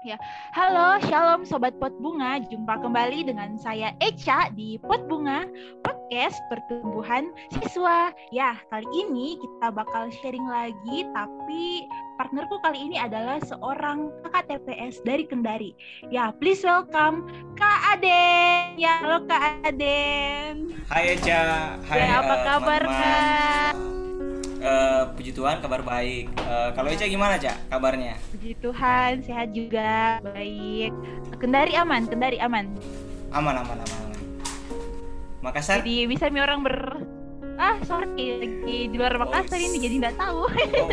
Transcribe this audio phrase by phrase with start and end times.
[0.00, 0.16] Ya,
[0.56, 2.40] halo, shalom sobat Pot Bunga.
[2.48, 5.44] Jumpa kembali dengan saya Echa di Pot Bunga,
[5.84, 8.08] podcast pertumbuhan siswa.
[8.32, 11.84] Ya, kali ini kita bakal sharing lagi, tapi
[12.16, 15.76] partnerku kali ini adalah seorang kakak TPS dari Kendari.
[16.08, 17.28] Ya, please welcome
[17.60, 18.80] Kak Aden.
[18.80, 20.80] Ya, halo Kak Aden.
[20.88, 22.08] Hai Echa, hai.
[22.08, 22.82] Ya, apa eh, kabar.
[22.88, 23.72] Kak?
[24.60, 26.32] Eh, puji Tuhan kabar baik.
[26.40, 28.16] Eh, kalau Echa gimana Cak kabarnya?
[28.40, 30.96] Puji Tuhan, sehat juga, baik.
[31.36, 32.72] Kendari aman, Kendari aman.
[33.36, 33.98] Aman aman aman.
[34.00, 34.20] aman.
[35.44, 35.84] Makassar?
[35.84, 37.04] Jadi bisa mi orang ber
[37.60, 40.48] ah sorry lagi di luar Makassar ini jadi nggak tahu.
[40.48, 40.88] Oh.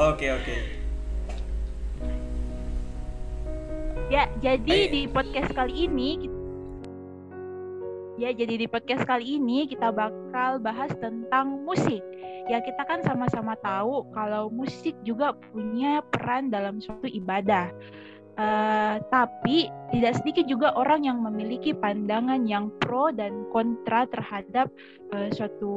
[0.16, 0.56] Oke oke.
[4.08, 4.92] ya jadi Ayo.
[4.96, 6.31] di podcast kali ini kita-
[8.20, 12.02] ya jadi di podcast kali ini kita bakal bahas tentang musik.
[12.50, 17.70] Ya kita kan sama-sama tahu kalau musik juga punya peran dalam suatu ibadah.
[18.32, 24.72] Eh, tapi tidak sedikit juga orang yang memiliki pandangan yang pro dan kontra terhadap
[25.12, 25.76] eh, suatu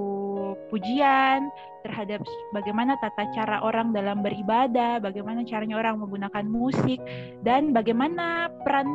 [0.72, 1.52] pujian,
[1.84, 2.24] terhadap
[2.56, 7.04] bagaimana tata cara orang dalam beribadah, bagaimana caranya orang menggunakan musik,
[7.44, 8.88] dan bagaimana peran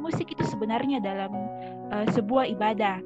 [0.00, 1.30] musik itu sebenarnya dalam
[1.92, 2.98] eh, sebuah ibadah.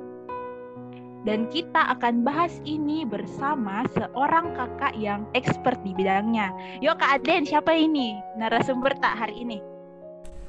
[1.26, 6.54] Dan kita akan bahas ini bersama seorang kakak yang expert di bidangnya.
[6.78, 9.58] Yuk Kak Aden, siapa ini narasumber tak hari ini?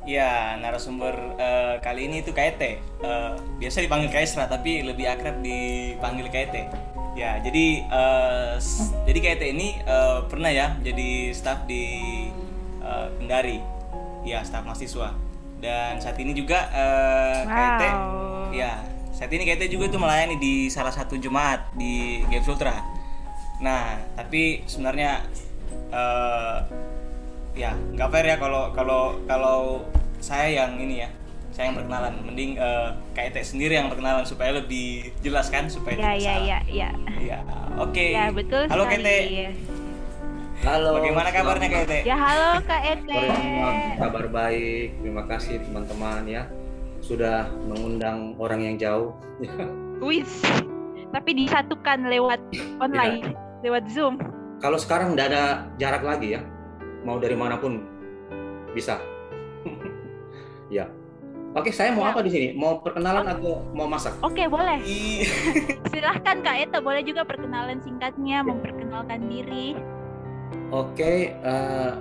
[0.05, 2.61] Ya narasumber eh, kali ini itu KT.
[2.77, 6.55] Eh, biasa dipanggil Kaisra tapi lebih akrab dipanggil KT.
[7.17, 7.81] Ya jadi
[8.61, 11.83] s- jadi KT ini eh, pernah ya jadi staff di
[12.85, 13.57] eh, Kendari.
[14.23, 15.09] Ya staff mahasiswa.
[15.57, 18.49] Dan saat ini juga eh, KT Wow.
[18.49, 18.79] Ya,
[19.11, 22.79] saat ini KT juga tuh melayani di salah satu jemaat di Games Ultra.
[23.59, 25.25] Nah, tapi sebenarnya
[25.87, 26.57] eh
[27.57, 29.57] ya nggak fair ya kalau kalau kalau
[30.17, 31.09] saya yang ini ya,
[31.49, 32.13] saya yang perkenalan.
[32.21, 36.45] Mending eh KT sendiri yang perkenalan supaya lebih jelas kan supaya Ya tidak ya salah.
[36.45, 36.89] ya ya.
[37.17, 37.39] Ya,
[37.81, 38.05] oke.
[38.13, 39.01] Ya betul Halo sekali.
[39.03, 39.09] KT,
[40.65, 40.97] Halo.
[40.97, 41.93] bagaimana kabarnya selamat KT?
[42.03, 43.21] Ya halo Kak Ete.
[43.97, 44.87] Kabar baik.
[44.99, 46.43] Terima kasih teman-teman ya
[46.99, 49.13] sudah mengundang orang yang jauh.
[50.01, 50.41] Wis.
[51.07, 52.41] Tapi disatukan lewat
[52.77, 53.31] online,
[53.63, 54.19] lewat Zoom.
[54.59, 55.43] Kalau sekarang tidak ada
[55.77, 56.41] jarak lagi ya,
[57.05, 57.85] mau dari mana pun
[58.73, 58.97] bisa.
[60.73, 60.89] ya.
[61.55, 62.11] Oke, saya mau Ya.
[62.13, 62.47] apa di sini?
[62.53, 64.13] Mau perkenalan atau mau masak?
[64.21, 64.77] Oke, boleh.
[65.93, 69.73] Silahkan Kak Ete, boleh juga perkenalan singkatnya, memperkenalkan diri.
[70.67, 71.91] Oke, eh,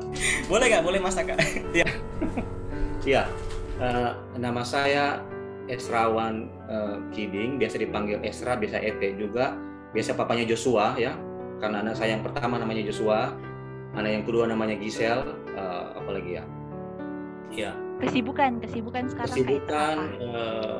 [0.51, 0.83] boleh nggak?
[0.83, 1.39] Boleh masak kak?
[3.07, 3.25] ya.
[3.77, 5.23] Eh, nama saya
[5.67, 9.55] Esrawan eh, Kiding, biasa dipanggil Esra, biasa Ete juga.
[9.95, 11.15] Biasa papanya Joshua ya,
[11.63, 13.33] karena anak saya yang pertama namanya Joshua,
[13.97, 15.25] anak yang kedua namanya Gisel,
[15.57, 16.45] eh, apalagi ya?
[17.47, 19.97] Ya, Kesibukan, kesibukan sekarang kesibukan.
[20.21, 20.77] eh,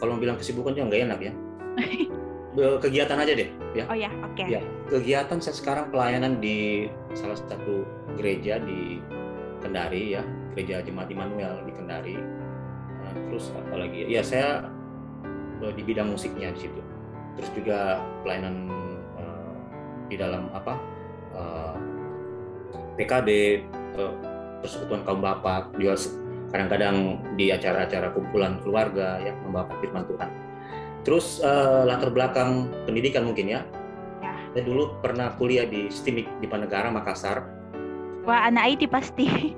[0.00, 1.32] kalau mau bilang kesibukan juga nggak enak ya.
[2.50, 3.84] Be- Kegiatan aja deh, ya.
[3.86, 4.42] Oh ya, oke.
[4.42, 7.86] Ya, kegiatan saya sekarang pelayanan di salah satu
[8.18, 8.98] gereja di
[9.62, 10.22] Kendari ya,
[10.56, 12.16] gereja Jemaat Immanuel di Kendari.
[13.00, 14.02] Nah, terus apa lagi?
[14.10, 14.66] Ya saya
[15.62, 16.80] eh, di bidang musiknya di situ.
[17.38, 18.66] Terus juga pelayanan
[19.20, 19.54] eh,
[20.10, 20.74] di dalam apa?
[21.38, 21.74] eh,
[22.98, 23.28] PKB
[23.94, 24.12] eh,
[24.60, 25.96] Persekutuan Kaum Bapak, juga
[26.50, 30.30] kadang-kadang di acara-acara kumpulan keluarga ya membawa firman Tuhan.
[31.00, 33.64] Terus eh, latar belakang pendidikan mungkin ya.
[34.20, 34.36] Ya.
[34.52, 37.48] Saya dulu pernah kuliah di STIMIK di Panegara Makassar.
[38.28, 39.56] Wah, anak IT pasti.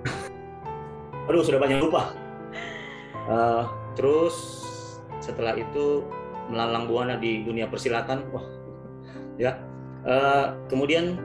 [1.28, 2.14] Aduh sudah banyak lupa.
[3.26, 3.64] Eh,
[3.98, 4.62] terus
[5.22, 6.06] setelah itu
[6.50, 8.22] melalang buana di dunia persilatan.
[8.30, 8.46] Wah,
[9.34, 9.58] ya.
[10.06, 11.18] Eh, kemudian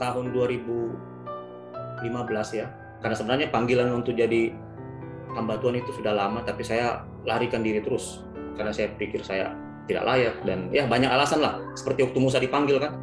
[0.00, 2.72] tahun 2015 ya.
[2.98, 4.56] Karena sebenarnya panggilan untuk jadi
[5.36, 8.24] hamba Tuhan itu sudah lama, tapi saya larikan diri terus
[8.58, 9.54] karena saya pikir saya
[9.86, 11.62] tidak layak dan ya banyak alasan lah.
[11.78, 12.98] Seperti waktu Musa dipanggil kan,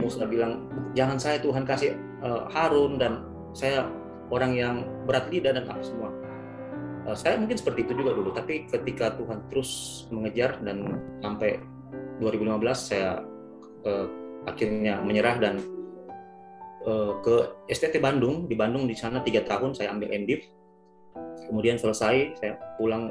[0.00, 0.66] Musa bilang
[0.96, 1.94] jangan saya Tuhan kasih
[2.24, 3.22] eh, Harun dan
[3.52, 3.86] saya
[4.32, 4.74] orang yang
[5.04, 6.10] berat lidah dan apa semua.
[7.06, 11.62] Eh, saya mungkin seperti itu juga dulu, tapi ketika Tuhan terus mengejar dan sampai
[12.18, 13.22] 2015 saya
[13.86, 14.06] eh,
[14.44, 15.54] akhirnya menyerah dan
[16.84, 17.36] eh, ke
[17.70, 20.42] STT Bandung di Bandung di sana tiga tahun saya ambil MDiv
[21.48, 23.08] kemudian selesai saya pulang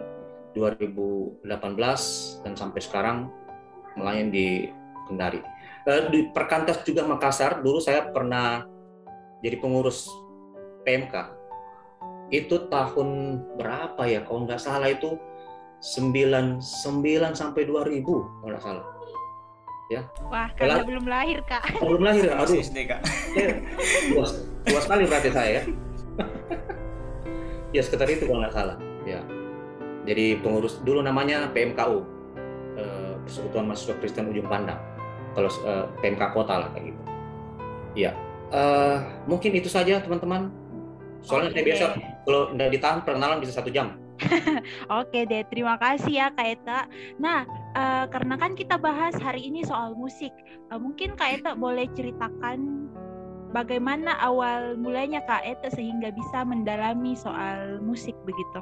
[0.57, 1.45] 2018
[2.41, 3.29] dan sampai sekarang
[3.93, 4.47] melayani di
[5.05, 5.57] Kendari
[5.87, 8.59] Eh, di Perkantas juga Makassar dulu saya pernah
[9.39, 10.03] jadi pengurus
[10.83, 11.31] PMK
[12.27, 15.15] itu tahun berapa ya kalau nggak salah itu
[15.79, 16.59] 99
[17.31, 18.85] sampai 2000 kalau nggak salah
[19.87, 20.03] ya.
[20.27, 21.63] Wah, karena belum lahir kak.
[21.79, 22.59] Oh, belum lahir, aduh.
[22.59, 22.99] Masih SD kak.
[24.11, 25.63] luas, luas sekali berarti saya ya.
[27.79, 28.75] ya sekitar itu kalau nggak salah.
[29.07, 29.23] Ya.
[30.07, 31.99] Jadi pengurus dulu namanya PMKU,
[32.79, 34.79] eh, Persekutuan Mahasiswa Kristen Ujung Pandang.
[35.35, 37.01] Kalau eh, PMK Kota lah kayak gitu.
[37.93, 38.11] Ya,
[38.55, 40.47] eh, mungkin itu saja teman-teman.
[41.27, 41.69] Soalnya saya Oke.
[41.69, 41.85] biasa
[42.23, 43.99] kalau nggak ditahan perkenalan bisa satu jam.
[45.01, 46.79] Oke deh, terima kasih ya Kak Eta.
[47.21, 47.45] Nah,
[47.77, 50.33] eh, karena kan kita bahas hari ini soal musik,
[50.71, 52.89] eh, mungkin Kak Eta boleh ceritakan
[53.53, 58.61] bagaimana awal mulanya Kak Eta sehingga bisa mendalami soal musik begitu.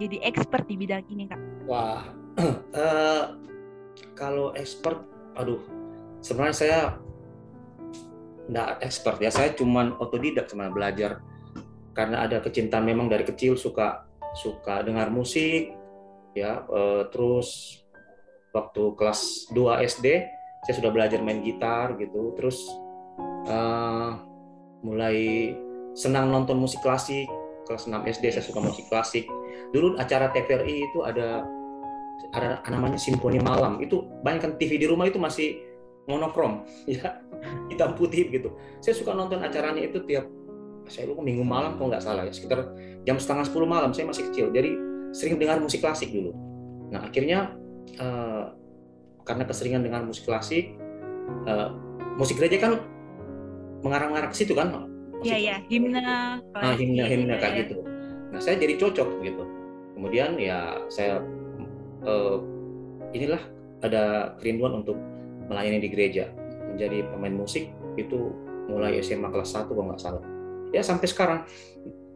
[0.00, 1.40] Jadi expert di bidang ini Kak.
[1.68, 2.08] Wah,
[2.72, 3.24] eh,
[4.16, 5.04] kalau expert,
[5.36, 5.60] aduh,
[6.24, 6.80] sebenarnya saya
[8.48, 9.28] nggak expert ya.
[9.28, 11.12] Saya cuman otodidak sebenarnya belajar
[11.92, 14.08] karena ada kecintaan memang dari kecil suka
[14.40, 15.76] suka dengar musik,
[16.32, 16.64] ya.
[16.64, 17.76] eh, terus
[18.56, 20.06] waktu kelas 2 SD
[20.64, 22.32] saya sudah belajar main gitar gitu.
[22.40, 22.56] Terus
[23.44, 24.10] eh,
[24.80, 25.52] mulai
[25.92, 27.28] senang nonton musik klasik.
[27.68, 29.28] Kelas 6 SD saya suka musik klasik
[29.70, 31.46] dulu acara TVRI itu ada
[32.34, 35.56] ada namanya Simfoni Malam itu banyak kan TV di rumah itu masih
[36.06, 37.22] monokrom ya
[37.72, 40.26] hitam putih gitu saya suka nonton acaranya itu tiap
[40.90, 42.74] saya lupa minggu malam kalau nggak salah ya sekitar
[43.06, 44.74] jam setengah 10 malam saya masih kecil jadi
[45.14, 46.34] sering dengar musik klasik dulu
[46.90, 47.54] nah akhirnya
[47.94, 48.44] eh,
[49.22, 50.74] karena keseringan dengar musik klasik
[51.46, 51.68] eh,
[52.18, 52.82] musik gereja kan
[53.86, 54.90] mengarah-ngarah ke situ kan
[55.20, 56.00] Iya ya, himne.
[56.00, 57.60] nah, klasik, himne-himne ya, kayak ya.
[57.68, 57.84] gitu.
[58.32, 59.44] Nah, saya jadi cocok gitu.
[60.00, 61.20] Kemudian ya saya
[62.08, 62.36] eh,
[63.12, 63.42] inilah
[63.84, 64.96] ada kerinduan untuk
[65.44, 66.32] melayani di gereja,
[66.72, 67.68] menjadi pemain musik
[68.00, 68.32] itu
[68.64, 70.24] mulai SMA kelas 1 kalau nggak salah.
[70.72, 71.44] Ya sampai sekarang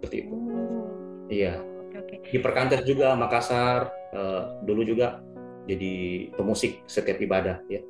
[0.01, 0.33] seperti itu.
[0.33, 0.89] Oh,
[1.29, 1.61] Iya,
[1.93, 2.25] oke.
[2.25, 5.21] di Perkantas juga Makassar eh, dulu juga
[5.69, 5.93] jadi
[6.33, 7.85] pemusik setiap ibadah ya.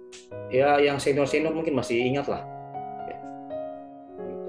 [0.51, 2.43] Ya yang senior-senior mungkin masih ingat lah.
[3.07, 3.19] Ya.
[4.27, 4.47] Gitu.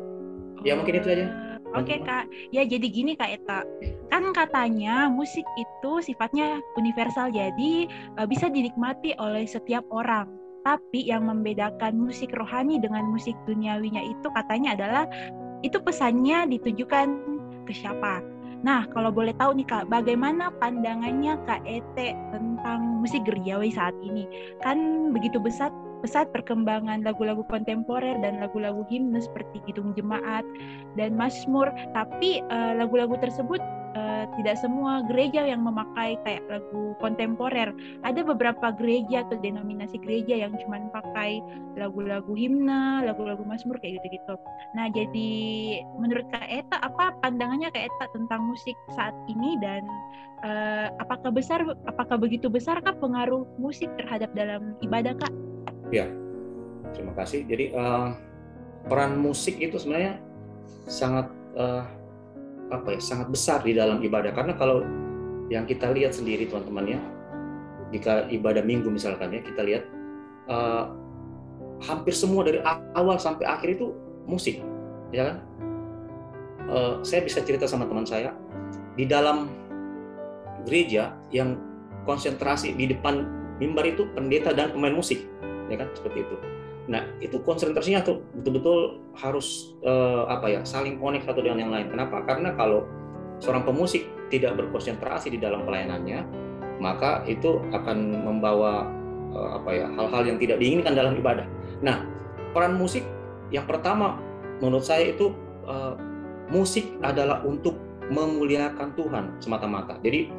[0.65, 1.44] Ya, mungkin itu aja.
[1.75, 3.67] Oke kak, ya jadi gini kak Eta,
[4.07, 10.31] kan katanya musik itu sifatnya universal, jadi eh, bisa dinikmati oleh setiap orang.
[10.63, 15.03] Tapi yang membedakan musik rohani dengan musik duniawinya itu katanya adalah
[15.61, 17.07] itu pesannya ditujukan
[17.67, 18.23] ke siapa.
[18.65, 24.25] Nah, kalau boleh tahu nih kak, bagaimana pandangannya kak Ete tentang musik gerejawi saat ini?
[24.63, 25.69] Kan begitu besar
[26.03, 30.43] pesat perkembangan lagu-lagu kontemporer dan lagu-lagu himne seperti Kidung Jemaat
[30.99, 33.61] dan Mazmur, tapi eh, lagu-lagu tersebut
[33.95, 37.71] eh, tidak semua gereja yang memakai kayak lagu kontemporer.
[38.03, 41.39] Ada beberapa gereja atau denominasi gereja yang cuma pakai
[41.79, 44.35] lagu-lagu himne, lagu-lagu Mazmur kayak gitu-gitu.
[44.75, 45.31] Nah, jadi
[45.95, 49.81] menurut Kak Eta apa pandangannya Kak Eta tentang musik saat ini dan
[50.43, 55.54] eh, apakah besar apakah begitu besarkah pengaruh musik terhadap dalam ibadah Kak?
[56.95, 57.43] Terima kasih.
[57.45, 58.07] Jadi eh,
[58.87, 60.21] peran musik itu sebenarnya
[60.85, 61.27] sangat
[61.57, 61.83] eh,
[62.73, 64.31] apa ya sangat besar di dalam ibadah.
[64.31, 64.85] Karena kalau
[65.51, 66.99] yang kita lihat sendiri teman-teman ya
[67.93, 69.83] jika ibadah minggu misalkan ya kita lihat
[70.49, 70.85] eh,
[71.85, 72.63] hampir semua dari
[72.95, 73.93] awal sampai akhir itu
[74.25, 74.63] musik
[75.13, 75.37] ya kan?
[76.65, 78.33] Eh, saya bisa cerita sama teman saya
[78.97, 79.51] di dalam
[80.65, 81.61] gereja yang
[82.09, 83.21] konsentrasi di depan
[83.61, 85.29] mimbar itu pendeta dan pemain musik
[85.69, 85.89] ya kan?
[85.93, 86.35] Seperti itu.
[86.85, 91.87] Nah itu konsentrasinya tuh betul-betul harus eh, apa ya saling connect satu dengan yang lain.
[91.89, 92.21] Kenapa?
[92.25, 92.85] Karena kalau
[93.41, 96.45] seorang pemusik tidak berkonsentrasi di dalam pelayanannya
[96.79, 98.85] maka itu akan membawa
[99.33, 101.47] eh, apa ya hal-hal yang tidak diinginkan dalam ibadah.
[101.81, 102.05] Nah
[102.53, 103.03] peran musik
[103.49, 104.21] yang pertama
[104.61, 105.33] menurut saya itu
[105.65, 105.93] eh,
[106.53, 107.73] musik adalah untuk
[108.13, 109.97] memuliakan Tuhan semata-mata.
[110.05, 110.29] Jadi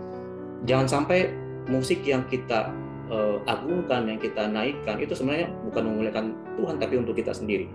[0.62, 1.34] jangan sampai
[1.66, 2.70] musik yang kita
[3.10, 6.24] eh, agungkan, yang kita naikkan itu sebenarnya bukan memuliakan
[6.58, 7.70] Tuhan tapi untuk kita sendiri.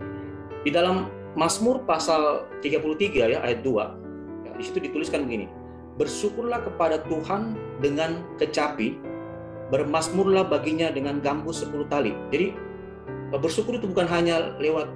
[0.61, 5.47] Di dalam Mazmur pasal 33 ya ayat 2 ya, di situ dituliskan begini.
[5.95, 8.99] Bersyukurlah kepada Tuhan dengan kecapi,
[9.71, 12.11] bermasmurlah baginya dengan gambus 10 tali.
[12.31, 12.47] Jadi
[13.31, 14.91] eh, bersyukur itu bukan hanya lewat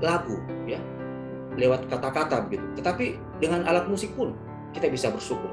[0.00, 0.80] lagu ya,
[1.54, 4.34] lewat kata-kata begitu, tetapi dengan alat musik pun
[4.74, 5.50] kita bisa bersyukur.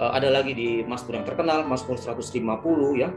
[0.00, 3.12] Eh, ada lagi di Mazmur yang terkenal, Mazmur 150 ya,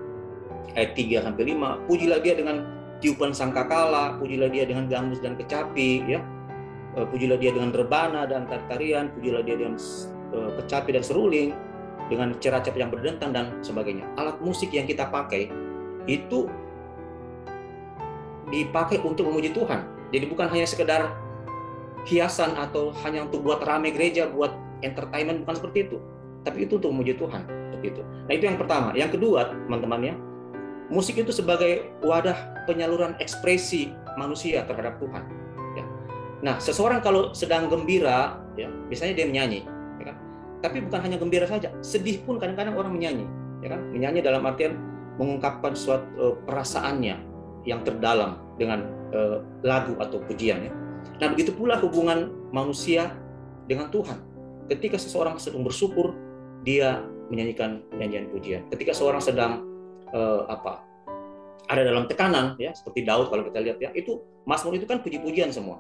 [0.76, 1.80] ayat 3 sampai 5.
[1.88, 2.60] Pujilah dia dengan
[3.00, 6.20] tiupan sangkakala, pujilah dia dengan gambus dan kecapi ya.
[7.00, 9.80] Eh, Pujilah dia dengan rebana dan tarian, pujilah dia dengan
[10.36, 11.56] eh, kecapi dan seruling,
[12.12, 14.04] dengan ceracap yang berdentang dan sebagainya.
[14.20, 15.48] Alat musik yang kita pakai
[16.04, 16.52] itu
[18.52, 19.88] dipakai untuk memuji Tuhan.
[20.12, 21.16] Jadi bukan hanya sekedar
[22.04, 24.52] hiasan atau hanya untuk buat rame gereja, buat
[24.84, 25.98] entertainment bukan seperti itu
[26.44, 28.02] tapi itu untuk memuji Tuhan seperti itu.
[28.04, 28.90] Nah itu yang pertama.
[28.96, 30.14] Yang kedua teman-teman ya,
[30.92, 35.24] musik itu sebagai wadah penyaluran ekspresi manusia terhadap Tuhan.
[35.76, 35.86] Ya.
[36.44, 39.66] Nah, seseorang kalau sedang gembira, ya, biasanya dia menyanyi,
[40.00, 40.18] ya kan?
[40.64, 43.26] Tapi bukan hanya gembira saja, sedih pun kadang-kadang orang menyanyi,
[43.64, 43.82] ya kan?
[43.92, 44.76] Menyanyi dalam artian
[45.18, 47.16] mengungkapkan suatu uh, perasaannya
[47.64, 48.84] yang terdalam dengan
[49.16, 50.68] uh, lagu atau pujian.
[50.68, 50.72] Ya.
[51.20, 53.12] Nah, begitu pula hubungan manusia
[53.68, 54.20] dengan Tuhan.
[54.68, 56.16] Ketika seseorang sedang bersyukur,
[56.64, 58.64] dia menyanyikan nyanyian pujian.
[58.72, 59.64] Ketika seorang sedang
[60.12, 60.84] uh, apa
[61.72, 65.52] ada dalam tekanan ya seperti Daud kalau kita lihat ya itu Mazmur itu kan puji-pujian
[65.52, 65.80] semua.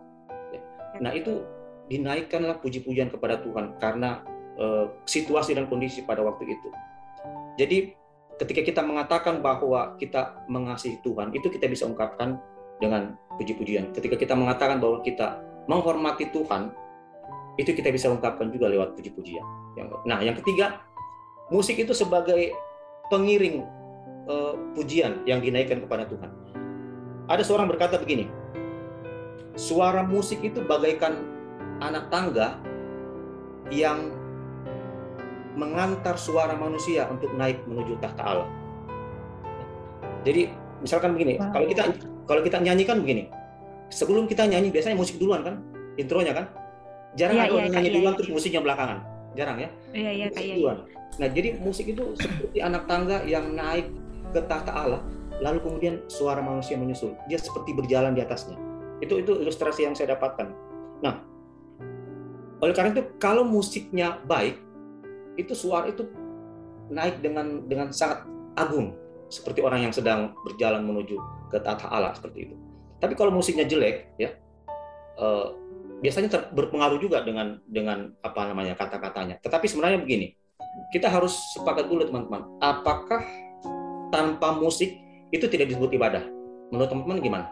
[0.55, 0.61] Ya.
[1.03, 1.43] Nah itu
[1.91, 4.23] dinaikkanlah puji-pujian kepada Tuhan karena
[4.55, 6.69] uh, situasi dan kondisi pada waktu itu.
[7.59, 7.77] Jadi
[8.39, 12.39] ketika kita mengatakan bahwa kita mengasihi Tuhan itu kita bisa ungkapkan
[12.79, 13.91] dengan puji-pujian.
[13.91, 16.71] Ketika kita mengatakan bahwa kita menghormati Tuhan
[17.57, 19.45] itu kita bisa ungkapkan juga lewat puji-pujian.
[20.09, 20.81] Nah yang ketiga
[21.53, 22.53] musik itu sebagai
[23.13, 23.61] pengiring
[24.25, 26.31] uh, pujian yang dinaikkan kepada Tuhan.
[27.29, 28.27] Ada seorang berkata begini,
[29.55, 31.23] suara musik itu bagaikan
[31.79, 32.59] anak tangga
[33.71, 34.11] yang
[35.53, 38.49] mengantar suara manusia untuk naik menuju tahta Allah.
[40.25, 40.49] Jadi
[40.81, 41.53] misalkan begini, wow.
[41.53, 41.83] kalau kita
[42.25, 43.29] kalau kita nyanyikan begini,
[43.93, 45.61] sebelum kita nyanyi biasanya musik duluan kan,
[45.99, 46.45] intronya kan,
[47.13, 48.17] jarang ya, ada orang ya, nyanyi duluan ya.
[48.17, 48.97] terus musiknya belakangan,
[49.37, 49.69] jarang ya.
[49.93, 50.77] Iya iya kayak duluan.
[51.21, 53.87] Nah jadi musik itu seperti anak tangga yang naik
[54.33, 55.01] ke tahta Allah,
[55.41, 57.13] lalu kemudian suara manusia menyusul.
[57.29, 58.57] Dia seperti berjalan di atasnya.
[59.01, 60.49] Itu itu ilustrasi yang saya dapatkan.
[61.05, 61.21] Nah,
[62.63, 64.57] oleh karena itu kalau musiknya baik,
[65.37, 66.09] itu suara itu
[66.89, 68.25] naik dengan dengan sangat
[68.57, 68.93] agung
[69.29, 71.17] seperti orang yang sedang berjalan menuju
[71.49, 72.55] ke tahta Allah seperti itu.
[73.01, 74.33] Tapi kalau musiknya jelek, ya
[75.19, 75.47] eh,
[75.99, 79.37] biasanya berpengaruh juga dengan dengan apa namanya kata-katanya.
[79.43, 80.33] Tetapi sebenarnya begini,
[80.95, 82.47] kita harus sepakat dulu teman-teman.
[82.63, 83.21] Apakah
[84.13, 84.93] tanpa musik
[85.33, 86.21] itu tidak disebut ibadah.
[86.69, 87.47] Menurut teman-teman gimana?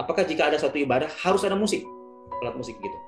[0.00, 1.84] Apakah jika ada satu ibadah harus ada musik?
[2.40, 2.98] Alat musik gitu.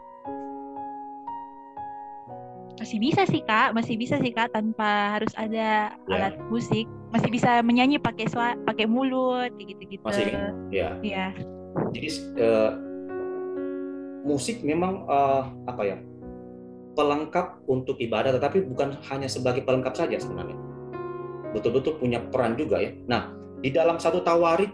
[2.81, 6.17] Masih bisa sih kak, masih bisa sih kak tanpa harus ada ya.
[6.17, 6.89] alat musik.
[7.13, 10.01] Masih bisa menyanyi pakai suara, pakai mulut, gitu-gitu.
[10.01, 10.33] Masih,
[10.73, 10.97] ya.
[11.03, 11.27] Iya.
[11.93, 12.09] Jadi
[12.41, 12.90] uh,
[14.27, 15.99] musik memang uh, apa ya?
[16.91, 20.59] pelengkap untuk ibadah, tetapi bukan hanya sebagai pelengkap saja sebenarnya
[21.53, 22.91] betul-betul punya peran juga ya.
[23.11, 24.71] Nah, di dalam satu Tawarik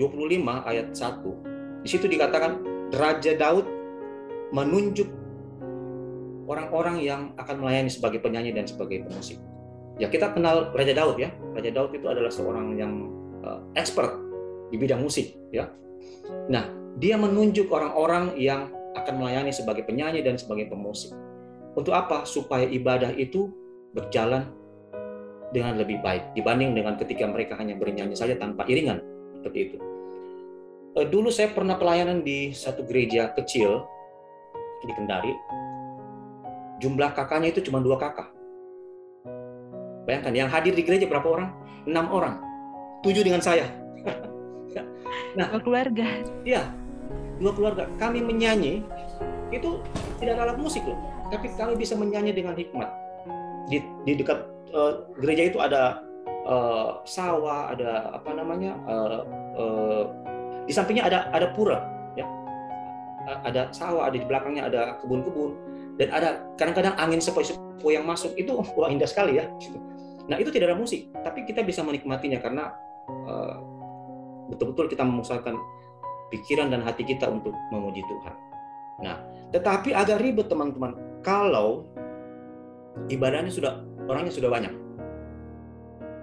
[0.00, 2.60] 25 ayat 1, di situ dikatakan
[2.96, 3.66] Raja Daud
[4.52, 5.08] menunjuk
[6.46, 9.38] orang-orang yang akan melayani sebagai penyanyi dan sebagai pemusik.
[9.96, 11.32] Ya kita kenal Raja Daud ya.
[11.56, 12.92] Raja Daud itu adalah seorang yang
[13.42, 14.12] uh, expert
[14.70, 15.72] di bidang musik ya.
[16.52, 21.12] Nah, dia menunjuk orang-orang yang akan melayani sebagai penyanyi dan sebagai pemusik.
[21.76, 22.24] Untuk apa?
[22.24, 23.52] Supaya ibadah itu
[23.92, 24.48] berjalan
[25.52, 28.98] dengan lebih baik dibanding dengan ketika mereka hanya bernyanyi saja tanpa iringan
[29.36, 29.76] seperti itu.
[30.96, 33.84] Eh, dulu saya pernah pelayanan di satu gereja kecil
[34.80, 35.32] di Kendari.
[36.80, 38.32] Jumlah kakaknya itu cuma dua kakak.
[40.08, 41.48] Bayangkan yang hadir di gereja berapa orang?
[41.84, 42.40] Enam orang.
[43.04, 43.68] Tujuh dengan saya.
[45.36, 46.04] nah, keluarga.
[46.48, 46.68] Iya,
[47.40, 47.84] dua keluarga.
[48.00, 48.84] Kami menyanyi
[49.54, 49.80] itu
[50.18, 50.98] tidak ada alat musik loh,
[51.30, 52.88] tapi kami bisa menyanyi dengan hikmat.
[53.70, 56.02] Di, di dekat uh, gereja itu ada
[56.46, 59.22] uh, sawah, ada apa namanya, uh,
[59.58, 60.04] uh,
[60.66, 61.82] di sampingnya ada ada pura,
[62.18, 62.26] ya,
[63.46, 65.54] ada sawah, ada di belakangnya ada kebun-kebun,
[65.98, 66.28] dan ada
[66.58, 69.46] kadang-kadang angin sepoi-sepoi yang masuk itu wah indah sekali ya.
[70.26, 72.74] Nah itu tidak ada musik, tapi kita bisa menikmatinya karena
[74.50, 75.54] betul-betul uh, kita memusatkan
[76.30, 78.34] pikiran dan hati kita untuk memuji Tuhan.
[79.04, 79.16] Nah,
[79.52, 80.96] tetapi agak ribet teman-teman.
[81.22, 81.86] Kalau
[83.10, 84.74] ibadahnya sudah orangnya sudah banyak.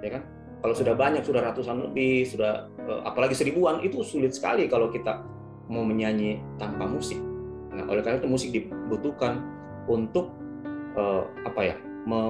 [0.03, 0.24] Ya kan?
[0.63, 5.24] Kalau sudah banyak sudah ratusan lebih sudah eh, apalagi seribuan itu sulit sekali kalau kita
[5.67, 7.19] mau menyanyi tanpa musik.
[7.72, 9.43] Nah oleh karena itu musik dibutuhkan
[9.88, 10.31] untuk
[10.95, 11.75] uh, apa ya
[12.07, 12.22] me,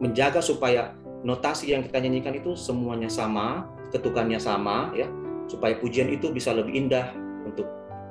[0.00, 0.96] menjaga supaya
[1.26, 5.08] notasi yang kita nyanyikan itu semuanya sama ketukannya sama ya
[5.46, 7.14] supaya pujian itu bisa lebih indah
[7.46, 7.66] untuk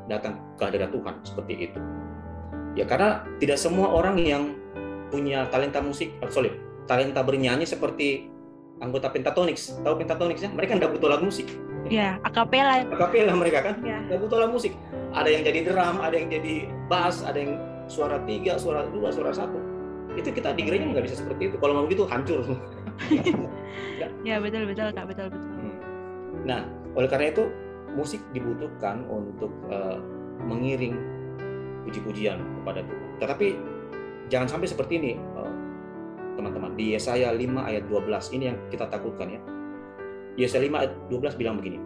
[0.08, 1.80] datang ke hadirat Tuhan seperti itu
[2.76, 4.44] ya karena tidak semua orang yang
[5.10, 6.52] punya talenta musik, oh, sorry,
[6.90, 8.28] talenta bernyanyi seperti
[8.84, 9.80] anggota Pentatonix.
[9.80, 10.50] Tahu Pentatonix ya?
[10.52, 11.48] Mereka nggak butuh lagu musik.
[11.86, 12.84] Iya, akapela.
[12.90, 14.02] Akapela mereka kan, iya.
[14.10, 14.24] nggak ya.
[14.26, 14.74] butuh lagu musik.
[15.16, 17.56] Ada yang jadi drum, ada yang jadi bass, ada yang
[17.88, 19.56] suara tiga, suara dua, suara satu.
[20.18, 21.56] Itu kita di gereja nggak bisa seperti itu.
[21.62, 22.42] Kalau mau begitu hancur.
[24.28, 25.52] ya betul betul kak betul betul.
[25.52, 25.76] Hmm.
[26.48, 26.62] Nah,
[26.96, 27.52] oleh karena itu
[27.96, 30.00] musik dibutuhkan untuk uh,
[30.44, 30.96] mengiring
[31.88, 33.10] puji-pujian kepada Tuhan.
[33.22, 33.48] Tetapi
[34.28, 35.54] jangan sampai seperti ini eh,
[36.34, 39.42] teman-teman di Yesaya 5 ayat 12 ini yang kita takutkan ya
[40.36, 41.80] Yesaya 5 ayat 12 bilang begini.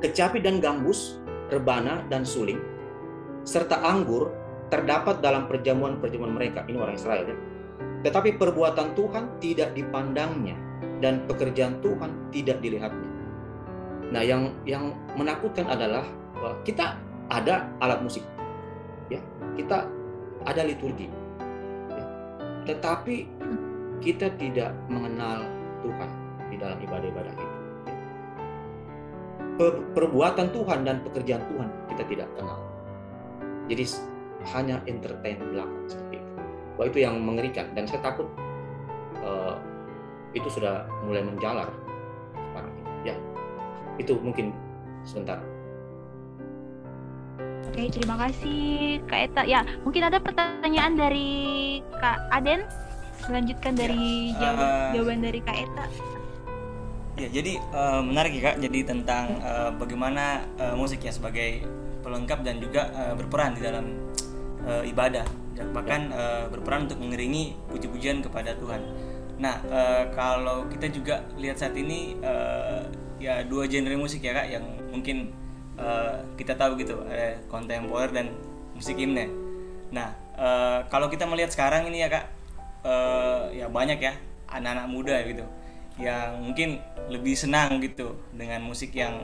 [0.00, 1.20] Kecapi dan gambus,
[1.52, 2.56] rebana dan suling,
[3.44, 4.32] serta anggur
[4.72, 6.64] terdapat dalam perjamuan-perjamuan mereka.
[6.64, 7.36] Ini orang Israel ya.
[8.00, 10.56] Tetapi perbuatan Tuhan tidak dipandangnya
[11.04, 13.09] dan pekerjaan Tuhan tidak dilihatnya.
[14.10, 16.02] Nah, yang yang menakutkan adalah
[16.66, 16.98] kita
[17.30, 18.26] ada alat musik,
[19.06, 19.22] ya,
[19.54, 19.86] kita
[20.42, 21.06] ada liturgi,
[21.94, 22.04] ya.
[22.66, 23.28] tetapi
[24.00, 25.46] kita tidak mengenal
[25.84, 26.10] Tuhan
[26.50, 27.46] di dalam ibadah-ibadah itu.
[29.92, 32.58] Perbuatan Tuhan dan pekerjaan Tuhan kita tidak kenal.
[33.68, 33.84] Jadi
[34.56, 36.32] hanya entertain belakang seperti itu.
[36.80, 38.24] Wah itu yang mengerikan dan saya takut
[39.20, 39.60] uh,
[40.32, 41.68] itu sudah mulai menjalar.
[41.68, 41.89] Ya,
[44.00, 44.56] itu mungkin
[45.04, 45.38] sebentar.
[47.70, 49.42] Oke, terima kasih Kak Eta.
[49.46, 52.66] Ya, mungkin ada pertanyaan dari Kak Aden.
[53.30, 55.86] Melanjutkan dari ya, jawaban, uh, jawaban dari Kak Eta.
[57.20, 58.56] Ya, jadi uh, menarik ya Kak.
[58.58, 61.62] Jadi tentang uh, bagaimana uh, musik ya sebagai
[62.02, 63.86] pelengkap dan juga uh, berperan di dalam
[64.66, 68.82] uh, ibadah dan bahkan uh, berperan untuk mengiringi puji-pujian kepada Tuhan.
[69.40, 72.82] Nah, uh, kalau kita juga lihat saat ini uh,
[73.20, 75.30] ya dua genre musik ya Kak yang mungkin
[75.76, 78.32] uh, kita tahu gitu, ada kontemporer dan
[78.72, 79.28] musik himne.
[79.92, 82.24] Nah, uh, kalau kita melihat sekarang ini ya Kak
[82.82, 84.16] uh, ya banyak ya
[84.50, 85.44] anak-anak muda gitu
[86.00, 86.80] yang mungkin
[87.12, 89.20] lebih senang gitu dengan musik yang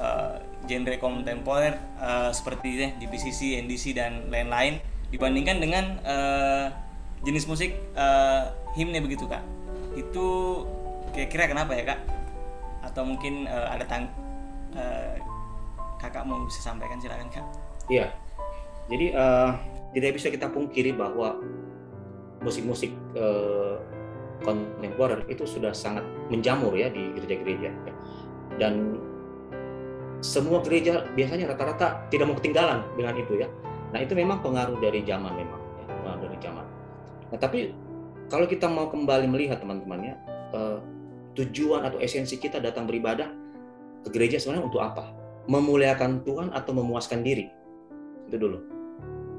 [0.00, 4.80] uh, genre kontemporer uh, seperti ya, DBCC, NDC dan lain-lain
[5.12, 6.66] dibandingkan dengan uh,
[7.22, 9.44] jenis musik uh, himne begitu kak.
[9.94, 10.62] Itu
[11.12, 12.00] kira-kira kenapa ya kak?
[12.86, 14.06] Atau mungkin uh, ada tang
[14.78, 15.18] uh,
[15.98, 17.02] kakak mau bisa sampaikan?
[17.02, 17.46] Silakan kak.
[17.90, 18.14] Iya.
[18.86, 19.50] Jadi uh,
[19.92, 21.42] tidak bisa kita pungkiri bahwa
[22.46, 23.82] musik-musik uh,
[24.46, 27.74] kontemporer itu sudah sangat menjamur ya di gereja-gereja.
[28.56, 29.02] Dan
[30.24, 33.48] semua gereja biasanya rata-rata tidak mau ketinggalan dengan itu ya.
[33.92, 36.66] Nah itu memang pengaruh dari zaman memang ya, pengaruh dari zaman.
[37.32, 37.58] Nah tapi
[38.26, 40.14] kalau kita mau kembali melihat teman-teman ya
[40.56, 40.78] eh,
[41.36, 43.28] tujuan atau esensi kita datang beribadah
[44.02, 45.12] ke gereja sebenarnya untuk apa?
[45.46, 47.52] Memuliakan Tuhan atau memuaskan diri?
[48.26, 48.58] Itu dulu.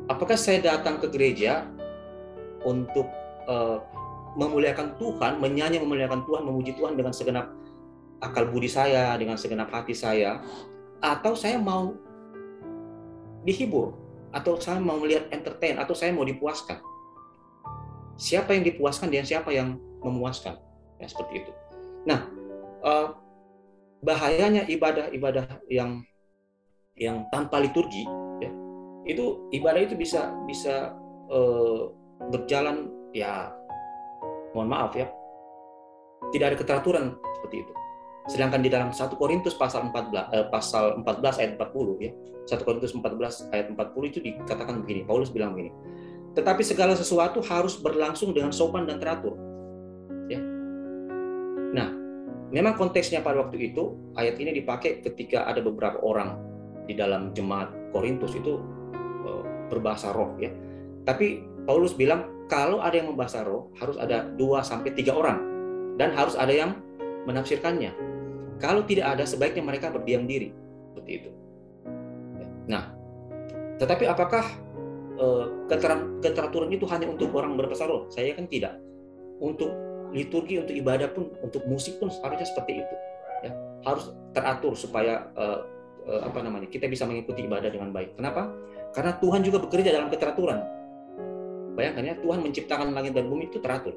[0.08, 1.68] Apakah saya datang ke gereja
[2.64, 3.12] untuk
[3.50, 3.84] uh,
[4.40, 7.52] memuliakan Tuhan, menyanyi memuliakan Tuhan, memuji Tuhan dengan segenap
[8.24, 10.40] akal budi saya, dengan segenap hati saya,
[11.04, 11.98] atau saya mau
[13.44, 13.98] dihibur,
[14.32, 16.80] atau saya mau melihat entertain, atau saya mau dipuaskan.
[18.18, 20.58] Siapa yang dipuaskan dan siapa yang memuaskan,
[20.98, 21.52] ya seperti itu.
[22.06, 22.20] Nah,
[22.84, 23.08] eh,
[24.04, 26.04] bahayanya ibadah-ibadah yang
[26.98, 28.06] yang tanpa liturgi,
[28.42, 28.50] ya,
[29.06, 30.94] itu ibadah itu bisa bisa
[31.32, 31.82] eh,
[32.30, 33.54] berjalan ya
[34.54, 35.10] mohon maaf ya,
[36.34, 37.06] tidak ada keteraturan
[37.40, 37.74] seperti itu.
[38.28, 42.12] Sedangkan di dalam 1 Korintus pasal 14 eh, pasal 14 ayat 40 ya.
[42.48, 45.72] 1 Korintus 14 ayat 40 itu dikatakan begini, Paulus bilang begini.
[46.36, 49.34] Tetapi segala sesuatu harus berlangsung dengan sopan dan teratur.
[51.76, 51.88] Nah,
[52.52, 56.40] memang konteksnya pada waktu itu ayat ini dipakai ketika ada beberapa orang
[56.88, 58.60] di dalam jemaat Korintus itu
[59.28, 60.52] eh, berbahasa roh ya.
[61.04, 65.44] Tapi Paulus bilang kalau ada yang membahasa roh harus ada dua sampai tiga orang
[66.00, 66.80] dan harus ada yang
[67.28, 67.92] menafsirkannya.
[68.58, 70.56] Kalau tidak ada sebaiknya mereka berdiam diri
[70.92, 71.32] seperti itu.
[72.72, 72.96] Nah,
[73.78, 74.48] tetapi apakah
[75.20, 75.46] eh,
[76.24, 78.08] keteraturan itu hanya untuk orang berbahasa roh?
[78.08, 78.80] Saya kan tidak.
[79.38, 82.96] Untuk liturgi, untuk ibadah pun, untuk musik pun harusnya seperti itu.
[83.46, 83.52] Ya,
[83.86, 85.60] harus teratur supaya eh,
[86.10, 88.18] eh, apa namanya kita bisa mengikuti ibadah dengan baik.
[88.18, 88.50] Kenapa?
[88.96, 90.78] Karena Tuhan juga bekerja dalam keteraturan
[91.78, 93.94] Bayangkan ya, Tuhan menciptakan langit dan bumi itu teratur.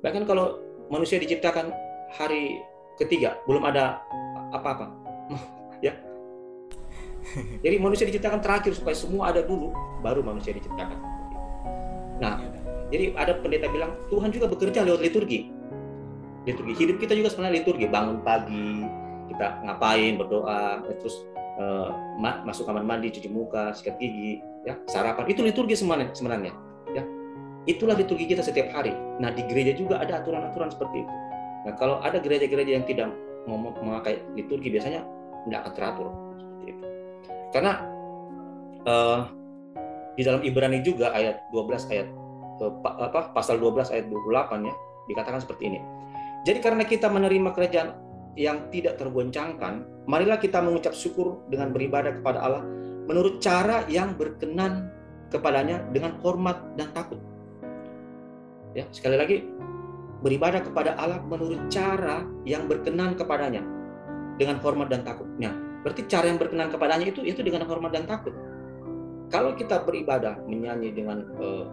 [0.00, 0.56] Bahkan kalau
[0.88, 1.68] manusia diciptakan
[2.16, 2.64] hari
[2.96, 4.00] ketiga, belum ada
[4.56, 4.88] apa-apa.
[5.86, 5.92] ya.
[7.60, 9.68] Jadi manusia diciptakan terakhir supaya semua ada dulu,
[10.00, 10.96] baru manusia diciptakan.
[12.24, 12.40] Nah,
[12.92, 15.52] jadi ada pendeta bilang, Tuhan juga bekerja lewat liturgi.
[16.44, 18.84] Liturgi hidup kita juga sebenarnya liturgi, bangun pagi,
[19.32, 21.24] kita ngapain, berdoa, terus
[21.56, 21.88] uh,
[22.44, 25.24] masuk kamar mandi, cuci muka, sikat gigi, ya sarapan.
[25.32, 26.54] Itu liturgi sebenarnya
[27.64, 28.92] Itulah liturgi kita setiap hari.
[28.92, 31.14] Nah, di gereja juga ada aturan-aturan seperti itu.
[31.64, 33.08] Nah, kalau ada gereja-gereja yang tidak
[33.48, 35.00] memakai liturgi, biasanya
[35.48, 36.84] tidak akan teratur seperti itu.
[37.56, 37.72] Karena
[38.84, 39.20] uh,
[40.12, 42.08] di dalam Ibrani juga ayat 12 ayat
[42.60, 44.74] apa pasal 12 ayat 28 ya
[45.10, 45.80] dikatakan seperti ini.
[46.44, 47.88] Jadi karena kita menerima kerajaan
[48.36, 52.62] yang tidak tergoncangkan, marilah kita mengucap syukur dengan beribadah kepada Allah
[53.08, 54.92] menurut cara yang berkenan
[55.32, 57.20] kepadanya dengan hormat dan takut.
[58.74, 59.36] Ya, sekali lagi
[60.24, 63.62] beribadah kepada Allah menurut cara yang berkenan kepadanya
[64.40, 65.54] dengan hormat dan takutnya.
[65.84, 68.32] Berarti cara yang berkenan kepadanya itu itu dengan hormat dan takut.
[69.28, 71.68] Kalau kita beribadah menyanyi dengan uh,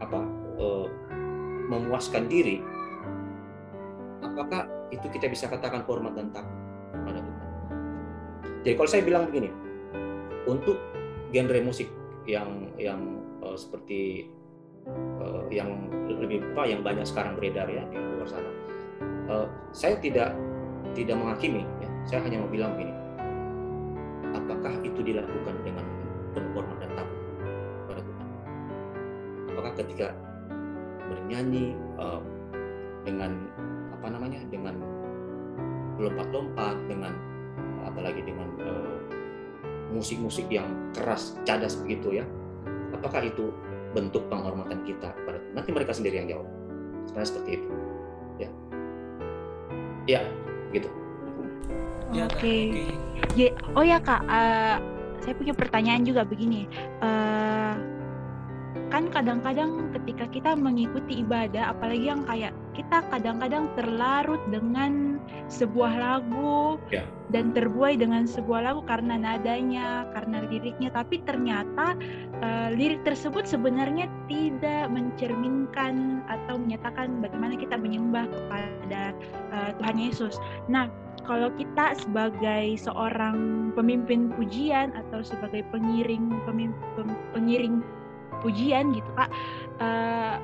[0.00, 0.20] apa
[0.56, 0.88] uh,
[1.68, 2.64] memuaskan diri,
[4.24, 6.56] apakah itu kita bisa katakan hormat dan takut
[6.96, 7.48] kepada Tuhan?
[8.64, 9.50] Jadi kalau saya bilang begini,
[10.48, 10.76] untuk
[11.30, 11.88] genre musik
[12.26, 13.00] yang yang
[13.44, 14.28] uh, seperti
[15.20, 18.50] uh, yang lebih apa yang banyak sekarang beredar ya di luar sana,
[19.70, 20.34] saya tidak
[20.90, 21.88] tidak menghakimi, ya.
[22.02, 22.94] saya hanya mau bilang begini,
[24.34, 25.86] apakah itu dilakukan dengan
[26.34, 26.79] penuh hormat
[29.60, 30.16] Apakah ketika
[31.04, 32.24] bernyanyi uh,
[33.04, 33.44] dengan
[33.92, 34.72] apa namanya dengan
[36.00, 37.12] lompat-lompat dengan
[37.84, 38.96] apalagi dengan uh,
[39.92, 42.26] musik-musik yang keras, cadas begitu ya.
[42.96, 43.52] Apakah itu
[43.92, 45.52] bentuk penghormatan kita kepada Tuhan?
[45.52, 46.48] Nanti mereka sendiri yang jawab.
[47.12, 47.68] Sebenarnya seperti itu.
[48.40, 48.50] Ya.
[50.08, 50.20] Ya,
[50.72, 50.88] gitu.
[52.16, 52.40] Ya, Oke.
[52.40, 52.64] Okay.
[53.36, 54.80] Ya, oh ya Kak, uh,
[55.20, 56.64] saya punya pertanyaan juga begini.
[57.04, 57.99] Uh,
[58.90, 65.18] kan kadang-kadang ketika kita mengikuti ibadah apalagi yang kayak kita kadang-kadang terlarut dengan
[65.50, 67.02] sebuah lagu ya.
[67.34, 71.98] dan terbuai dengan sebuah lagu karena nadanya karena liriknya tapi ternyata
[72.42, 79.14] uh, lirik tersebut sebenarnya tidak mencerminkan atau menyatakan bagaimana kita menyembah kepada
[79.50, 80.38] uh, Tuhan Yesus
[80.70, 80.86] nah
[81.26, 87.84] kalau kita sebagai seorang pemimpin pujian atau sebagai pengiring pemimpin, pengiring
[88.40, 89.30] pujian gitu kak
[89.80, 90.36] uh,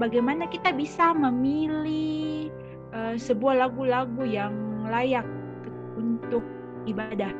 [0.00, 2.52] bagaimana kita bisa memilih
[2.92, 4.52] uh, sebuah lagu-lagu yang
[4.88, 5.26] layak
[5.96, 6.44] untuk
[6.88, 7.30] ibadah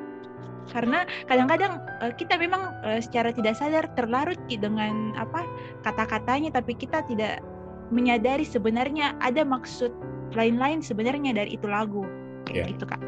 [0.69, 5.45] karena kadang-kadang uh, kita memang uh, secara tidak sadar terlarut dengan apa
[5.83, 7.41] kata-katanya tapi kita tidak
[7.89, 9.89] menyadari sebenarnya ada maksud
[10.37, 12.05] lain-lain sebenarnya dari itu lagu
[12.53, 12.69] ya.
[12.69, 13.01] gitu kak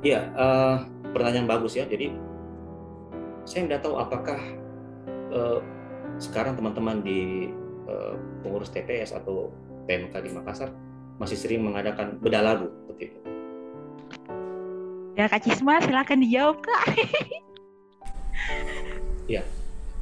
[0.00, 0.76] Iya, uh,
[1.12, 1.84] pertanyaan bagus ya.
[1.84, 2.16] Jadi
[3.44, 4.40] saya tidak tahu apakah
[5.32, 5.60] uh,
[6.20, 7.48] sekarang teman-teman di
[7.88, 9.48] uh, pengurus TPS atau
[9.88, 10.70] PMK di Makassar
[11.16, 13.20] masih sering mengadakan bedah lagu seperti itu.
[15.16, 16.84] Ya Kak Cisma silakan dijawab Kak.
[19.34, 19.42] ya,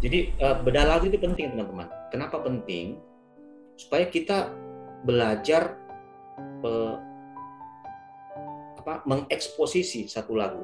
[0.02, 1.86] jadi uh, bedah lagu itu penting teman-teman.
[2.10, 2.98] Kenapa penting?
[3.78, 4.50] Supaya kita
[5.06, 5.78] belajar
[6.66, 6.98] uh,
[8.78, 10.62] apa mengeksposisi satu lagu,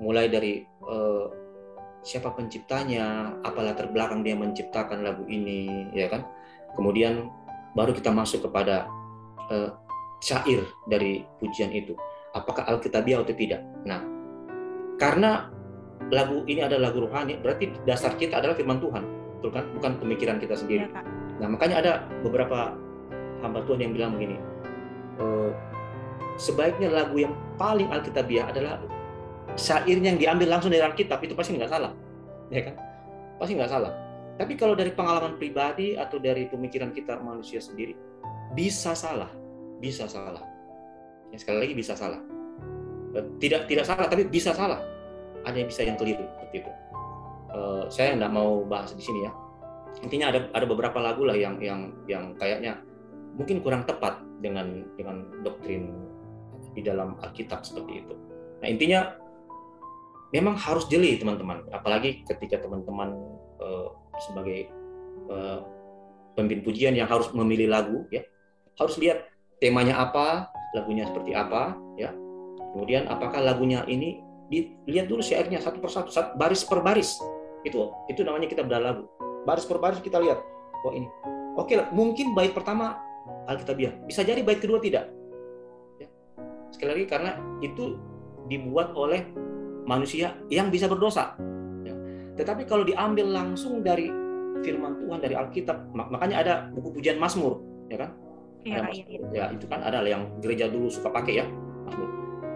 [0.00, 1.41] mulai dari uh,
[2.02, 6.26] siapa penciptanya, apa latar belakang dia menciptakan lagu ini, ya kan?
[6.74, 7.30] Kemudian
[7.78, 8.90] baru kita masuk kepada
[9.48, 9.70] uh,
[10.18, 11.94] syair dari pujian itu.
[12.34, 13.62] Apakah alkitabiah atau tidak?
[13.86, 14.02] Nah,
[14.98, 15.50] karena
[16.10, 19.02] lagu ini adalah lagu rohani, berarti dasar kita adalah firman Tuhan,
[19.38, 19.64] betul kan?
[19.78, 20.90] Bukan pemikiran kita sendiri.
[20.90, 21.02] Ya,
[21.38, 21.92] nah, makanya ada
[22.26, 22.74] beberapa
[23.42, 24.38] hamba Tuhan yang bilang begini,
[25.18, 25.24] e,
[26.38, 28.78] sebaiknya lagu yang paling alkitabiah adalah
[29.56, 31.92] syairnya yang diambil langsung dari Alkitab itu pasti nggak salah,
[32.48, 32.74] ya kan?
[33.36, 33.92] Pasti nggak salah.
[34.40, 37.92] Tapi kalau dari pengalaman pribadi atau dari pemikiran kita manusia sendiri,
[38.56, 39.28] bisa salah,
[39.78, 40.42] bisa salah.
[41.32, 42.20] Ya, sekali lagi bisa salah.
[43.12, 44.80] Tidak tidak salah, tapi bisa salah.
[45.44, 46.72] Ada yang bisa yang keliru seperti itu.
[47.52, 49.32] Uh, saya nggak mau bahas di sini ya.
[50.00, 52.80] Intinya ada ada beberapa lagu lah yang yang yang kayaknya
[53.36, 55.92] mungkin kurang tepat dengan dengan doktrin
[56.72, 58.14] di dalam Alkitab seperti itu.
[58.64, 59.12] Nah intinya
[60.32, 61.68] memang harus jeli teman-teman.
[61.70, 63.14] Apalagi ketika teman-teman
[63.60, 64.72] uh, sebagai
[65.28, 65.60] uh,
[66.34, 68.24] pemimpin pujian yang harus memilih lagu ya.
[68.80, 69.28] Harus lihat
[69.60, 72.10] temanya apa lagunya seperti apa ya.
[72.72, 77.12] Kemudian apakah lagunya ini dilihat dulu syairnya satu persatu satu, baris per baris.
[77.62, 79.04] Itu itu namanya kita bedah lagu.
[79.44, 80.40] Baris per baris kita lihat.
[80.88, 81.06] Oh ini.
[81.60, 82.96] Oke mungkin bait pertama
[83.46, 83.92] alkitabiah.
[84.08, 85.12] Bisa jadi bait kedua tidak?
[86.00, 86.08] Ya.
[86.72, 88.00] sekali lagi karena itu
[88.48, 89.28] dibuat oleh
[89.84, 91.34] manusia yang bisa berdosa.
[91.82, 91.94] Ya.
[92.38, 94.08] Tetapi kalau diambil langsung dari
[94.62, 97.58] firman Tuhan dari Alkitab, makanya ada buku pujian Mazmur,
[97.90, 98.10] ya kan?
[98.62, 101.46] Ya, ada ya, ya, itu kan ada yang gereja dulu suka pakai ya,
[101.88, 102.08] Mazmur.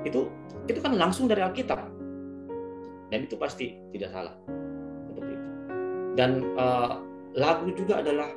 [0.07, 0.31] Itu
[0.71, 1.83] itu kan langsung dari Alkitab.
[3.11, 4.35] Dan itu pasti tidak salah.
[5.11, 5.49] Seperti itu.
[6.19, 7.03] Dan uh,
[7.35, 8.31] lagu juga adalah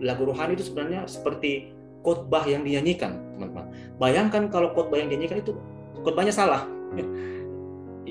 [0.00, 1.72] lagu rohani itu sebenarnya seperti
[2.04, 3.72] khotbah yang dinyanyikan, teman-teman.
[3.96, 5.56] Bayangkan kalau khotbah yang dinyanyikan itu
[6.04, 6.68] khotbahnya salah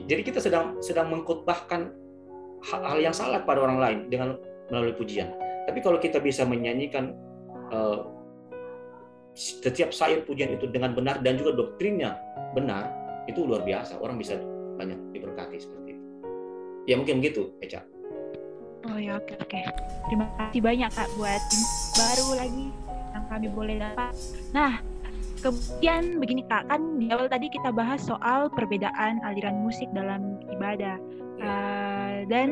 [0.07, 1.91] jadi kita sedang sedang mengkhotbahkan
[2.63, 4.39] hal yang salah pada orang lain dengan
[4.71, 5.31] melalui pujian.
[5.67, 7.15] Tapi kalau kita bisa menyanyikan
[7.71, 8.07] uh,
[9.33, 12.15] setiap syair pujian itu dengan benar dan juga doktrinnya
[12.55, 12.91] benar,
[13.27, 13.99] itu luar biasa.
[13.99, 14.39] Orang bisa
[14.79, 16.03] banyak diberkati seperti itu.
[16.83, 17.83] Ya mungkin begitu, Eca.
[18.91, 19.59] Oh ya oke oke.
[20.11, 21.41] Terima kasih banyak kak buat
[21.95, 22.67] baru lagi.
[23.13, 24.09] yang kami boleh dapat.
[24.57, 24.81] Nah,
[25.43, 30.95] kemudian begini kak, kan di awal tadi kita bahas soal perbedaan aliran musik dalam ibadah.
[31.43, 32.49] Uh, dan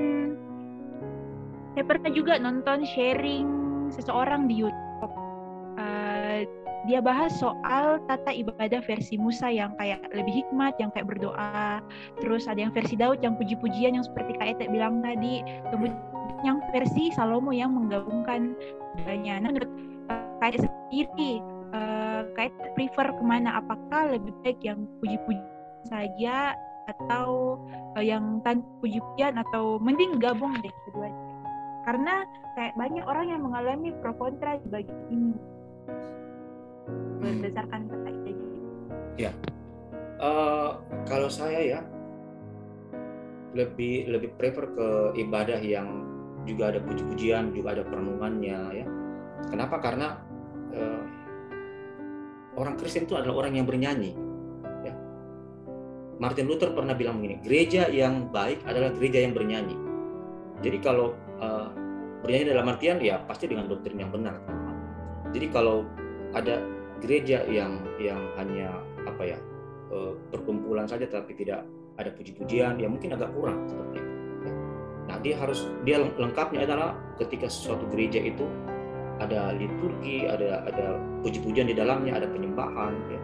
[1.71, 3.47] saya pernah juga nonton sharing
[3.95, 5.13] seseorang di YouTube.
[5.80, 6.43] Uh,
[6.89, 11.80] dia bahas soal tata ibadah versi Musa yang kayak lebih hikmat, yang kayak berdoa.
[12.19, 15.45] Terus ada yang versi Daud yang puji-pujian yang seperti Kak Ete bilang tadi.
[15.71, 15.95] Kemudian
[16.41, 18.58] yang versi Salomo yang menggabungkan
[18.97, 19.45] keduanya.
[19.45, 19.71] Nah, menurut
[20.10, 21.39] uh, Kak Ete sendiri,
[21.71, 23.60] uh, Kak Ete prefer ke mana?
[23.62, 25.45] Apakah lebih baik yang puji-pujian
[25.89, 26.53] saja
[26.89, 27.57] atau
[27.97, 31.21] uh, yang tanpa puji-pujian atau mending gabung deh keduanya?
[31.81, 32.13] Karena
[32.53, 35.34] kayak banyak orang yang mengalami pro kontra di bagian ini
[37.21, 38.60] berdasarkan kata ini.
[39.17, 39.31] Ya,
[40.21, 41.79] uh, kalau saya ya
[43.51, 44.88] lebih lebih prefer ke
[45.19, 46.07] ibadah yang
[46.47, 48.86] juga ada puji-pujian, juga ada perenungannya ya.
[49.49, 49.77] Kenapa?
[49.81, 50.17] Karena
[50.73, 51.03] uh,
[52.62, 54.13] orang Kristen itu adalah orang yang bernyanyi.
[54.86, 54.93] Ya.
[56.21, 59.74] Martin Luther pernah bilang begini, gereja yang baik adalah gereja yang bernyanyi.
[60.62, 61.74] Jadi kalau uh,
[62.21, 64.38] bernyanyi dalam artian ya pasti dengan doktrin yang benar.
[65.34, 65.89] Jadi kalau
[66.38, 66.62] ada
[67.02, 68.78] gereja yang yang hanya
[69.10, 69.38] apa ya
[69.89, 71.65] uh, perkumpulan saja tapi tidak
[71.97, 74.12] ada puji-pujian ya mungkin agak kurang seperti itu.
[75.10, 78.45] Nah dia harus dia lengkapnya adalah ketika suatu gereja itu
[79.19, 83.21] ada liturgi, ada ada puji-pujian di dalamnya, ada penyembahan ya.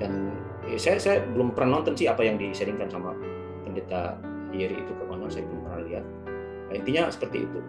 [0.00, 0.34] Dan
[0.66, 3.14] ya, saya saya belum pernah nonton sih apa yang diseringkan sama
[3.62, 4.18] pendeta
[4.50, 6.04] Yeri itu ke saya belum pernah lihat.
[6.70, 7.60] Nah, intinya seperti itu.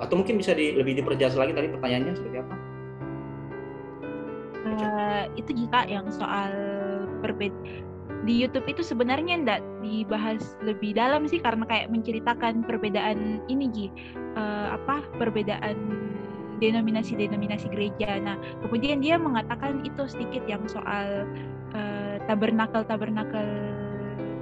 [0.00, 2.54] Atau mungkin bisa di, lebih diperjelas lagi tadi pertanyaannya seperti apa?
[4.60, 6.52] Uh, itu jika yang soal
[7.24, 7.56] berbeda
[8.28, 13.86] di YouTube itu sebenarnya enggak dibahas lebih dalam sih karena kayak menceritakan perbedaan ini Ji
[14.36, 15.76] uh, apa perbedaan
[16.60, 18.20] denominasi-denominasi gereja.
[18.20, 21.26] Nah, kemudian dia mengatakan itu sedikit yang soal
[21.72, 23.48] uh, tabernakel-tabernakel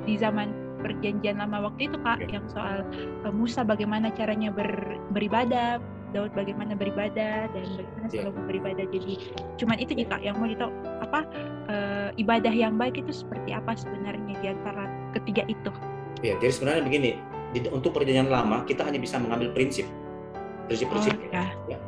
[0.04, 0.50] di zaman
[0.82, 2.38] perjanjian lama waktu itu Kak, ya.
[2.38, 2.82] yang soal
[3.22, 5.82] uh, Musa bagaimana caranya ber, beribadah,
[6.16, 8.24] Daud bagaimana beribadah dan bagaimana yeah.
[8.24, 8.84] selalu beribadah.
[8.88, 9.12] Jadi
[9.60, 10.72] cuman itu jika yang mau ditahu
[11.04, 11.20] apa
[11.68, 15.70] uh, ibadah yang baik itu seperti apa sebenarnya di antara ketiga itu.
[16.24, 17.10] Ya, jadi sebenarnya begini,
[17.54, 19.86] di, untuk perjanjian lama kita hanya bisa mengambil prinsip,
[20.66, 21.14] prinsip-prinsip.
[21.14, 21.46] Oh, ya.
[21.70, 21.78] ya.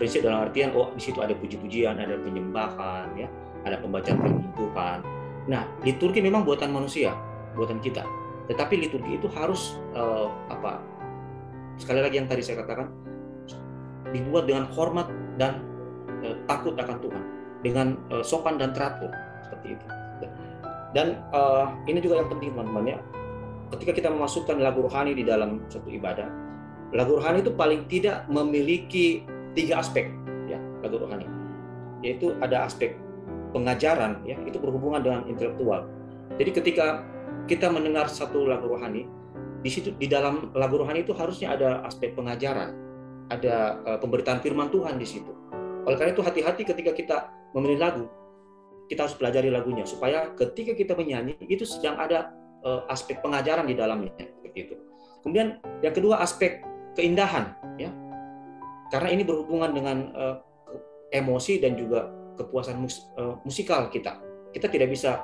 [0.00, 3.28] Prinsip dalam artian oh di situ ada puji-pujian, ada penyembahan, ya,
[3.68, 4.98] ada pembacaan firman Tuhan.
[5.44, 7.12] Nah, liturgi memang buatan manusia,
[7.52, 8.00] buatan kita.
[8.48, 10.80] Tetapi liturgi itu harus uh, apa?
[11.76, 12.88] Sekali lagi yang tadi saya katakan
[14.08, 15.60] dibuat dengan hormat dan
[16.24, 17.22] uh, takut akan Tuhan,
[17.60, 19.12] dengan uh, sopan dan teratur
[19.44, 19.86] seperti itu.
[20.96, 22.98] Dan uh, ini juga yang penting teman-teman ya.
[23.76, 26.26] Ketika kita memasukkan lagu rohani di dalam satu ibadah,
[26.96, 30.10] lagu rohani itu paling tidak memiliki tiga aspek
[30.46, 31.26] ya lagu rohani,
[32.04, 32.94] yaitu ada aspek
[33.50, 35.90] pengajaran ya itu berhubungan dengan intelektual.
[36.38, 37.02] Jadi ketika
[37.50, 39.10] kita mendengar satu lagu rohani,
[39.60, 42.72] di situ di dalam lagu rohani itu harusnya ada aspek pengajaran,
[43.28, 45.32] ada uh, pemberitaan firman Tuhan di situ.
[45.84, 47.16] Oleh karena itu hati-hati ketika kita
[47.56, 48.04] memilih lagu,
[48.86, 52.30] kita harus pelajari lagunya supaya ketika kita menyanyi itu sedang ada
[52.62, 54.12] uh, aspek pengajaran di dalamnya
[54.46, 54.78] begitu.
[55.26, 56.62] Kemudian yang kedua aspek
[56.94, 57.90] keindahan ya.
[58.90, 60.36] Karena ini berhubungan dengan uh,
[61.14, 64.18] emosi dan juga kepuasan mus uh, musikal kita.
[64.50, 65.22] Kita tidak bisa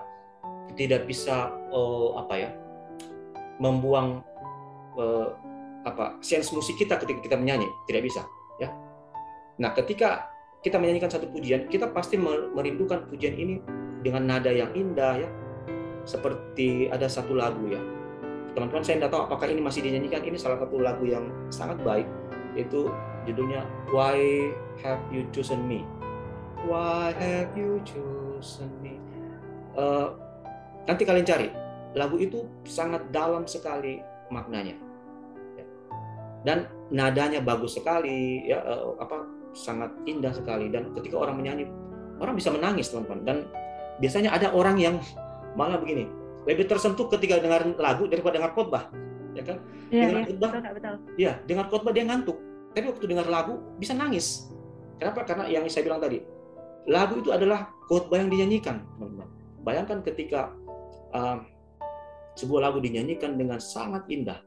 [0.79, 2.51] tidak bisa uh, apa ya
[3.59, 4.23] membuang
[4.95, 5.29] uh,
[5.87, 7.67] apa sense musik kita ketika kita menyanyi.
[7.91, 8.23] Tidak bisa
[8.63, 8.71] ya.
[9.59, 10.31] Nah ketika
[10.63, 13.55] kita menyanyikan satu pujian kita pasti merindukan pujian ini
[14.07, 15.31] dengan nada yang indah ya.
[16.07, 17.83] Seperti ada satu lagu ya.
[18.55, 20.23] Teman-teman saya tidak tahu apakah ini masih dinyanyikan.
[20.23, 22.07] Ini salah satu lagu yang sangat baik
[22.57, 22.89] yaitu
[23.27, 24.51] judulnya Why
[24.87, 25.83] Have You Chosen Me?
[26.65, 28.97] Why Have You Chosen Me?
[29.77, 30.15] Uh,
[30.87, 31.51] nanti kalian cari.
[31.97, 34.79] Lagu itu sangat dalam sekali maknanya.
[36.47, 40.71] Dan nadanya bagus sekali ya uh, apa sangat indah sekali.
[40.71, 41.67] Dan ketika orang menyanyi
[42.23, 43.21] orang bisa menangis teman-teman.
[43.27, 43.39] Dan
[43.99, 44.97] biasanya ada orang yang
[45.57, 46.07] malah begini
[46.47, 48.87] lebih tersentuh ketika dengar lagu daripada dengar khotbah
[49.35, 49.59] ya kan?
[49.91, 50.95] Ya, dengar ya, khotbah betul, betul.
[51.19, 52.39] ya dengar khotbah dia ngantuk
[52.77, 54.53] tapi waktu dengar lagu bisa nangis
[55.01, 56.21] kenapa karena yang saya bilang tadi
[56.85, 59.29] lagu itu adalah khotbah yang dinyanyikan teman-teman
[59.65, 60.53] bayangkan ketika
[61.17, 61.41] uh,
[62.37, 64.45] sebuah lagu dinyanyikan dengan sangat indah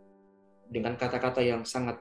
[0.69, 1.97] dengan kata-kata yang sangat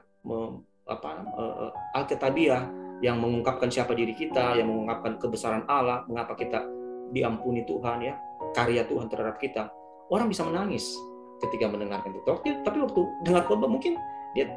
[0.85, 6.67] apa uh, alkitabiah yang mengungkapkan siapa diri kita, yang mengungkapkan kebesaran Allah, mengapa kita
[7.15, 8.19] diampuni Tuhan ya,
[8.51, 9.71] karya Tuhan terhadap kita.
[10.11, 10.91] Orang bisa menangis
[11.39, 12.27] ketika mendengarkan itu.
[12.27, 13.95] Tapi waktu dengar khotbah mungkin
[14.35, 14.51] dia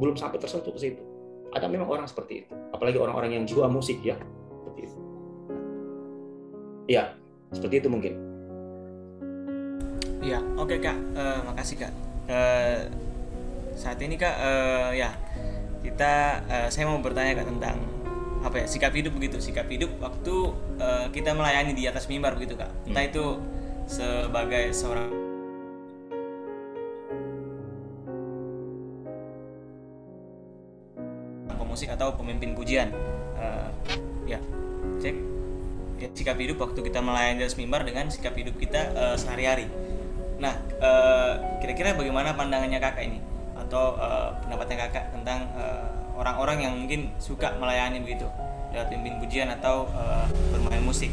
[0.00, 1.02] belum sampai tersentuh ke situ.
[1.52, 4.16] Ada memang orang seperti itu, apalagi orang-orang yang jiwa musik ya,
[4.56, 4.98] seperti itu.
[6.88, 7.04] Iya,
[7.52, 8.12] seperti itu mungkin.
[10.22, 11.92] Iya, oke kak, Eh, makasih kak.
[12.30, 12.88] Eh,
[13.76, 15.10] saat ini kak, eh, ya
[15.84, 17.76] kita, eh, saya mau bertanya kak tentang
[18.42, 20.34] apa ya sikap hidup begitu, sikap hidup waktu
[20.82, 22.70] eh, kita melayani di atas mimbar begitu kak.
[22.88, 23.38] Entah itu
[23.86, 25.21] sebagai seorang
[31.82, 32.94] pemusik atau pemimpin pujian.
[33.42, 33.68] Eh,
[34.30, 34.38] ya,
[35.02, 35.16] cek
[35.98, 39.66] ya, sikap hidup waktu kita melayani atas mimbar dengan sikap hidup kita eh, sehari-hari.
[40.38, 43.18] Nah, eh, kira-kira bagaimana pandangannya kakak ini
[43.58, 45.50] atau eh, pendapatnya kakak tentang
[46.14, 48.30] orang-orang yang mungkin suka melayani begitu
[48.70, 51.10] lewat pimpin pujian atau eh, bermain musik,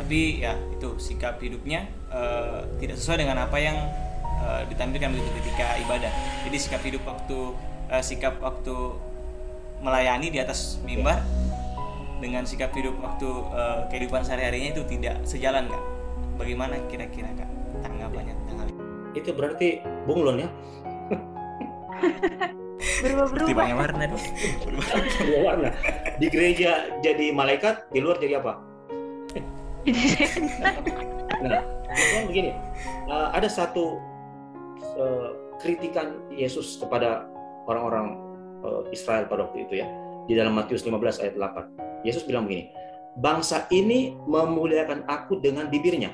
[0.00, 3.76] tapi ya itu sikap hidupnya eh, tidak sesuai dengan apa yang
[4.48, 6.12] eh, ditampilkan begitu ketika ibadah.
[6.48, 7.38] Jadi sikap hidup waktu
[7.92, 8.96] eh, sikap waktu
[9.80, 11.24] melayani di atas mimbar
[12.20, 15.82] dengan sikap hidup waktu eh, kehidupan sehari-harinya itu tidak sejalan kak.
[16.36, 17.48] Bagaimana kira-kira kak
[17.84, 18.82] tanggapannya tentang hal itu?
[19.16, 19.68] Itu berarti
[20.06, 20.48] bunglon ya,
[23.00, 23.48] Berubah-berubah.
[23.48, 24.04] Seperti warna
[25.24, 25.70] dua warna.
[26.20, 28.60] Di gereja jadi malaikat, di luar jadi apa?
[31.40, 32.50] Nah, kemudian begini,
[33.08, 33.96] eh, ada satu
[34.84, 37.24] eh, kritikan Yesus kepada
[37.64, 38.29] orang-orang
[38.64, 39.86] eh, Israel pada waktu itu ya,
[40.26, 42.06] di dalam Matius 15 ayat 8.
[42.06, 42.72] Yesus bilang begini,
[43.20, 46.12] bangsa ini memuliakan aku dengan bibirnya,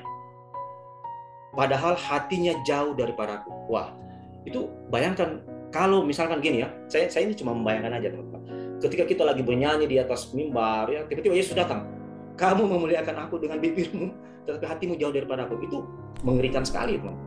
[1.55, 3.51] padahal hatinya jauh daripada aku.
[3.71, 3.95] Wah,
[4.43, 8.41] itu bayangkan kalau misalkan gini ya, saya saya ini cuma membayangkan aja teman-teman.
[8.77, 11.89] Ketika kita lagi bernyanyi di atas mimbar ya, tiba-tiba Yesus datang.
[12.37, 14.13] Kamu memuliakan aku dengan bibirmu,
[14.45, 15.57] tetapi hatimu jauh daripada aku.
[15.57, 15.81] Itu
[16.21, 17.17] mengerikan sekali, teman.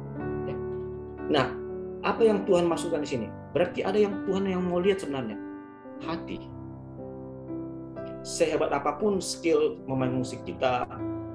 [0.46, 0.56] Ya.
[1.34, 1.46] Nah,
[2.00, 3.26] apa yang Tuhan masukkan di sini?
[3.52, 5.36] Berarti ada yang Tuhan yang mau lihat sebenarnya.
[6.00, 6.48] Hati.
[8.24, 10.84] Sehebat apa pun skill memain musik kita,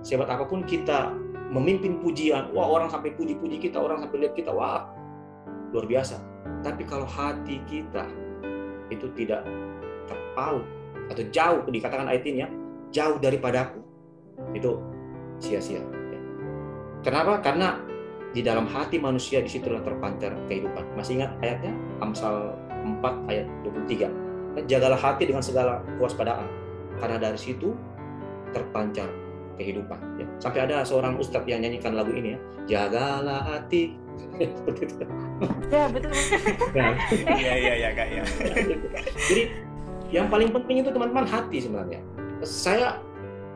[0.01, 1.13] sehebat apa pun kita
[1.54, 4.89] memimpin pujian, wah orang sampai puji-puji kita, orang sampai lihat kita, wah
[5.73, 6.17] luar biasa.
[6.65, 8.10] Tapi kalau hati kita
[8.89, 9.45] itu tidak
[10.06, 10.65] terpaut
[11.10, 12.49] atau jauh dikatakan ayat ini ya,
[12.89, 13.82] jauh daripada aku,
[14.58, 14.82] itu
[15.38, 15.82] sia-sia.
[17.06, 17.38] Kenapa?
[17.41, 17.78] Karena
[18.36, 20.84] di dalam hati manusia di situlah terpancar kehidupan.
[21.00, 21.71] Masih ingat ayatnya?
[22.04, 22.52] Amsal
[22.84, 24.12] 4 ayat 23.
[24.60, 26.52] Dan Jagalah hati dengan segala kewaspadaan.
[27.00, 27.71] Karena dari situ
[28.52, 29.08] terpancar
[29.56, 30.19] kehidupan.
[30.19, 30.28] Ya.
[30.43, 32.39] Sampai ada seorang ustadz yang nyanyikan lagu ini ya.
[32.67, 33.95] Jagalah hati.
[34.60, 35.06] Seperti itu.
[35.71, 36.12] Ya betul.
[36.76, 36.91] Nah,
[37.39, 38.24] Iya iya iya kak ya.
[39.32, 39.43] Jadi
[40.12, 42.04] yang paling penting itu teman-teman hati sebenarnya.
[42.43, 43.00] Saya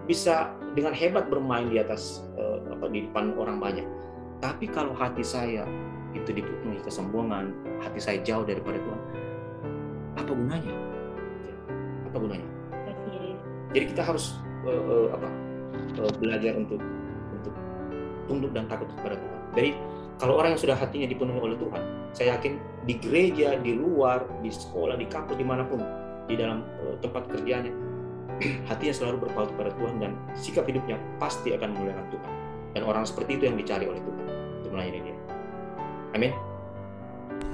[0.07, 3.83] bisa dengan hebat bermain di atas eh, apa di depan orang banyak.
[4.39, 5.67] Tapi kalau hati saya
[6.15, 7.51] itu dipenuhi kesombongan,
[7.83, 9.01] hati saya jauh daripada Tuhan,
[10.15, 10.75] apa gunanya?
[12.07, 12.49] Apa gunanya?
[13.69, 15.27] Jadi kita harus eh, eh, apa
[15.93, 16.81] eh, belajar untuk
[17.35, 17.53] untuk
[18.25, 19.39] tunduk dan takut kepada Tuhan.
[19.53, 19.69] Jadi
[20.19, 21.81] kalau orang yang sudah hatinya dipenuhi oleh Tuhan,
[22.15, 25.83] saya yakin di gereja, di luar, di sekolah, di kampus, di mana pun,
[26.25, 27.71] di dalam eh, tempat kerjanya,
[28.71, 32.31] hatinya selalu berpaut kepada Tuhan dan sikap hidupnya pasti akan memuliakan Tuhan.
[32.69, 34.28] Dan orang seperti itu yang dicari oleh Tuhan
[34.69, 35.17] untuk melayani dia.
[36.13, 36.33] Amin.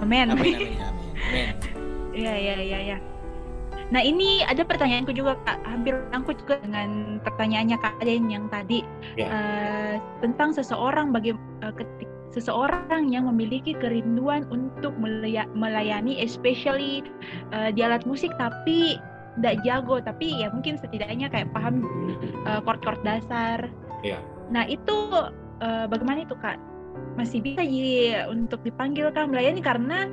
[0.04, 0.28] Amin.
[0.28, 0.76] Amin amin amin.
[1.32, 1.48] amin.
[2.12, 2.98] Iya iya iya ya.
[3.92, 8.84] Nah ini ada pertanyaanku juga kak, hampir nyangkut juga dengan pertanyaannya kak Aden yang tadi
[9.16, 9.32] Ya.
[9.32, 11.32] Eh, tentang seseorang bagi
[11.64, 17.00] eh, ketik seseorang yang memiliki kerinduan untuk melaya- melayani, especially
[17.56, 19.00] eh, di alat musik tapi
[19.40, 21.84] tidak jago, tapi ya mungkin setidaknya kayak paham
[22.48, 23.72] eh, chord-chord dasar.
[24.04, 24.20] Iya.
[24.52, 24.96] Nah itu
[25.64, 26.60] eh, bagaimana itu kak?
[27.16, 30.10] Masih bisa jadi untuk dipanggil kak melayani karena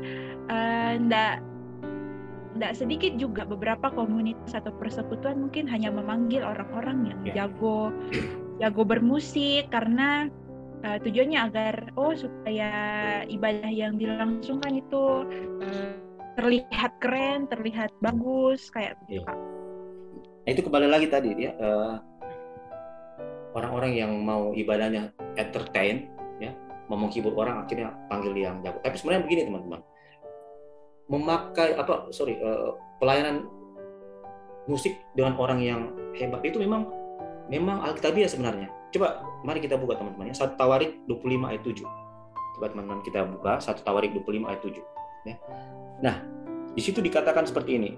[0.47, 1.43] eh, ndak
[2.53, 7.33] nggak sedikit juga beberapa komunitas atau persekutuan mungkin hanya memanggil orang-orang yang Ya.
[7.45, 7.89] jago
[8.61, 10.29] jago bermusik karena
[10.85, 12.71] uh, tujuannya agar oh supaya
[13.25, 15.25] ibadah yang dilangsungkan itu
[15.65, 15.91] uh,
[16.37, 19.25] terlihat keren, terlihat bagus kayak Iya.
[19.25, 19.39] gitu Kak.
[20.45, 21.95] Nah itu kembali lagi tadi ya eh,
[23.57, 25.09] orang-orang yang mau ibadahnya
[25.41, 26.12] entertain
[26.93, 28.77] mau menghibur orang akhirnya panggil yang jago.
[28.85, 29.81] Tapi sebenarnya begini teman-teman,
[31.09, 32.71] memakai apa sorry eh,
[33.01, 33.49] pelayanan
[34.69, 36.85] musik dengan orang yang hebat itu memang
[37.49, 38.69] memang alkitabiah sebenarnya.
[38.93, 40.37] Coba mari kita buka teman-teman ya.
[40.37, 41.81] Satu Tawarik 25 ayat 7.
[42.61, 44.85] Coba teman-teman kita buka satu Tawarik 25 ayat 7
[45.25, 45.37] ya.
[46.05, 46.17] Nah,
[46.77, 47.91] di situ dikatakan seperti ini.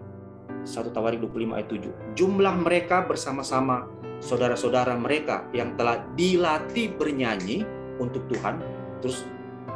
[0.64, 2.14] 1 Tawarik 25 ayat 7.
[2.14, 3.90] Jumlah mereka bersama-sama
[4.22, 7.66] saudara-saudara mereka yang telah dilatih bernyanyi
[8.00, 8.83] untuk Tuhan.
[9.04, 9.28] Terus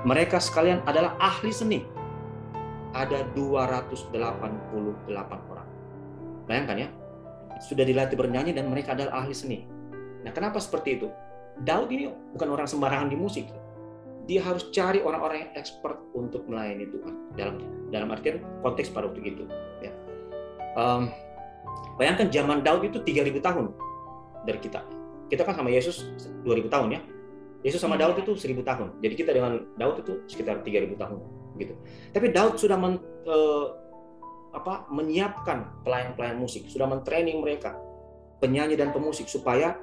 [0.08, 1.84] mereka sekalian adalah ahli seni.
[2.96, 4.16] Ada 288
[5.52, 5.68] orang.
[6.48, 6.88] Bayangkan ya.
[7.60, 9.68] Sudah dilatih bernyanyi dan mereka adalah ahli seni.
[10.24, 11.12] Nah, kenapa seperti itu?
[11.60, 13.52] Daud ini bukan orang sembarangan di musik.
[14.24, 17.56] Dia harus cari orang-orang yang expert untuk melayani Tuhan dalam
[17.92, 19.44] dalam artian konteks pada waktu itu.
[19.84, 19.92] Ya.
[20.72, 21.12] Um,
[22.00, 23.76] bayangkan zaman Daud itu 3000 tahun
[24.48, 24.80] dari kita.
[25.28, 26.08] Kita kan sama Yesus
[26.44, 27.00] 2000 tahun ya.
[27.68, 28.88] Yesus sama Daud itu 1000 tahun.
[29.04, 31.20] Jadi kita dengan Daud itu sekitar 3000 tahun
[31.60, 31.74] gitu.
[32.16, 32.96] Tapi Daud sudah men,
[33.28, 33.76] uh,
[34.56, 37.76] apa, menyiapkan pelayan-pelayan musik, sudah mentraining mereka
[38.40, 39.76] penyanyi dan pemusik supaya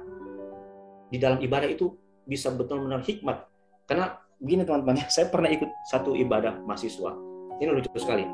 [1.06, 1.94] di dalam ibadah itu
[2.26, 3.46] bisa betul-betul hikmat.
[3.86, 7.14] Karena begini teman-teman, saya pernah ikut satu ibadah mahasiswa.
[7.62, 8.26] Ini lucu sekali.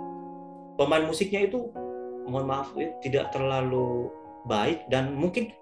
[0.80, 1.68] Pemain musiknya itu
[2.24, 4.08] mohon maaf ya, tidak terlalu
[4.48, 5.52] baik dan mungkin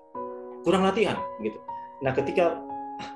[0.62, 1.58] kurang latihan gitu.
[2.00, 2.56] Nah, ketika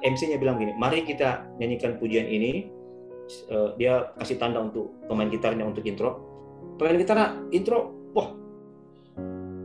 [0.03, 2.68] MC-nya bilang gini, mari kita nyanyikan pujian ini.
[3.49, 6.20] Uh, dia kasih tanda untuk pemain gitarnya untuk intro.
[6.76, 8.37] Pemain gitar intro, wah,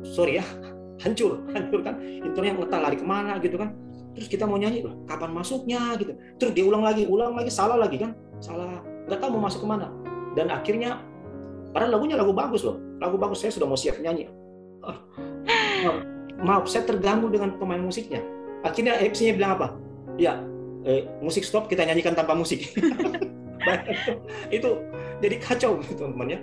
[0.06, 0.46] sorry ya,
[1.04, 2.00] hancur, hancur kan.
[2.00, 3.76] Intronya ngetar lari ke mana gitu kan.
[4.16, 6.16] Terus kita mau nyanyi, loh, kapan masuknya gitu.
[6.40, 8.80] Terus dia ulang lagi, ulang lagi, salah lagi kan, salah.
[9.08, 9.88] Nggak tahu mau masuk ke mana.
[10.40, 11.04] Dan akhirnya,
[11.76, 14.32] padahal lagunya lagu bagus loh, lagu bagus saya sudah mau siap nyanyi.
[14.84, 14.98] Oh,
[16.44, 18.24] maaf, saya terganggu dengan pemain musiknya.
[18.64, 19.68] Akhirnya MC-nya bilang apa?
[20.20, 20.44] Ya
[20.84, 22.68] eh, musik stop kita nyanyikan tanpa musik.
[24.56, 24.80] Itu
[25.20, 26.40] jadi kacau teman-teman ya.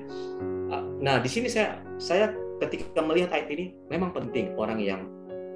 [0.72, 5.01] Ah, nah di sini saya saya ketika melihat ayat ini memang penting orang yang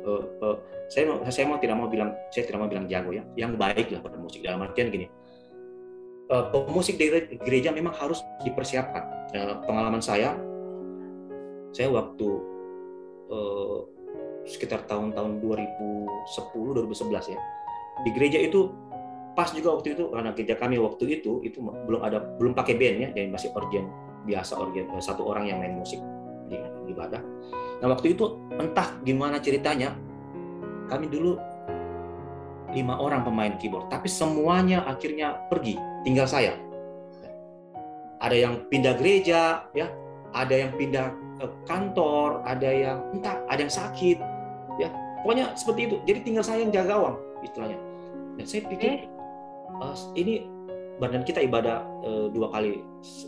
[0.04, 0.56] uh, uh,
[0.88, 3.24] saya mau saya mau tidak mau bilang saya tidak mau bilang jago ya.
[3.36, 5.06] Yang baik lah pada musik dalam artian gini.
[6.30, 7.10] Uh, pemusik di
[7.42, 9.02] gereja memang harus dipersiapkan.
[9.34, 10.38] Uh, pengalaman saya
[11.70, 12.28] saya waktu
[13.30, 13.86] uh,
[14.48, 16.08] sekitar tahun-tahun 2010
[16.88, 17.40] 2011 ya
[18.04, 18.72] di gereja itu
[19.34, 22.96] pas juga waktu itu karena gereja kami waktu itu itu belum ada belum pakai band
[22.98, 23.86] ya jadi masih organ
[24.26, 26.00] biasa organ eh, satu orang yang main musik
[26.50, 26.58] di,
[26.90, 27.22] ibadah.
[27.80, 29.94] Nah waktu itu entah gimana ceritanya
[30.90, 31.38] kami dulu
[32.74, 36.58] lima orang pemain keyboard tapi semuanya akhirnya pergi tinggal saya.
[38.20, 39.88] Ada yang pindah gereja ya,
[40.36, 44.20] ada yang pindah ke kantor, ada yang entah ada yang sakit
[44.76, 44.92] ya
[45.24, 45.96] pokoknya seperti itu.
[46.04, 47.78] Jadi tinggal saya yang jaga gawang istilahnya.
[48.38, 49.06] Dan saya pikir
[49.80, 50.46] uh, ini
[51.00, 52.84] badan kita ibadah uh, dua kali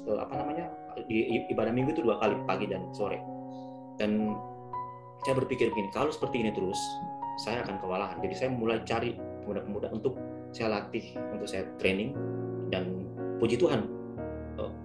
[0.08, 0.66] uh, apa namanya
[1.08, 3.18] di ibadah minggu itu dua kali pagi dan sore.
[3.96, 4.36] Dan
[5.22, 6.80] saya berpikir begini, kalau seperti ini terus,
[7.46, 8.18] saya akan kewalahan.
[8.18, 10.18] Jadi saya mulai cari pemuda-pemuda untuk
[10.50, 12.12] saya latih, untuk saya training
[12.74, 13.06] dan
[13.38, 13.86] puji Tuhan.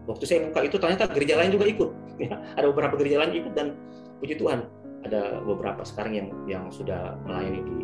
[0.08, 1.90] Waktu saya buka itu ternyata gereja lain juga ikut.
[2.58, 3.76] ada beberapa gereja lain ikut dan
[4.24, 4.64] puji Tuhan
[5.04, 7.78] ada beberapa sekarang yang yang sudah melayani di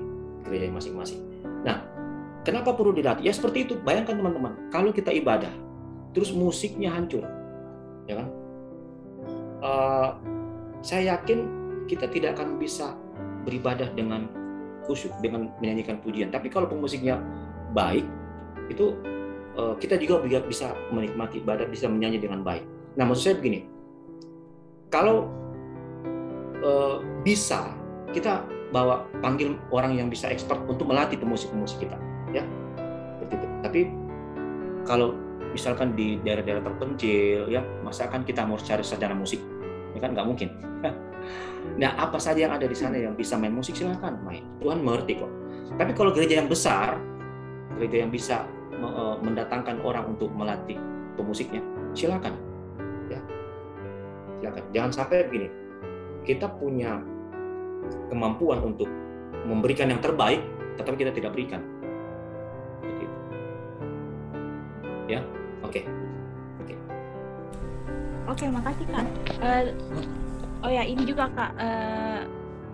[0.48, 1.20] gereja masing-masing.
[2.44, 3.24] Kenapa perlu dilatih?
[3.24, 3.80] Ya seperti itu.
[3.80, 5.52] Bayangkan teman-teman, kalau kita ibadah,
[6.12, 7.24] terus musiknya hancur,
[8.04, 8.28] ya kan?
[9.64, 10.10] Uh,
[10.84, 11.48] saya yakin
[11.88, 13.00] kita tidak akan bisa
[13.48, 14.28] beribadah dengan
[14.84, 16.36] khusyuk, dengan menyanyikan pujian.
[16.36, 17.24] Tapi kalau pemusiknya
[17.72, 18.04] baik,
[18.68, 18.92] itu
[19.56, 22.68] uh, kita juga bisa menikmati ibadah, bisa menyanyi dengan baik.
[23.00, 23.64] Nah, maksud saya begini,
[24.92, 25.32] kalau
[26.60, 27.72] uh, bisa
[28.12, 28.44] kita
[28.76, 31.96] bawa panggil orang yang bisa expert untuk melatih pemusik-pemusik kita
[32.34, 32.44] ya.
[33.18, 33.48] Seperti itu.
[33.64, 33.82] Tapi
[34.84, 35.16] kalau
[35.54, 39.40] misalkan di daerah-daerah terpencil ya masa kan kita mau cari sarjana musik?
[39.94, 40.18] Ya kan?
[40.18, 40.50] Nggak mungkin.
[41.80, 43.80] Nah apa saja yang ada di sana yang bisa main musik?
[43.80, 44.20] Silakan.
[44.28, 44.44] Main.
[44.60, 45.32] Tuhan mengerti kok.
[45.80, 47.00] Tapi kalau gereja yang besar
[47.80, 48.44] gereja yang bisa
[48.76, 50.76] e, mendatangkan orang untuk melatih
[51.16, 51.64] pemusiknya
[51.96, 52.36] silakan.
[53.08, 53.24] Ya.
[54.44, 54.64] Silakan.
[54.76, 55.48] Jangan sampai begini.
[56.28, 57.00] Kita punya
[58.12, 58.92] kemampuan untuk
[59.48, 60.44] memberikan yang terbaik
[60.76, 61.62] tetapi kita tidak berikan
[65.14, 65.22] ya
[65.62, 65.84] oke okay.
[65.86, 66.78] oke okay.
[68.26, 69.08] oke okay, makasih kak
[69.46, 69.64] uh,
[70.66, 72.22] oh ya ini juga kak uh,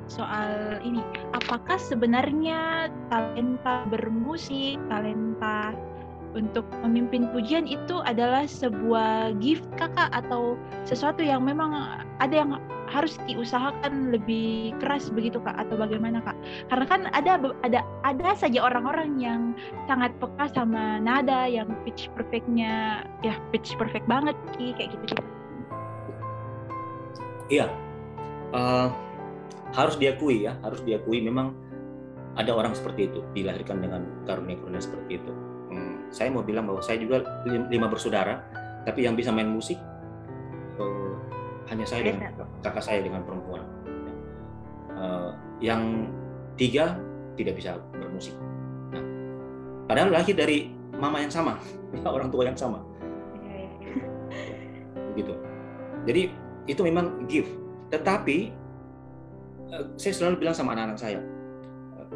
[0.09, 1.03] soal ini
[1.37, 5.75] apakah sebenarnya talenta bermusik talenta
[6.35, 10.55] untuk memimpin pujian itu adalah sebuah gift kakak atau
[10.85, 11.73] sesuatu yang memang
[12.19, 16.33] ada yang harus diusahakan lebih keras begitu kak atau bagaimana kak?
[16.73, 19.41] Karena kan ada ada ada saja orang-orang yang
[19.85, 25.23] sangat peka sama nada yang pitch perfectnya ya pitch perfect banget sih kayak gitu gitu
[27.49, 27.67] iya.
[28.49, 28.89] Uh,
[29.77, 31.53] harus diakui ya harus diakui memang
[32.33, 35.31] ada orang seperti itu dilahirkan dengan karunia-karunia seperti itu
[36.09, 38.41] saya mau bilang bahwa saya juga lima bersaudara
[38.83, 39.77] tapi yang bisa main musik
[41.69, 42.33] hanya saya dengan
[42.65, 43.61] kakak saya dengan perempuan.
[44.97, 45.31] Uh,
[45.61, 46.09] yang
[46.57, 46.97] tiga
[47.37, 48.33] tidak bisa bermusik.
[48.91, 49.03] Nah,
[49.85, 51.61] padahal lahir dari mama yang sama,
[52.17, 52.81] orang tua yang sama.
[53.45, 54.05] Iya, iya.
[55.13, 55.33] Begitu.
[56.09, 56.21] Jadi
[56.67, 57.53] itu memang gift.
[57.93, 58.37] Tetapi
[59.69, 61.21] uh, saya selalu bilang sama anak-anak saya,
[62.01, 62.09] uh,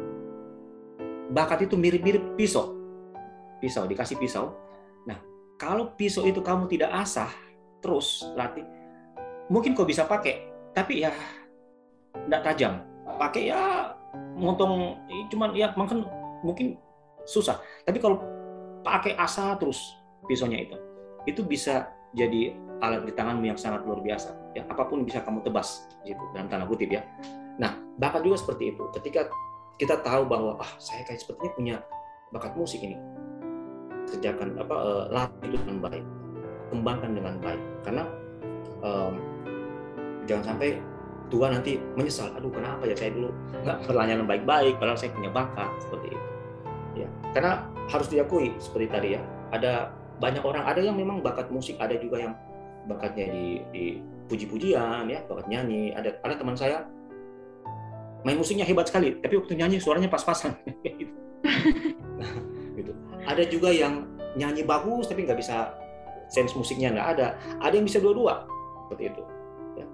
[1.30, 2.74] bakat itu mirip-mirip pisau.
[3.64, 4.52] Pisau dikasih pisau.
[5.08, 5.16] Nah,
[5.56, 7.32] kalau pisau itu kamu tidak asah
[7.80, 8.68] terus latih,
[9.48, 11.16] mungkin kau bisa pakai, tapi ya
[12.28, 12.84] tidak tajam.
[13.16, 13.96] Pakai ya
[14.36, 15.00] motong
[15.32, 16.04] cuman ya mungkin
[16.44, 16.76] mungkin
[17.24, 17.56] susah.
[17.88, 18.20] Tapi kalau
[18.84, 19.80] pakai asah terus
[20.28, 20.76] pisaunya itu,
[21.24, 22.52] itu bisa jadi
[22.84, 24.36] alat di tanganmu yang sangat luar biasa.
[24.52, 27.00] Ya, apa pun bisa kamu tebas gitu dalam tanda kutip ya.
[27.56, 28.84] Nah, bakat juga seperti itu.
[28.92, 29.32] Ketika
[29.80, 31.76] kita tahu bahwa ah saya kayak sepertinya punya
[32.30, 32.98] bakat musik ini,
[34.10, 36.04] kerjakan apa uh, latih itu dengan baik,
[36.72, 37.62] kembangkan dengan baik.
[37.84, 38.04] Karena
[38.84, 39.14] um,
[40.28, 40.80] jangan sampai
[41.32, 42.32] tua nanti menyesal.
[42.36, 43.32] Aduh, kenapa ya saya dulu
[43.64, 46.28] nggak pertanyaan baik-baik, padahal saya punya bakat seperti itu.
[46.94, 49.90] Ya, karena harus diakui seperti tadi ya, ada
[50.22, 52.32] banyak orang ada yang memang bakat musik, ada juga yang
[52.86, 53.84] bakatnya di, di
[54.30, 55.90] puji-pujian ya, bakat nyanyi.
[55.96, 56.86] Ada ada teman saya
[58.24, 60.54] main musiknya hebat sekali, tapi waktu nyanyi suaranya pas-pasan.
[63.24, 64.04] Ada juga yang
[64.34, 65.72] nyanyi bagus tapi nggak bisa
[66.28, 67.26] sense musiknya nggak ada.
[67.62, 68.44] Ada yang bisa dua-dua
[68.86, 69.22] seperti itu.
[69.78, 69.86] Ya.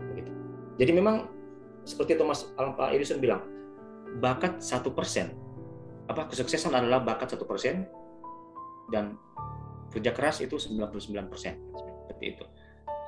[0.00, 0.30] Begitu.
[0.76, 1.16] Jadi memang
[1.86, 3.42] seperti Thomas Alva Edison bilang,
[4.18, 5.32] bakat satu persen.
[6.06, 7.86] Apa kesuksesan adalah bakat satu persen
[8.90, 9.18] dan
[9.90, 12.44] kerja keras itu 99 persen seperti itu.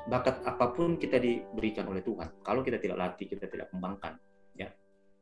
[0.09, 2.43] Bakat apa pun kita diberikan oleh Tuhan.
[2.43, 4.17] Kalau kita tidak latih, kita tidak kembangkan,
[4.57, 4.73] ya,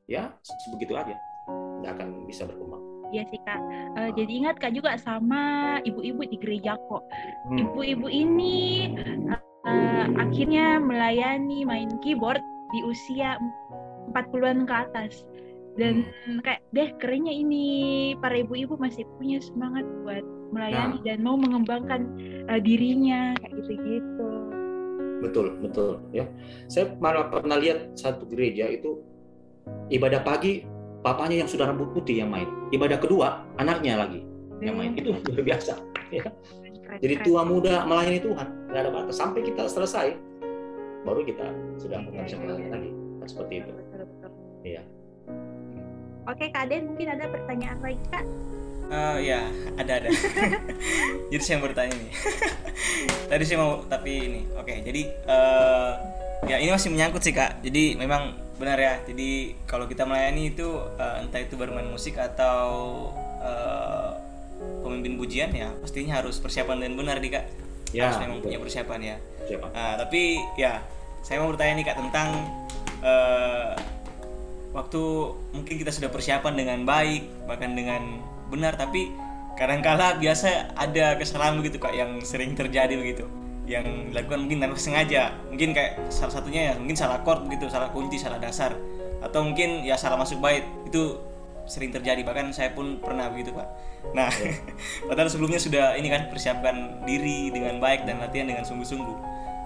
[0.06, 1.18] ya sebegitu aja,
[1.82, 2.95] nggak akan bisa berkembang.
[3.14, 3.61] Iya sih kak.
[3.94, 7.07] Uh, jadi ingat kak juga sama ibu-ibu di gereja kok.
[7.54, 8.90] Ibu-ibu ini
[9.66, 12.42] uh, akhirnya melayani main keyboard
[12.74, 13.38] di usia
[14.14, 15.22] 40-an ke atas.
[15.76, 16.40] Dan hmm.
[16.40, 17.64] kayak deh kerennya ini
[18.18, 21.04] para ibu-ibu masih punya semangat buat melayani nah.
[21.04, 22.09] dan mau mengembangkan
[22.48, 24.30] uh, dirinya kayak gitu-gitu.
[25.20, 26.24] Betul, betul ya.
[26.68, 29.00] Saya malah pernah lihat satu gereja itu
[29.90, 30.75] ibadah pagi
[31.07, 32.50] papanya yang sudah rambut putih yang main.
[32.74, 34.26] Ibadah kedua anaknya lagi
[34.59, 34.98] yang main.
[34.98, 35.78] Itu luar biasa.
[36.11, 36.26] Ya.
[36.98, 40.18] Jadi tua muda melayani Tuhan nggak ada batas sampai kita selesai
[41.07, 41.46] baru kita
[41.78, 42.90] sudah nggak bisa melayani lagi.
[42.90, 43.70] Nah, seperti itu.
[44.66, 44.82] Iya.
[46.26, 48.26] Oke, Kak Den, mungkin ada pertanyaan lagi, Kak?
[48.86, 49.46] Uh, ya,
[49.78, 50.11] ada ada.
[51.30, 52.11] jadi saya mau bertanya nih.
[53.30, 54.40] Tadi saya mau tapi ini.
[54.59, 55.90] Oke, jadi uh,
[56.46, 57.62] ya ini masih menyangkut sih kak.
[57.66, 63.12] Jadi memang benar ya jadi kalau kita melayani itu uh, entah itu bermain musik atau
[63.44, 64.16] uh,
[64.80, 67.44] pemimpin pujian ya pastinya harus persiapan dan benar nih kak.
[67.94, 69.16] Ya, harus memang punya persiapan ya.
[69.52, 70.82] Uh, tapi ya
[71.22, 72.28] saya mau bertanya nih kak tentang
[73.04, 73.76] uh,
[74.76, 75.02] waktu
[75.57, 78.20] mungkin kita sudah persiapan dengan baik bahkan dengan
[78.52, 79.09] benar tapi
[79.57, 83.24] kadang-kala biasa ada kesalahan begitu kak yang sering terjadi begitu
[83.66, 85.34] yang dilakukan mungkin tanpa sengaja.
[85.50, 88.78] Mungkin kayak salah satunya ya mungkin salah chord gitu salah kunci salah dasar.
[89.20, 90.62] Atau mungkin ya salah masuk bait.
[90.86, 91.18] Itu
[91.66, 92.22] sering terjadi.
[92.22, 93.66] Bahkan saya pun pernah begitu pak.
[94.14, 94.54] Nah yeah.
[95.10, 99.18] padahal sebelumnya sudah ini kan persiapkan diri dengan baik dan latihan dengan sungguh-sungguh.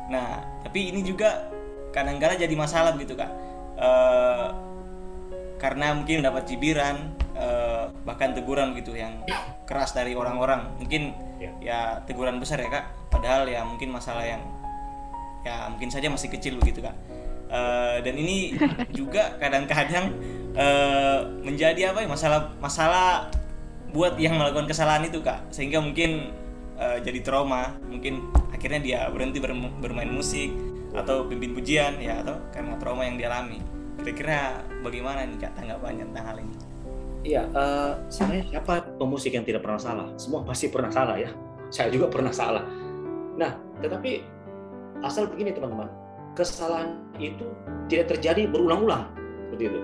[0.09, 1.53] Nah tapi ini juga
[1.93, 3.31] kadang-kadang jadi masalah begitu kak.
[3.77, 3.91] E,
[5.61, 7.49] karena mungkin dapat cibiran e,
[8.05, 9.25] bahkan teguran gitu yang
[9.65, 10.77] keras dari orang-orang.
[10.77, 11.03] Mungkin
[11.41, 11.55] yeah.
[11.63, 12.85] ya teguran besar ya kak.
[13.09, 14.43] Padahal ya mungkin masalah yang
[15.41, 16.95] ya mungkin saja masih kecil begitu kak.
[17.51, 18.55] Uh, dan ini
[18.99, 20.15] juga kadang-kadang
[20.55, 23.27] uh, menjadi apa ya masalah masalah
[23.91, 25.51] buat yang melakukan kesalahan itu kak.
[25.51, 26.31] Sehingga mungkin
[26.79, 27.75] uh, jadi trauma.
[27.89, 29.41] Mungkin akhirnya dia berhenti
[29.81, 30.53] bermain musik
[30.91, 33.63] atau pimpin pujian ya atau karena trauma yang dialami.
[34.01, 36.70] Kira-kira bagaimana nih kak tanggapannya tentang hal ini
[37.21, 40.09] Iya, uh, sebenarnya siapa pemusik yang tidak pernah salah?
[40.17, 41.29] Semua pasti pernah salah ya.
[41.69, 42.65] Saya juga pernah salah
[43.41, 44.21] Nah, tetapi
[45.01, 45.89] asal begini teman-teman,
[46.37, 47.49] kesalahan itu
[47.89, 49.09] tidak terjadi berulang-ulang
[49.49, 49.81] seperti itu.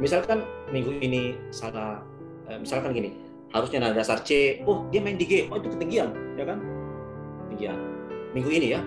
[0.00, 0.38] Misalkan
[0.72, 2.00] minggu ini salah,
[2.48, 3.12] eh, misalkan gini,
[3.52, 6.58] harusnya nada dasar C, oh dia main di G, oh itu ketinggian, ya kan?
[7.44, 7.76] Ketinggian.
[8.32, 8.80] Minggu ini ya,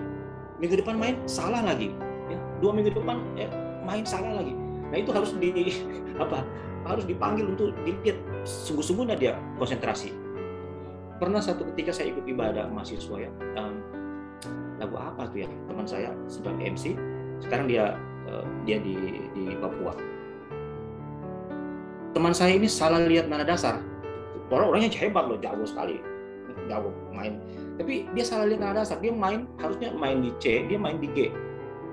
[0.58, 1.94] minggu depan main salah lagi,
[2.26, 2.38] ya.
[2.58, 3.46] dua minggu depan ya,
[3.86, 4.50] main salah lagi.
[4.90, 5.78] Nah itu harus di
[6.26, 6.42] apa?
[6.84, 10.12] Harus dipanggil untuk dilihat sungguh-sungguhnya dia konsentrasi.
[11.16, 13.80] Pernah satu ketika saya ikut ibadah mahasiswa ya um,
[14.76, 16.98] lagu apa tuh ya teman saya sedang MC
[17.40, 17.96] sekarang dia
[18.28, 19.96] uh, dia di di Papua.
[22.14, 23.80] Teman saya ini salah lihat nada dasar.
[24.52, 25.98] Orang orangnya hebat loh jago sekali.
[26.70, 27.40] Jago main.
[27.80, 29.00] Tapi dia salah lihat nada dasar.
[29.00, 31.32] Dia main harusnya main di C dia main di G.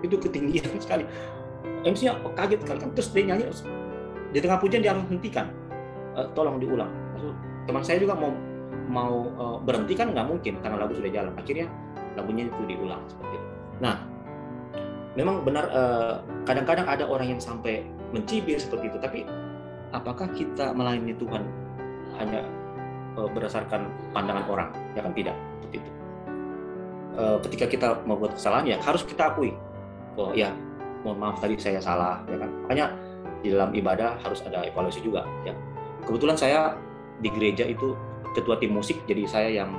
[0.03, 1.07] Itu ketinggian sekali.
[1.81, 3.49] MC-nya kaget kan terus dia nyanyi
[4.31, 5.51] di tengah pujian dia harus hentikan
[6.15, 6.89] uh, tolong diulang
[7.69, 8.33] teman saya juga mau
[8.89, 11.69] mau uh, berhenti kan nggak mungkin karena lagu sudah jalan akhirnya
[12.17, 13.47] lagunya itu diulang seperti itu
[13.79, 13.95] nah
[15.11, 16.15] memang benar eh,
[16.47, 17.83] kadang-kadang ada orang yang sampai
[18.15, 19.27] mencibir seperti itu tapi
[19.91, 21.43] apakah kita melayani Tuhan
[22.19, 22.47] hanya
[23.15, 24.69] uh, berdasarkan pandangan orang?
[24.95, 25.91] Ya kan tidak, seperti itu.
[27.11, 29.51] Uh, ketika kita membuat kesalahan ya harus kita akui.
[30.19, 30.51] Oh ya,
[31.03, 32.51] mohon maaf tadi saya salah, ya kan.
[32.67, 32.85] Makanya
[33.41, 35.25] di dalam ibadah harus ada evaluasi juga.
[35.43, 35.57] Ya,
[36.05, 36.77] kebetulan saya
[37.21, 37.93] di gereja itu
[38.33, 39.75] ketua tim musik, jadi saya yang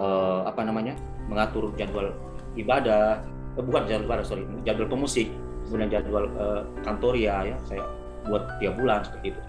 [0.00, 2.14] uh, apa namanya mengatur jadwal
[2.56, 3.20] ibadah,
[3.58, 5.28] eh, bukan jadwal ibadah sorry, jadwal pemusik,
[5.66, 7.84] kemudian jadwal uh, kantoria ya saya
[8.26, 9.40] buat tiap bulan seperti itu.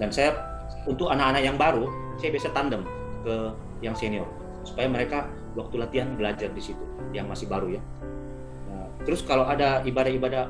[0.00, 0.30] Dan saya
[0.88, 2.82] untuk anak-anak yang baru, saya biasa tandem
[3.22, 3.34] ke
[3.82, 4.26] yang senior
[4.62, 5.26] supaya mereka
[5.58, 7.82] waktu latihan belajar di situ yang masih baru ya.
[8.70, 10.48] Nah, terus kalau ada ibadah-ibadah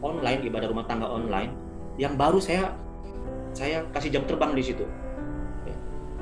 [0.00, 1.52] online, ibadah rumah tangga online,
[1.96, 2.72] yang baru saya
[3.52, 4.84] saya kasih jam terbang di situ.
[5.66, 5.76] Ya.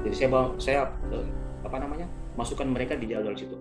[0.07, 0.81] Jadi saya bawa, saya
[1.13, 1.27] uh,
[1.65, 3.55] apa namanya masukkan mereka di jadwal situ.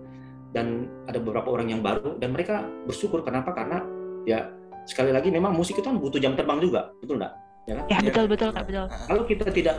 [0.48, 3.52] Dan ada beberapa orang yang baru dan mereka bersyukur kenapa?
[3.52, 3.84] Karena
[4.24, 4.48] ya
[4.88, 7.32] sekali lagi memang musik itu kan butuh jam terbang juga, betul nggak?
[7.68, 7.84] Ya, kan?
[7.92, 8.88] ya betul betul kak betul.
[8.88, 9.76] Kalau kita tidak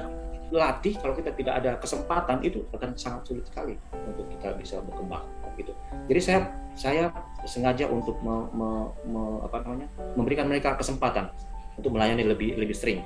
[0.53, 3.73] latih, kalau kita tidak ada kesempatan itu akan sangat sulit sekali
[4.05, 5.25] untuk kita bisa berkembang
[5.59, 5.73] gitu.
[6.07, 6.39] Jadi saya
[6.73, 7.03] saya
[7.47, 8.69] sengaja untuk me, me,
[9.07, 11.31] me, apa namanya memberikan mereka kesempatan
[11.79, 13.05] untuk melayani lebih lebih sering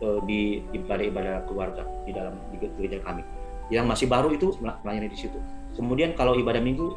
[0.00, 3.24] uh, di ibadah-ibadah keluarga di dalam di gereja kami.
[3.70, 5.38] Yang masih baru itu melayani di situ.
[5.78, 6.96] Kemudian kalau ibadah minggu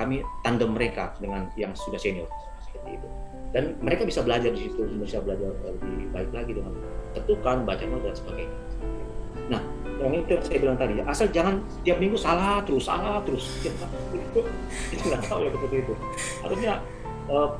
[0.00, 2.26] kami tandem mereka dengan yang sudah senior
[2.64, 3.08] seperti itu
[3.50, 6.72] dan mereka bisa belajar di situ bisa belajar lebih baik lagi dengan
[7.18, 8.58] ketukan baca dan sebagainya
[9.50, 9.62] nah
[10.00, 13.44] yang itu yang saya bilang tadi asal jangan tiap minggu salah terus salah terus
[14.16, 14.40] itu
[14.96, 15.94] itu nggak tahu ya seperti itu
[16.40, 16.72] harusnya
[17.28, 17.50] uh,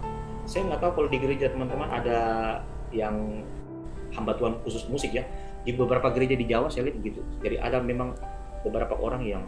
[0.49, 2.19] saya nggak tahu kalau di gereja teman-teman ada
[2.91, 3.45] yang
[4.17, 5.29] hamba Tuhan khusus musik ya
[5.63, 8.17] di beberapa gereja di Jawa saya lihat begitu jadi ada memang
[8.65, 9.45] beberapa orang yang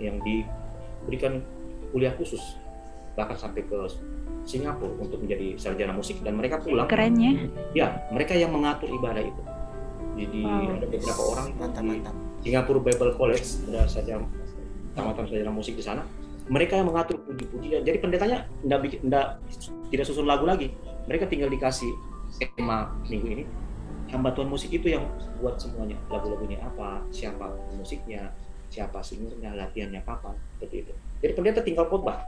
[0.00, 1.44] yang diberikan
[1.92, 2.40] kuliah khusus
[3.16, 3.76] bahkan sampai ke
[4.46, 6.86] Singapura untuk menjadi sarjana musik dan mereka pulang.
[6.86, 7.50] Kerennya.
[7.74, 9.42] Ya, mereka yang mengatur ibadah itu.
[10.16, 10.74] Jadi wow.
[10.80, 12.14] ada beberapa orang mantap, di mantap.
[12.40, 14.16] Singapura Bible College ada saja
[14.96, 16.02] tamatan sarjana musik di sana.
[16.46, 17.82] Mereka yang mengatur puji-pujian.
[17.82, 19.26] Jadi pendetanya tidak bikin, tidak
[19.90, 20.72] tidak susun lagu lagi.
[21.10, 21.90] Mereka tinggal dikasih
[22.54, 23.44] tema minggu ini.
[24.14, 25.04] Hamba Tuhan musik itu yang
[25.42, 25.98] buat semuanya.
[26.06, 28.30] Lagu-lagunya apa, siapa musiknya,
[28.70, 30.92] siapa singernya, latihannya kapan, seperti itu.
[31.26, 32.22] Jadi pendeta tinggal khotbah,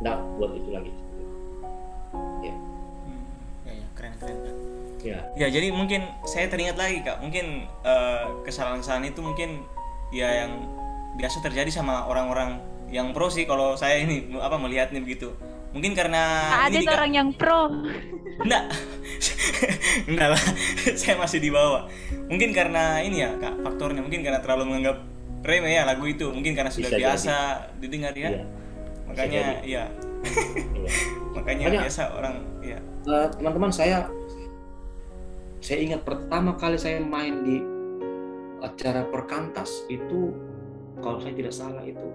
[0.00, 0.92] tidak buat itu lagi
[2.42, 3.22] ya hmm,
[3.66, 4.54] ya, ya keren keren kan
[5.02, 7.18] ya ya jadi mungkin saya teringat lagi kak.
[7.20, 9.66] Mungkin uh, kesalahan-kesalahan itu mungkin
[10.14, 10.66] ya yang
[11.18, 15.34] biasa terjadi sama orang-orang yang pro sih kalau saya ini apa melihatnya begitu.
[15.72, 17.72] Mungkin karena ada ini, orang yang pro.
[18.44, 18.64] Enggak.
[20.10, 20.42] Enggak lah.
[21.00, 21.88] Saya masih di bawah.
[22.28, 24.04] Mungkin karena ini ya kak faktornya.
[24.04, 25.00] Mungkin karena terlalu menganggap
[25.40, 26.28] remeh ya lagu itu.
[26.28, 27.36] Mungkin karena sudah Bisa biasa
[27.72, 27.80] jadi.
[27.80, 28.44] didengar ya, ya.
[29.08, 29.84] makanya ya
[31.36, 32.78] makanya Banyak, biasa orang ya
[33.10, 34.06] uh, teman-teman saya
[35.62, 37.62] saya ingat pertama kali saya main di
[38.62, 40.34] acara perkantas itu
[40.98, 42.10] kalau saya tidak salah itu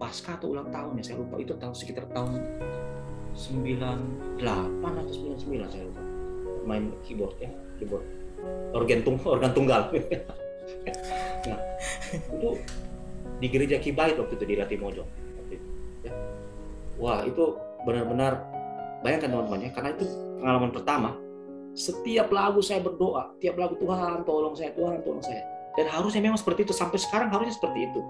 [0.00, 1.36] pasca atau ulang tahun ya saya lupa.
[1.36, 2.40] Itu tahun sekitar tahun
[3.36, 6.02] 98 atau 99 saya lupa.
[6.64, 8.04] Main keyboard ya keyboard.
[8.72, 9.82] Organ tung organ tunggal.
[11.40, 11.56] Nah
[12.12, 12.60] itu
[13.40, 15.08] di gereja Kibait waktu itu di Latimojong
[17.00, 17.56] wah itu
[17.88, 18.44] benar-benar
[19.00, 20.04] bayangkan teman-teman ya karena itu
[20.38, 21.10] pengalaman pertama
[21.74, 25.42] setiap lagu saya berdoa tiap lagu Tuhan tolong saya Tuhan tolong saya.
[25.78, 28.00] Dan harusnya memang seperti itu sampai sekarang harusnya seperti itu.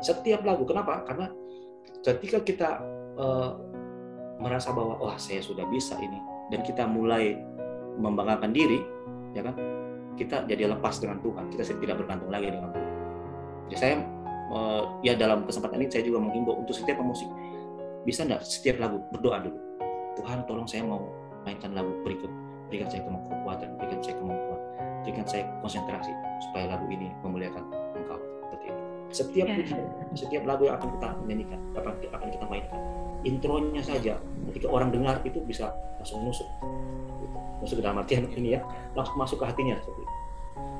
[0.00, 1.02] Setiap lagu kenapa?
[1.04, 1.26] Karena
[2.00, 2.70] ketika kita
[3.18, 3.58] uh,
[4.40, 6.16] merasa bahwa wah saya sudah bisa ini
[6.48, 7.36] dan kita mulai
[7.98, 8.80] membanggakan diri
[9.34, 9.58] ya kan?
[10.14, 12.88] Kita jadi lepas dengan Tuhan kita tidak bergantung lagi dengan Tuhan.
[13.70, 13.94] Jadi saya
[14.54, 17.26] uh, ya dalam kesempatan ini saya juga menghimbau untuk setiap pemusik
[18.06, 19.58] bisa nggak setiap lagu berdoa dulu?
[20.16, 21.04] Tuhan tolong saya mau
[21.44, 22.28] mainkan lagu berikut
[22.70, 24.60] berikan saya kekuatan berikan saya kemampuan
[25.02, 26.12] berikan saya konsentrasi
[26.48, 27.64] supaya lagu ini memuliakan
[27.96, 28.18] engkau.
[28.46, 28.82] Seperti itu.
[29.10, 30.14] Setiap yeah.
[30.14, 32.80] setiap lagu yang akan kita nyanyikan akan akan kita mainkan.
[33.20, 34.14] Intronya saja
[34.52, 36.46] ketika orang dengar itu bisa langsung nusuk.
[37.60, 38.60] Masuk ke dalam artian ini ya
[38.96, 40.14] langsung masuk ke hatinya seperti itu.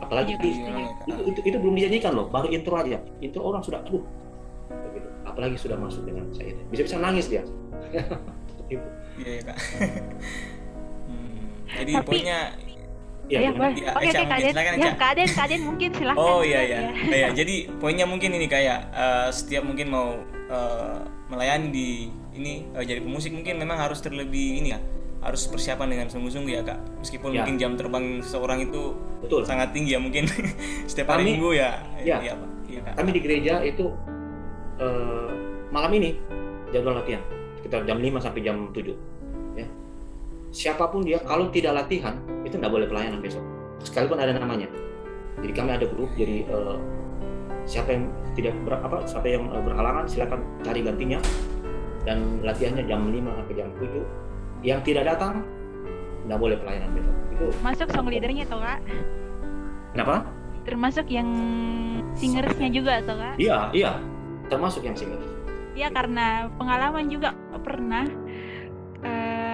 [0.01, 3.03] Apalagi itu, itu, itu, itu belum dinyanyikan loh baru intro aja.
[3.21, 4.01] Intro orang sudah aduh
[5.29, 6.57] apalagi sudah masuk dengan saya.
[6.73, 7.45] Bisa-bisa nangis dia.
[8.71, 8.87] Itu.
[9.19, 9.57] Iya ya, kak.
[9.59, 10.60] hmm,
[11.79, 12.41] jadi Tapi, poinnya
[13.31, 13.79] Ya, ya, boleh.
[13.79, 14.53] Ya, Oke, oke, Kaden.
[14.59, 16.19] Ya, Kaden, Kaden mungkin silahkan.
[16.19, 16.79] Oh iya, iya.
[16.83, 16.91] Ya.
[17.15, 20.19] ya, jadi poinnya mungkin ini kayak uh, setiap mungkin mau
[20.51, 20.99] uh,
[21.31, 21.89] melayani di
[22.35, 24.83] ini uh, jadi pemusik mungkin memang harus terlebih ini ya
[25.21, 27.45] harus persiapan dengan sungguh-sungguh ya kak meskipun ya.
[27.45, 29.45] mungkin jam terbang seseorang itu Betul.
[29.45, 30.25] sangat tinggi ya mungkin
[30.91, 32.51] setiap hari kami, minggu ya ya, ya, Pak.
[32.73, 32.95] ya kak.
[32.97, 33.93] kami di gereja itu
[34.81, 35.29] uh,
[35.69, 36.17] malam ini
[36.73, 37.21] jadwal latihan
[37.61, 38.97] sekitar jam 5 sampai jam 7 ya
[40.51, 43.43] siapa pun dia kalau tidak latihan itu nggak boleh pelayanan besok.
[43.83, 44.69] Sekalipun ada namanya.
[45.41, 46.77] Jadi kami ada grup jadi uh,
[47.65, 51.19] siapa yang tidak ber, apa siapa yang uh, berhalangan silakan cari gantinya.
[52.01, 55.45] Dan latihannya jam 5 sampai jam 7 yang tidak datang
[56.29, 57.17] nggak boleh pelayanan besok.
[57.33, 58.81] Itu masuk song leadernya toh kak?
[59.97, 60.29] Kenapa?
[60.65, 61.29] Termasuk yang
[62.17, 63.35] singersnya juga toh kak?
[63.41, 63.93] Iya iya.
[64.51, 65.41] Termasuk yang singer
[65.81, 67.35] iya karena pengalaman juga
[67.65, 68.05] pernah
[69.01, 69.50] uh,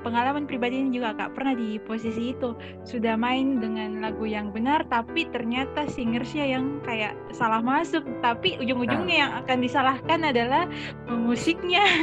[0.00, 2.56] pengalaman pribadi ini juga kak pernah di posisi itu.
[2.84, 8.02] Sudah main dengan lagu yang benar tapi ternyata singersnya yang kayak salah masuk.
[8.24, 9.22] Tapi ujung-ujungnya nah.
[9.22, 10.64] yang akan disalahkan adalah
[11.08, 11.84] musiknya.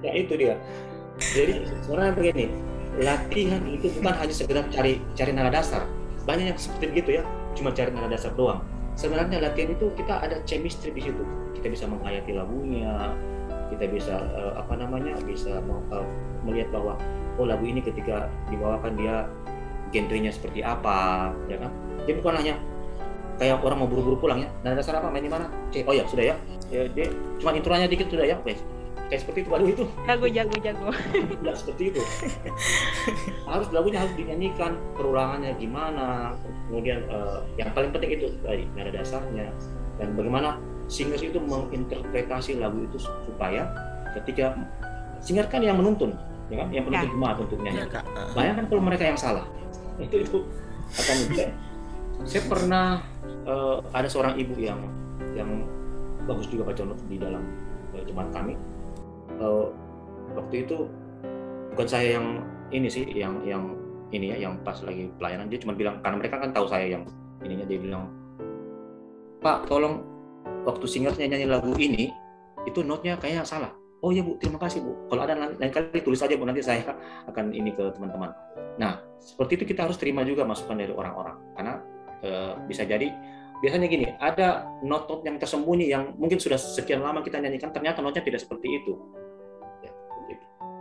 [0.00, 0.56] Ya itu dia.
[1.20, 2.44] Jadi sebenarnya begini
[2.96, 5.84] latihan itu bukan hanya sekedar cari cari nada dasar.
[6.24, 7.22] Banyak yang seperti begitu ya
[7.52, 8.64] cuma cari nada dasar doang.
[8.96, 11.20] Sebenarnya latihan itu kita ada chemistry di situ.
[11.52, 13.12] Kita bisa menghayati lagunya
[13.70, 16.06] kita bisa uh, apa namanya bisa uh,
[16.44, 16.98] melihat bahwa
[17.38, 19.24] oh lagu ini ketika dibawakan dia
[19.94, 21.70] genrenya seperti apa ya kan?
[22.04, 22.54] Dia bukan hanya
[23.38, 24.48] kayak orang mau buru-buru pulang ya.
[24.66, 25.08] Nada dasar apa?
[25.08, 25.46] Main di mana?
[25.86, 26.36] Oh ya sudah ya,
[26.68, 27.08] ya dia
[27.38, 28.54] cuma intronya dikit sudah ya oke
[29.10, 29.84] kayak seperti itu waduh itu.
[30.06, 30.88] Jago jago jago.
[31.42, 32.00] Tidak seperti itu.
[33.42, 36.38] Harus lagunya harus dinyanyikan perulangannya gimana
[36.70, 39.50] kemudian uh, yang paling penting itu tadi nada dasarnya
[39.98, 43.70] dan bagaimana singers itu menginterpretasi lagu itu supaya
[44.18, 44.58] ketika
[45.22, 46.10] singer kan yang menuntun
[46.50, 46.68] ya kan?
[46.74, 47.14] Yang penuntun ya.
[47.14, 48.02] jemaat untuk nyanyi ya,
[48.34, 49.46] bayangkan kalau mereka yang salah.
[50.00, 50.38] Itu itu
[50.96, 51.52] akan saya,
[52.24, 53.04] saya pernah
[53.44, 54.80] uh, ada seorang ibu yang
[55.36, 55.68] yang
[56.24, 57.44] bagus juga baca not di dalam
[57.92, 58.56] uh, jemaat kami.
[59.36, 59.68] Uh,
[60.32, 60.88] waktu itu
[61.76, 62.40] bukan saya yang
[62.72, 63.76] ini sih yang yang
[64.08, 65.52] ini ya yang pas lagi pelayanan.
[65.52, 67.04] Dia cuma bilang karena mereka kan tahu saya yang
[67.44, 68.08] ininya dia bilang
[69.44, 70.00] Pak tolong
[70.66, 72.12] waktu singernya nyanyi lagu ini
[72.68, 76.20] itu notnya kayaknya salah oh ya bu terima kasih bu kalau ada lain kali tulis
[76.20, 76.84] aja bu nanti saya
[77.28, 78.32] akan ini ke teman-teman
[78.76, 81.72] nah seperti itu kita harus terima juga masukan dari orang-orang karena
[82.24, 82.28] e,
[82.68, 83.12] bisa jadi
[83.60, 88.24] biasanya gini ada not-not yang tersembunyi yang mungkin sudah sekian lama kita nyanyikan ternyata notnya
[88.24, 88.96] tidak seperti itu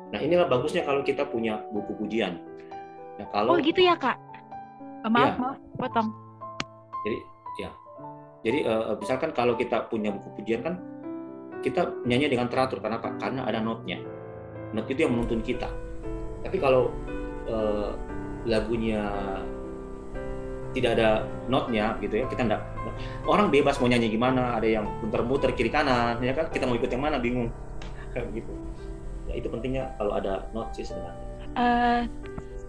[0.09, 2.41] Nah inilah bagusnya kalau kita punya buku pujian.
[3.21, 4.17] Nah kalau oh gitu ya kak.
[5.05, 5.41] Uh, maaf ya.
[5.41, 6.09] maaf potong.
[7.05, 7.17] Jadi
[7.61, 7.69] ya,
[8.39, 10.79] jadi uh, misalkan kalau kita punya buku pujian kan
[11.59, 13.11] kita nyanyi dengan teratur karena apa?
[13.19, 13.99] Karena ada notnya.
[14.71, 15.67] Not itu yang menuntun kita.
[16.39, 16.87] Tapi kalau
[17.51, 17.91] uh,
[18.47, 19.03] lagunya
[20.71, 22.61] tidak ada notnya gitu ya kita enggak
[23.25, 26.93] orang bebas mau nyanyi gimana ada yang muter-muter kiri kanan ya kan kita mau ikut
[26.93, 27.49] yang mana bingung
[28.37, 28.53] gitu
[29.25, 31.25] ya itu pentingnya kalau ada note sih sebenarnya
[31.57, 32.01] uh,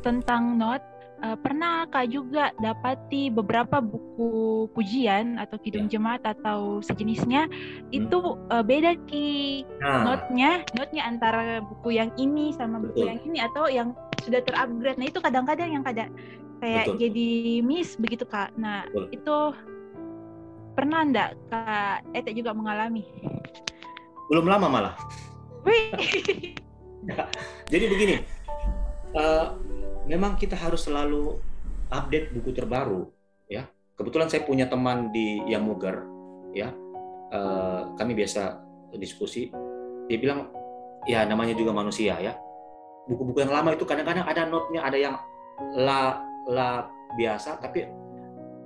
[0.00, 0.89] tentang note
[1.22, 5.96] uh, pernah kak juga dapati beberapa buku pujian atau kidung ya.
[5.96, 7.94] jemaat atau sejenisnya hmm.
[7.94, 8.18] itu
[8.50, 10.12] uh, beda ki nah.
[10.12, 13.08] notnya notnya antara buku yang ini sama buku Betul.
[13.08, 13.88] yang ini atau yang
[14.24, 16.10] sudah terupgrade nah itu kadang-kadang yang kadang
[16.60, 16.96] kayak Betul.
[17.08, 17.28] jadi
[17.64, 19.08] miss begitu kak nah Betul.
[19.14, 19.36] itu
[20.76, 23.04] pernah enggak kak Ete juga mengalami
[24.28, 24.94] belum lama malah
[27.72, 28.14] jadi begini,
[29.16, 29.56] uh,
[30.08, 31.36] memang kita harus selalu
[31.90, 33.10] update buku terbaru,
[33.50, 33.66] ya.
[33.98, 36.06] Kebetulan saya punya teman di Yamuger,
[36.56, 36.72] ya.
[37.30, 38.58] Uh, kami biasa
[38.96, 39.52] diskusi.
[40.08, 40.50] Dia bilang,
[41.04, 42.34] ya namanya juga manusia, ya.
[43.10, 45.14] Buku-buku yang lama itu kadang-kadang ada notnya, ada yang
[45.76, 46.88] la la
[47.18, 47.84] biasa, tapi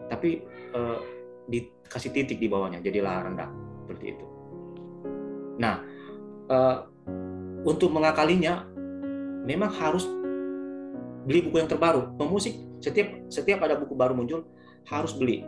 [0.06, 0.44] tapi
[0.76, 1.00] uh,
[1.48, 3.48] dikasih titik di bawahnya, jadi la rendah
[3.84, 4.26] seperti itu.
[5.60, 5.80] Nah,
[6.48, 6.78] uh,
[7.64, 8.68] untuk mengakalinya
[9.44, 10.08] memang harus
[11.24, 12.14] beli buku yang terbaru.
[12.20, 14.44] Pemusik setiap setiap ada buku baru muncul
[14.88, 15.42] harus beli.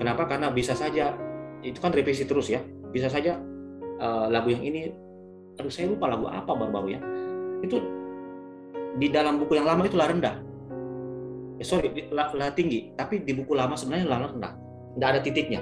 [0.00, 0.24] Kenapa?
[0.24, 1.14] Karena bisa saja
[1.60, 2.64] itu kan revisi terus ya.
[2.92, 3.38] Bisa saja
[4.00, 4.92] uh, lagu yang ini,
[5.60, 7.00] aduh saya lupa lagu apa baru-baru ya.
[7.60, 7.78] Itu
[8.96, 10.36] di dalam buku yang lama itu lah rendah.
[11.60, 12.92] Eh, sorry, lah, lah tinggi.
[12.96, 14.52] Tapi di buku lama sebenarnya lah rendah.
[14.92, 15.60] Tidak ada titiknya,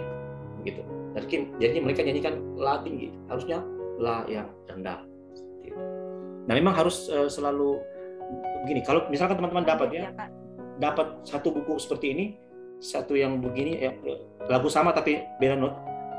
[0.67, 0.83] gitu.
[1.15, 3.15] Jadi, jadi mereka nyanyikan lah tinggi.
[3.31, 3.63] Harusnya
[4.01, 5.07] la yang rendah.
[6.51, 7.79] Nah memang harus uh, selalu
[8.65, 8.81] begini.
[8.85, 10.11] Kalau misalkan teman-teman dapat ya,
[10.81, 12.25] dapat satu buku seperti ini,
[12.81, 13.93] satu yang begini ya,
[14.49, 15.75] lagu sama tapi beda not,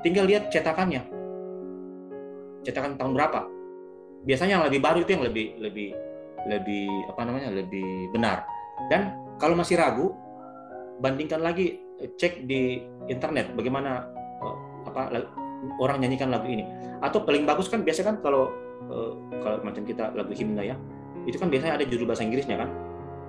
[0.05, 1.01] tinggal lihat cetakannya.
[2.62, 3.49] Cetakan tahun berapa?
[4.22, 5.89] Biasanya yang lebih baru itu yang lebih lebih
[6.45, 8.45] lebih apa namanya lebih benar.
[8.89, 10.14] Dan kalau masih ragu,
[11.01, 14.05] bandingkan lagi cek di internet bagaimana
[14.41, 14.57] eh,
[14.89, 15.01] apa
[15.78, 16.66] orang nyanyikan lagu ini
[17.01, 18.49] atau paling bagus kan biasa kan kalau
[18.89, 20.76] uh, kalau macam kita lagu himne ya
[21.26, 22.69] itu kan biasanya ada judul bahasa Inggrisnya kan?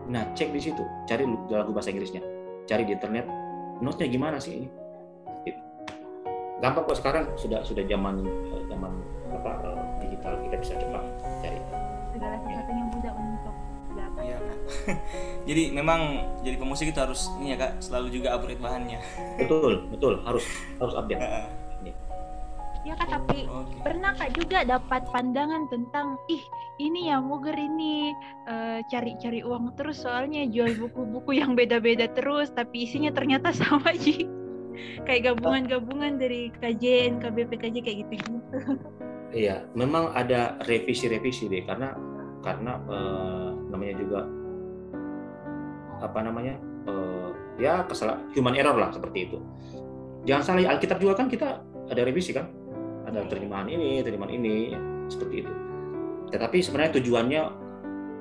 [0.08, 0.82] Nah cek di situ.
[1.06, 2.22] Cari lagu bahasa Inggrisnya.
[2.64, 3.26] Cari di internet.
[3.82, 4.68] Notnya gimana sih ini?
[6.62, 7.24] Gampang kok sekarang.
[7.34, 8.22] Sudah sudah zaman
[8.70, 8.92] zaman
[9.34, 10.38] apa uh, digital.
[10.46, 11.04] Kita bisa cepat
[11.42, 11.58] cari.
[12.12, 13.54] Segala sesuatunya mudah untuk
[15.48, 16.00] jadi memang
[16.40, 18.98] jadi pemusik itu harus ini ya kak selalu juga upgrade bahannya.
[19.36, 20.22] Betul betul.
[20.24, 20.44] Harus
[20.80, 21.20] harus update
[22.82, 23.78] ya kak tapi Oke.
[23.86, 26.42] pernah kak juga dapat pandangan tentang ih
[26.82, 28.10] ini ya Muger ini
[28.50, 34.26] eh, cari-cari uang terus soalnya jual buku-buku yang beda-beda terus tapi isinya ternyata sama Ji
[35.04, 38.58] kayak gabungan-gabungan dari KJN, KBP, KJ kayak gitu-gitu.
[39.32, 41.96] Iya, memang ada revisi-revisi deh karena
[42.44, 44.20] karena eh, namanya juga
[46.02, 46.54] apa namanya
[46.88, 47.30] eh,
[47.62, 49.38] ya kesalahan human error lah seperti itu.
[50.28, 52.46] Jangan salah Alkitab juga kan kita ada revisi kan,
[53.12, 54.56] ada terjemahan ini, terjemahan ini,
[55.06, 55.52] seperti itu.
[56.32, 57.42] Tetapi sebenarnya tujuannya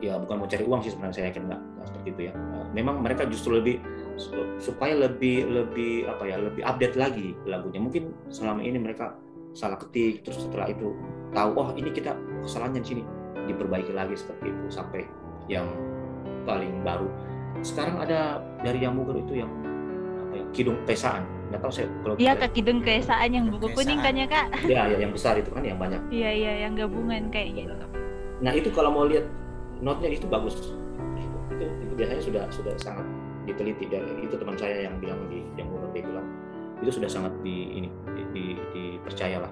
[0.01, 2.33] ya bukan mau cari uang sih sebenarnya saya yakin nggak seperti itu ya.
[2.75, 3.79] Memang mereka justru lebih
[4.19, 7.79] su- supaya lebih lebih apa ya lebih update lagi lagunya.
[7.79, 9.15] Mungkin selama ini mereka
[9.51, 10.95] salah ketik terus setelah itu
[11.35, 13.03] tahu oh ini kita kesalahannya di sini
[13.51, 15.03] diperbaiki lagi seperti itu sampai
[15.51, 15.67] yang
[16.47, 17.11] paling baru
[17.61, 19.51] sekarang ada dari yang itu yang
[20.27, 23.99] apa ya kidung pesaan nggak tahu saya kalau Iya kak Kidung Keesaan yang buku kuning
[23.99, 24.47] kan ya kak?
[24.63, 27.75] ya, ya yang besar itu kan yang banyak Iya iya yang gabungan kayak gitu.
[28.41, 29.27] nah itu kalau mau lihat
[29.83, 30.57] notnya itu bagus
[31.53, 33.05] itu, itu biasanya sudah sudah sangat
[33.45, 36.25] diteliti dan itu teman saya yang bilang di yang muger dia bilang
[36.81, 38.43] itu sudah sangat di ini di, di,
[38.73, 39.51] dipercaya lah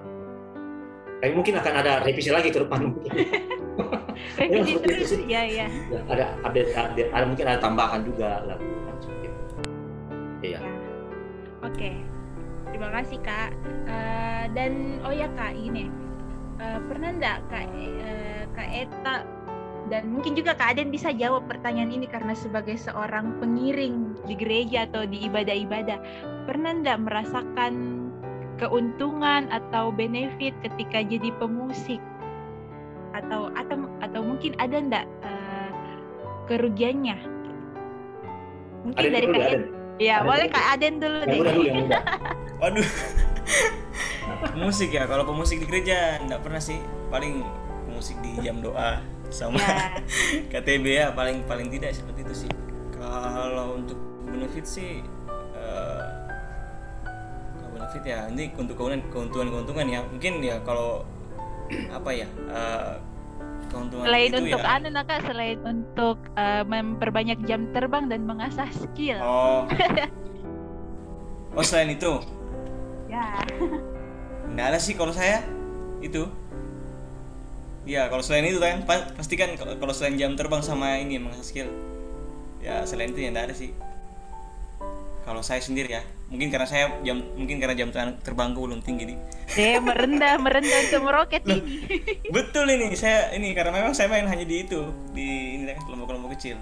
[1.20, 3.12] tapi mungkin akan ada revisi lagi ke depan mungkin
[4.38, 5.66] Revisi itu terus, iya iya.
[5.88, 8.58] Ya, ada update, update ada mungkin ada tambahan juga kan
[9.00, 9.42] seperti itu.
[10.44, 10.58] Iya.
[11.70, 11.94] Oke,
[12.70, 13.54] terima kasih kak.
[13.86, 15.86] Eh, dan oh ya kak ini
[16.60, 19.16] eh, pernah nggak kak eh, kak Eta
[19.90, 24.86] dan mungkin juga kak Aden bisa jawab pertanyaan ini karena sebagai seorang pengiring di gereja
[24.86, 25.98] atau di ibadah-ibadah
[26.46, 28.06] pernah nggak merasakan
[28.62, 31.98] keuntungan atau benefit ketika jadi pemusik
[33.16, 35.70] atau atau atau mungkin ada nggak eh,
[36.46, 37.18] kerugiannya?
[38.86, 39.79] Mungkin Aden dari kak Aden.
[40.00, 40.46] Ya, Aden boleh.
[40.48, 41.36] Kak Aden dulu deh.
[41.36, 41.98] muda dulu, yang muda.
[42.64, 42.88] Waduh.
[44.56, 46.80] musik ya, kalau pemusik di gereja enggak pernah sih.
[47.12, 47.44] Paling
[47.84, 49.92] pemusik di jam doa sama Ya,
[50.50, 52.50] KTB ya paling paling tidak seperti itu sih.
[52.96, 55.04] Kalau untuk benefit sih
[55.54, 56.06] eh,
[57.60, 61.04] kalau benefit ya ini untuk keuntungan keuntungan keuntungan ya mungkin ya kalau
[61.96, 62.94] apa ya eh,
[63.70, 64.74] keuntungan selain itu untuk ya.
[64.76, 69.18] anu Kak, selain untuk eh, memperbanyak jam terbang dan mengasah skill.
[69.22, 69.64] Oh.
[71.50, 72.22] Oh selain itu
[73.10, 73.42] Ya.
[74.54, 75.42] Nggak ada sih kalau saya
[75.98, 76.30] itu.
[77.82, 81.18] Ya kalau selain itu kan pa- pasti kan kalau kalau selain jam terbang sama ini
[81.18, 81.66] mengasah skill.
[82.62, 83.74] Ya selain itu ya nggak ada sih.
[85.20, 86.02] Kalau saya sendiri ya,
[86.32, 89.18] mungkin karena saya jam mungkin karena jam ter- terbangku belum tinggi nih.
[89.52, 91.60] Deh merendah merendah untuk meroket Loh.
[91.60, 91.84] ini.
[92.36, 94.80] Betul ini saya ini karena memang saya main hanya di itu
[95.12, 96.56] di ini kan kelompok-kelompok kecil.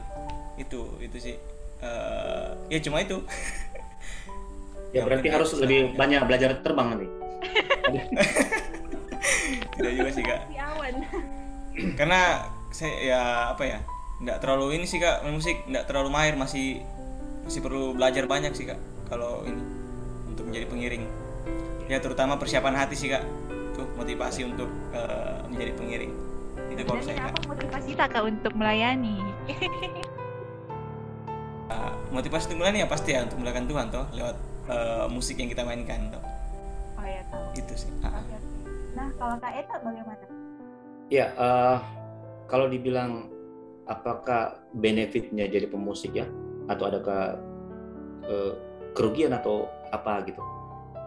[0.59, 1.37] Itu itu sih.
[1.79, 3.23] Eh, ya cuma itu.
[4.89, 7.09] Ya berarti harus lebih banyak belajar terbang nanti.
[9.77, 10.41] Tidak juga sih kak.
[12.01, 13.79] Karena saya ya apa ya
[14.19, 16.83] nggak terlalu ini sih kak main musik nggak terlalu mahir masih
[17.49, 18.77] masih perlu belajar banyak sih kak
[19.09, 19.65] kalau ini
[20.29, 21.09] untuk menjadi pengiring
[21.89, 23.25] ya terutama persiapan hati sih kak
[23.73, 26.13] tuh motivasi untuk eh, menjadi pengiring
[26.69, 29.17] itu kalau saya kak apa motivasi Kak untuk melayani?
[31.73, 34.37] Eh, motivasi untuk melayani ya pasti ya untuk melakukan Tuhan toh lewat
[34.69, 36.21] eh, musik yang kita mainkan toh
[37.01, 37.49] Oh ya tahu.
[37.57, 38.37] itu sih oke.
[38.93, 40.25] Nah, kalau Kak Eta bagaimana?
[41.09, 41.77] Ya eh,
[42.45, 43.33] kalau dibilang
[43.89, 46.29] apakah benefitnya jadi pemusik ya
[46.69, 47.23] atau adakah
[48.29, 48.53] eh,
[48.93, 50.41] kerugian atau apa gitu?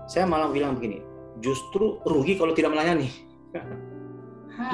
[0.09, 0.99] Saya malah bilang begini,
[1.39, 3.09] justru rugi kalau tidak melayani.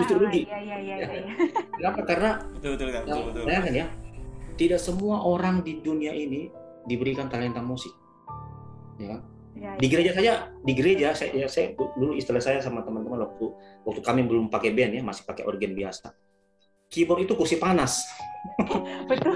[0.01, 0.41] Justru Ah, rugi.
[0.49, 1.07] Iya iya iya iya.
[1.21, 1.33] iya.
[1.77, 2.01] Kenapa?
[2.03, 3.87] Karena betul betul kak betul betul Bayangkan ya,
[4.57, 6.49] tidak semua orang di dunia ini
[6.89, 7.93] diberikan talenta musik.
[8.97, 9.21] Ya, kan?
[9.57, 9.91] Iya, di iya.
[9.93, 13.45] gereja saja, di gereja saya, ya, saya dulu istilah saya sama teman-teman waktu
[13.85, 16.13] waktu kami belum pakai band ya, masih pakai organ biasa.
[16.87, 18.05] Keyboard itu kursi panas.
[19.09, 19.35] Betul.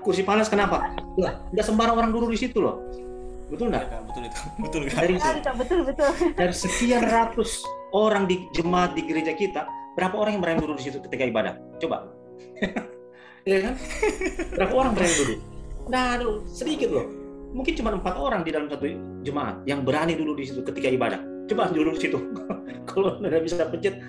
[0.00, 0.94] Kursi panas kenapa?
[1.20, 2.80] Lah, nggak sembarang orang duduk di situ loh.
[3.52, 3.84] Betul Iya, nggak?
[3.86, 6.10] Kak, betul itu betul kak Dari, Betul, Kak, betul betul.
[6.34, 7.50] dari sekian ratus
[7.92, 11.54] orang di jemaat di gereja kita, berapa orang yang berani duduk di situ ketika ibadah?
[11.80, 12.08] Coba.
[13.44, 13.74] Iya kan?
[14.56, 15.38] Berapa orang berani duduk?
[15.92, 17.04] Nah, aduh, sedikit loh.
[17.52, 18.88] Mungkin cuma empat orang di dalam satu
[19.20, 21.20] jemaat yang berani duduk di situ ketika ibadah.
[21.44, 22.18] Coba duduk di situ.
[22.88, 24.00] Kalau tidak bisa pencet.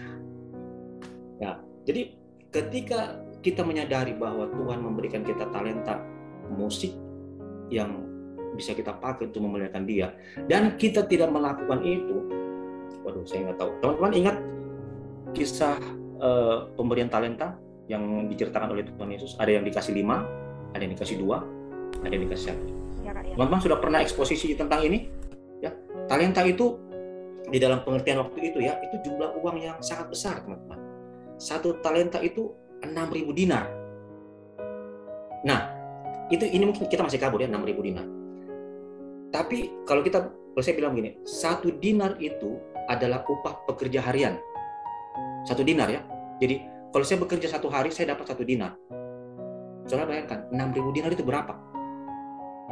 [1.44, 2.16] Ya, jadi
[2.56, 6.02] ketika kita menyadari bahwa Tuhan memberikan kita talenta
[6.50, 6.98] musik
[7.70, 8.02] yang
[8.58, 10.18] bisa kita pakai untuk memuliakan Dia,
[10.50, 12.26] dan kita tidak melakukan itu,
[13.06, 13.70] waduh, saya nggak tahu.
[13.84, 14.36] Teman-teman ingat
[15.38, 15.78] kisah
[16.18, 17.54] eh, pemberian talenta
[17.86, 19.38] yang diceritakan oleh Tuhan Yesus?
[19.38, 20.26] Ada yang dikasih lima
[20.74, 21.40] ada yang dikasih dua
[22.02, 22.66] ada yang dikasih satu.
[23.06, 23.34] Ya, Kak, ya.
[23.38, 25.08] teman-teman sudah pernah eksposisi tentang ini?
[25.62, 25.72] Ya
[26.10, 26.82] talenta itu
[27.46, 30.82] di dalam pengertian waktu itu ya itu jumlah uang yang sangat besar teman-teman.
[31.38, 32.56] Satu talenta itu
[32.86, 33.66] 6.000 dinar.
[35.46, 35.60] Nah
[36.34, 38.06] itu ini mungkin kita masih kabur ya 6.000 dinar.
[39.30, 42.58] Tapi kalau kita kalau saya bilang begini satu dinar itu
[42.88, 44.40] adalah upah pekerja harian.
[45.46, 46.02] Satu dinar ya.
[46.42, 48.74] Jadi kalau saya bekerja satu hari saya dapat satu dinar.
[49.86, 51.54] Saudara bayangkan 6.000 dinar itu berapa?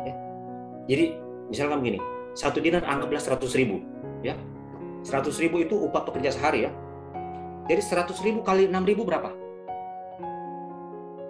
[0.01, 0.15] Ya.
[0.89, 1.13] jadi
[1.53, 2.01] misalkan begini
[2.33, 3.85] satu dinar anggaplah 100 ribu
[4.25, 4.33] ya.
[5.05, 6.71] 100 ribu itu upah pekerja sehari ya.
[7.69, 9.42] Jadi 100 ribu kali 6 ribu berapa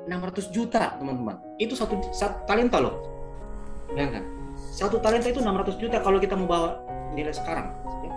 [0.08, 3.00] 600 juta teman-teman itu satu, satu talenta loh
[3.92, 4.24] bayangkan
[4.74, 6.70] satu talenta itu 600 juta kalau kita mau bawa
[7.14, 7.72] nilai sekarang
[8.04, 8.12] ya.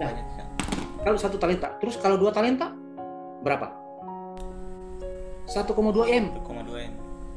[0.00, 0.10] Nah.
[0.12, 0.46] kan.
[1.02, 2.72] kalau satu talenta terus kalau dua talenta
[3.42, 3.68] berapa
[5.50, 5.74] 1,2
[6.14, 6.92] m 1,2 m.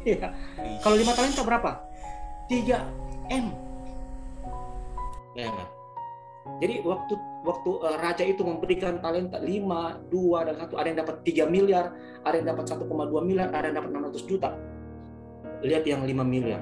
[0.06, 0.30] ya.
[0.62, 1.72] Ih, kalau lima talenta berapa
[2.52, 3.46] 3 m
[5.34, 5.68] bayangkan
[6.60, 7.16] jadi waktu
[7.48, 11.86] waktu eh, raja itu memberikan talenta 5, 2 dan satu ada yang dapat 3 miliar,
[12.24, 12.84] ada yang dapat 1,2
[13.24, 14.50] miliar, ada yang dapat 600 juta.
[15.64, 16.60] Lihat yang 5 miliar.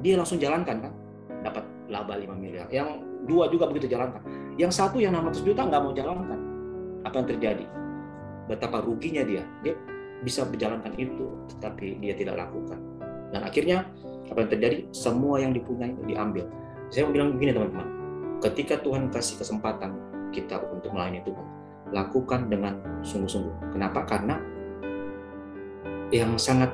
[0.00, 0.92] Dia langsung jalankan kan?
[1.44, 2.66] Dapat laba 5 miliar.
[2.72, 4.24] Yang dua juga begitu jalankan.
[4.56, 6.40] Yang satu yang 600 juta nggak mau jalankan.
[7.04, 7.64] Apa yang terjadi?
[8.48, 9.44] Betapa ruginya dia.
[9.60, 9.76] Dia
[10.24, 12.80] bisa menjalankan itu, tetapi dia tidak lakukan.
[13.28, 13.84] Dan akhirnya
[14.32, 14.76] apa yang terjadi?
[14.92, 16.48] Semua yang dipunyai diambil.
[16.88, 17.97] Saya mau bilang begini teman-teman.
[18.38, 19.98] Ketika Tuhan kasih kesempatan
[20.30, 21.46] kita untuk melayani Tuhan,
[21.90, 23.74] lakukan dengan sungguh-sungguh.
[23.74, 24.06] Kenapa?
[24.06, 24.38] Karena
[26.14, 26.70] yang sangat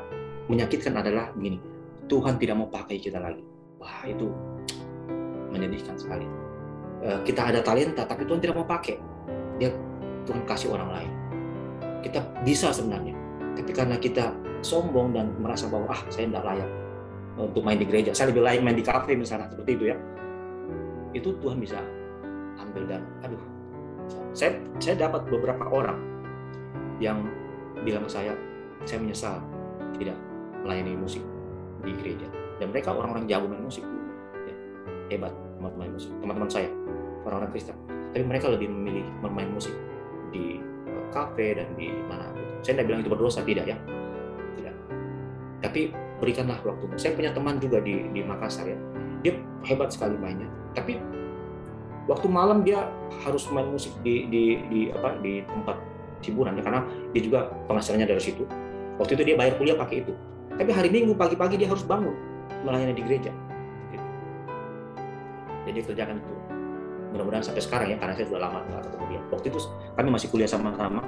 [0.46, 1.58] menyakitkan adalah begini,
[2.06, 3.40] Tuhan tidak mau pakai kita lagi.
[3.80, 4.28] Wah itu
[5.50, 6.26] menyedihkan sekali.
[7.00, 8.96] Eh, Kita ada talenta, tapi Tuhan tidak mau pakai.
[9.56, 9.72] Dia
[10.28, 11.12] Tuhan kasih orang lain.
[12.04, 13.16] Kita bisa sebenarnya,
[13.56, 16.70] tapi karena kita sombong dan merasa bahwa ah saya tidak layak
[17.40, 19.96] untuk main di gereja, saya lebih layak main di kafe misalnya seperti itu ya.
[21.14, 21.78] Itu Tuhan bisa
[22.58, 23.40] ambil dan aduh
[24.34, 25.98] saya saya dapat beberapa orang
[26.98, 27.22] yang
[27.86, 28.34] bilang ke saya
[28.84, 29.38] saya menyesal
[29.96, 30.18] tidak
[30.66, 31.22] melayani musik
[31.86, 32.28] di gereja.
[32.58, 33.82] Dan mereka orang-orang jago main musik.
[34.46, 34.54] Ya,
[35.14, 36.68] hebat main musik teman-teman saya
[37.24, 37.76] orang-orang Kristen.
[38.14, 39.74] Tapi mereka lebih memilih bermain musik
[40.30, 42.52] di eh, kafe dan di mana gitu.
[42.62, 43.76] saya tidak bilang itu berdosa tidak ya.
[44.58, 44.74] Tidak.
[45.62, 45.80] Tapi
[46.18, 46.84] berikanlah waktu.
[46.98, 48.78] Saya punya teman juga di di Makassar ya
[49.24, 50.46] dia hebat sekali mainnya.
[50.76, 51.00] Tapi
[52.04, 52.84] waktu malam dia
[53.24, 55.80] harus main musik di di di apa di tempat
[56.20, 56.80] hiburan ya karena
[57.16, 58.44] dia juga penghasilannya dari situ.
[59.00, 60.12] Waktu itu dia bayar kuliah pakai itu.
[60.54, 62.14] Tapi hari minggu pagi-pagi dia harus bangun
[62.62, 63.32] melayani di gereja.
[65.64, 66.32] Dia kerjakan itu.
[67.10, 69.20] Mudah-mudahan sampai sekarang ya karena saya sudah lama nggak ketemu dia.
[69.32, 69.58] Waktu itu
[69.96, 71.02] kami masih kuliah sama-sama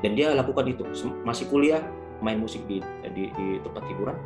[0.00, 0.86] dan dia lakukan itu.
[1.26, 1.82] Masih kuliah
[2.22, 2.80] main musik di
[3.12, 4.16] di, di tempat hiburan.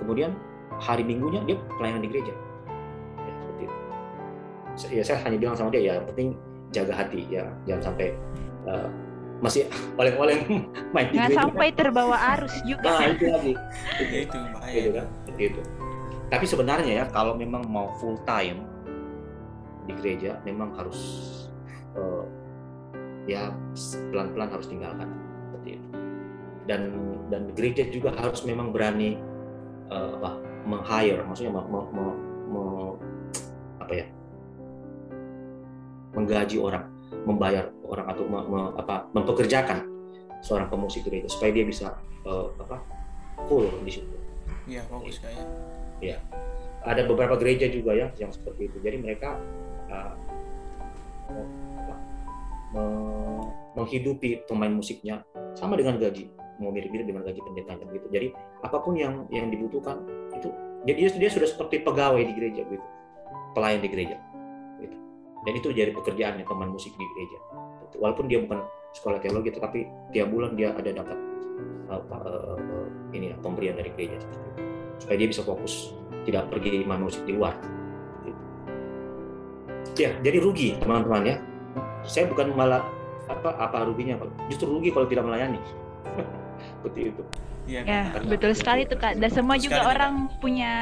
[0.00, 0.32] Kemudian
[0.80, 2.34] hari minggunya dia pelayanan di gereja.
[3.20, 3.76] Ya seperti itu.
[4.92, 6.28] Ya saya hanya bilang sama dia ya yang penting
[6.74, 8.06] jaga hati ya jangan sampai
[8.66, 8.88] uh,
[9.40, 9.68] masih
[10.00, 10.42] oleng-oleng
[10.94, 11.40] main di Nggak gereja.
[11.40, 12.88] sampai terbawa arus juga.
[12.88, 13.52] nah itu lagi.
[14.00, 14.74] Ya itu bahaya.
[14.76, 15.06] gitu kan?
[15.24, 15.60] Seperti itu.
[16.26, 18.66] Tapi sebenarnya ya kalau memang mau full time
[19.86, 20.98] di gereja memang harus
[21.94, 22.24] eh,
[23.30, 23.54] ya
[24.10, 25.06] pelan-pelan harus tinggalkan.
[25.46, 25.88] Seperti itu.
[26.66, 26.80] Dan
[27.30, 29.14] dan gereja juga harus memang berani
[29.86, 32.18] eh, apa meng-hire maksudnya me- me- me-
[32.50, 32.96] me-
[33.80, 34.06] apa ya
[36.16, 36.84] menggaji orang
[37.22, 39.86] membayar orang atau me- me- apa mempekerjakan
[40.42, 41.94] seorang pemusik gereja supaya dia bisa
[42.26, 42.82] eh, apa
[43.46, 44.16] full di situ
[44.66, 45.46] Iya, fokus kayak.
[46.82, 48.78] ada beberapa gereja juga ya yang seperti itu.
[48.82, 49.38] Jadi mereka
[49.86, 50.14] uh,
[51.78, 51.94] apa,
[52.74, 55.22] me- menghidupi pemain musiknya
[55.54, 58.06] sama dengan gaji, mau mirip-mirip dengan gaji pendeta gitu.
[58.10, 60.25] Jadi apa pun yang yang dibutuhkan itu
[60.86, 62.86] dia dia, sudah seperti pegawai di gereja gitu,
[63.58, 64.16] pelayan di gereja.
[64.78, 64.96] Gitu.
[65.42, 67.38] Dan itu jadi pekerjaannya pemain musik di gereja.
[67.82, 67.98] Gitu.
[67.98, 68.62] Walaupun dia bukan
[68.94, 69.82] sekolah teologi, tetapi
[70.14, 71.18] tiap bulan dia ada dapat
[71.86, 72.86] apa eh,
[73.18, 74.62] ini ya, pemberian dari gereja seperti itu.
[74.96, 75.92] supaya dia bisa fokus
[76.24, 77.58] tidak pergi main musik di luar.
[78.24, 78.40] Gitu.
[79.98, 81.36] Ya, jadi rugi teman-teman ya.
[82.06, 82.86] Saya bukan malah
[83.26, 85.58] apa apa ruginya, justru rugi kalau tidak melayani.
[86.78, 87.22] Seperti itu.
[87.66, 89.18] Iya, Ya, karena- betul sekali tuh Kak.
[89.18, 90.72] Dan semua Betul juga sekali, orang punya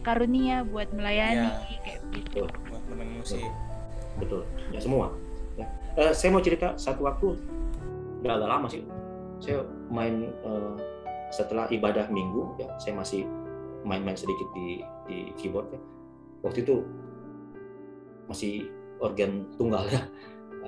[0.00, 1.56] karunia buat melayani Ya.
[1.82, 2.42] kayak gitu.
[2.44, 3.50] buat.
[4.18, 4.40] Betul.
[4.70, 5.06] Ya semua.
[5.56, 5.66] Ya.
[5.96, 7.34] Eh, saya mau cerita satu waktu
[8.20, 8.82] udah agak lama sih.
[9.38, 10.74] Saya main eh,
[11.28, 13.24] setelah ibadah minggu ya, saya masih
[13.84, 15.80] main-main sedikit di di keyboard ya.
[16.42, 16.84] Waktu itu
[18.26, 18.68] masih
[18.98, 20.02] organ tunggal ya.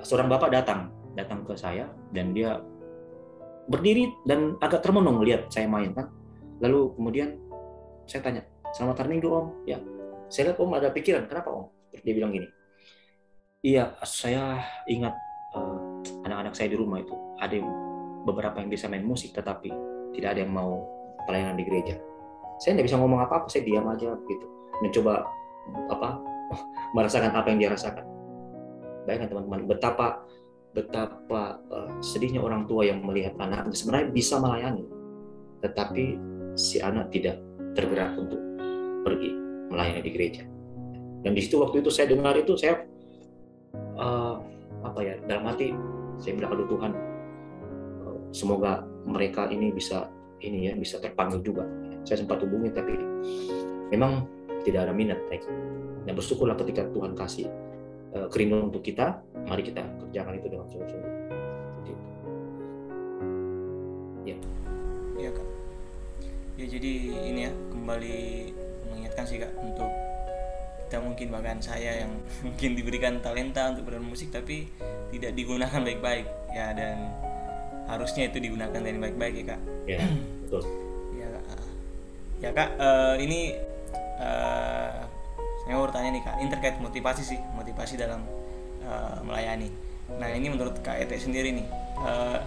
[0.00, 2.62] Seorang bapak datang, datang ke saya dan dia
[3.66, 6.08] berdiri dan agak termenung melihat saya main kan.
[6.60, 7.36] Lalu kemudian
[8.06, 8.42] saya tanya,
[8.72, 9.46] selamat hari minggu om.
[9.64, 9.80] Ya,
[10.30, 11.68] saya lihat om ada pikiran, kenapa om?
[11.90, 12.46] Dia bilang gini,
[13.60, 15.12] iya saya ingat
[15.52, 17.58] uh, anak-anak saya di rumah itu ada
[18.24, 19.72] beberapa yang bisa main musik tetapi
[20.16, 20.86] tidak ada yang mau
[21.26, 21.96] pelayanan di gereja.
[22.60, 24.46] Saya tidak bisa ngomong apa-apa, saya diam aja gitu,
[24.84, 25.24] mencoba
[25.88, 26.08] apa
[26.96, 28.04] merasakan apa yang dia rasakan.
[29.08, 30.22] Bayangkan teman-teman betapa
[30.70, 34.86] betapa uh, sedihnya orang tua yang melihat anaknya sebenarnya bisa melayani,
[35.66, 36.04] tetapi
[36.54, 37.42] si anak tidak
[37.74, 38.38] tergerak untuk
[39.02, 39.30] pergi
[39.70, 40.42] melayani di gereja.
[41.20, 42.86] Dan di situ waktu itu saya dengar itu saya
[43.98, 44.38] uh,
[44.80, 45.74] apa ya dalam hati
[46.16, 46.92] saya bilang aduh Tuhan
[48.06, 50.08] uh, semoga mereka ini bisa
[50.40, 51.66] ini ya bisa terpanggil juga.
[52.06, 52.96] Saya sempat hubungi tapi
[53.92, 54.24] memang
[54.64, 55.50] tidak ada minat mereka.
[56.08, 57.50] Dan bersyukurlah ketika Tuhan kasih
[58.14, 61.12] uh, kerinduan untuk kita, mari kita kerjakan itu dengan sungguh-sungguh.
[64.26, 64.36] Ya.
[65.16, 65.48] Iya kak.
[66.60, 66.92] Ya jadi
[67.24, 68.18] ini ya kembali
[68.92, 69.88] mengingatkan sih kak untuk
[70.86, 72.12] kita mungkin bahkan saya yang
[72.46, 74.68] mungkin diberikan talenta untuk bermusik tapi
[75.14, 77.14] tidak digunakan baik-baik ya dan
[77.90, 79.60] harusnya itu digunakan dengan baik-baik ya kak.
[79.86, 80.00] Ya
[80.46, 80.62] betul.
[81.16, 81.44] Ya kak.
[82.40, 83.56] Ya kak uh, ini
[84.20, 84.99] uh,
[85.76, 88.26] mau bertanya nih kak, ini terkait motivasi sih, motivasi dalam
[88.82, 89.70] uh, melayani.
[90.18, 91.66] Nah ini menurut kak Ete sendiri nih,
[92.02, 92.42] uh,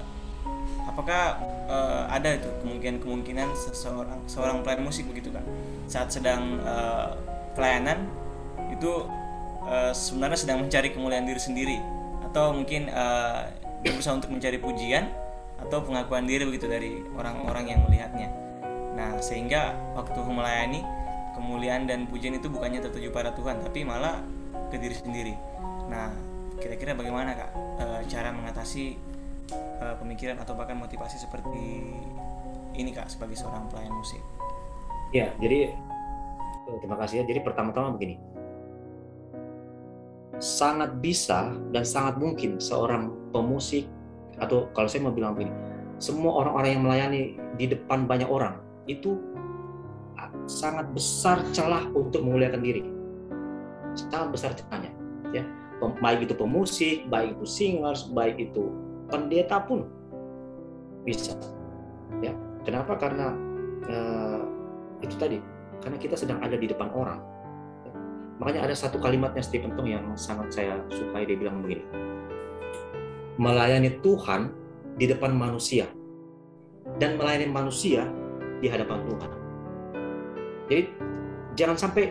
[0.88, 5.44] apakah uh, ada itu kemungkinan-kemungkinan seseorang seorang pelayan musik begitu kan
[5.88, 7.16] saat sedang uh,
[7.56, 8.08] pelayanan
[8.72, 9.08] itu
[9.64, 11.78] uh, sebenarnya sedang mencari kemuliaan diri sendiri
[12.32, 13.48] atau mungkin uh,
[13.84, 15.12] berusaha untuk mencari pujian
[15.60, 18.28] atau pengakuan diri begitu dari orang-orang yang melihatnya.
[18.98, 20.84] Nah sehingga waktu melayani
[21.34, 24.22] kemuliaan dan pujian itu bukannya tertuju pada Tuhan tapi malah
[24.70, 25.34] ke diri sendiri.
[25.90, 26.14] Nah
[26.58, 27.50] kira-kira bagaimana kak?
[27.82, 28.96] E, cara mengatasi
[29.54, 31.94] e, pemikiran atau bahkan motivasi seperti
[32.74, 34.22] ini kak sebagai seorang pelayan musik?
[35.14, 35.74] Ya jadi
[36.70, 37.24] eh, terima kasih ya.
[37.26, 38.18] Jadi pertama-tama begini.
[40.42, 43.86] Sangat bisa dan sangat mungkin seorang pemusik
[44.42, 45.54] atau kalau saya mau bilang begini
[46.04, 47.22] semua orang-orang yang melayani
[47.56, 48.60] di depan banyak orang
[48.92, 49.16] itu
[50.48, 52.84] sangat besar celah untuk memuliakan diri.
[53.96, 54.92] Sangat besar celahnya.
[55.34, 55.44] Ya,
[55.82, 58.70] baik itu pemusik, baik itu singers, baik itu
[59.10, 59.90] pendeta pun
[61.04, 61.36] bisa.
[62.22, 62.34] Ya,
[62.64, 62.96] kenapa?
[62.96, 63.34] Karena
[63.90, 64.42] uh,
[65.02, 65.38] itu tadi,
[65.82, 67.20] karena kita sedang ada di depan orang.
[67.84, 67.94] Ya.
[68.40, 71.84] Makanya ada satu kalimatnya Stephen Tong yang sangat saya sukai dia bilang begini.
[73.42, 74.54] Melayani Tuhan
[75.02, 75.90] di depan manusia
[77.02, 78.06] dan melayani manusia
[78.62, 79.43] di hadapan Tuhan
[80.74, 80.84] jadi
[81.54, 82.10] jangan sampai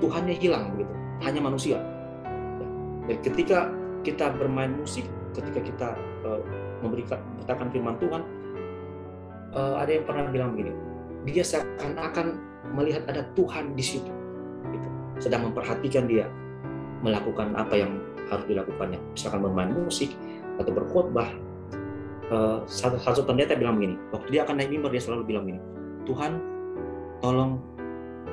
[0.00, 0.92] Tuhannya hilang begitu,
[1.24, 1.76] hanya manusia.
[3.08, 3.68] Dan ketika
[4.00, 5.04] kita bermain musik,
[5.36, 5.88] ketika kita
[6.24, 6.40] uh,
[6.80, 8.22] memberikan beritakan firman Tuhan,
[9.52, 10.72] uh, ada yang pernah bilang begini,
[11.28, 12.36] dia seakan-akan
[12.72, 14.12] melihat ada Tuhan di situ,
[14.72, 14.88] gitu.
[15.20, 16.28] sedang memperhatikan dia
[17.04, 18.00] melakukan apa yang
[18.32, 20.12] harus dilakukannya, misalkan bermain musik
[20.60, 21.28] atau berkhotbah.
[22.30, 25.60] Uh, satu, satu pendeta bilang begini, waktu dia akan naik mimbar dia selalu bilang begini,
[26.06, 26.49] Tuhan
[27.20, 27.60] tolong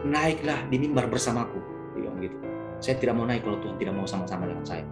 [0.07, 1.59] naiklah di mimbar bersamaku.
[1.95, 2.35] Bilang gitu.
[2.79, 4.85] Saya tidak mau naik kalau Tuhan tidak mau sama-sama dengan saya.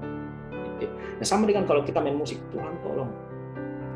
[1.16, 3.08] Nah sama dengan kalau kita main musik Tuhan tolong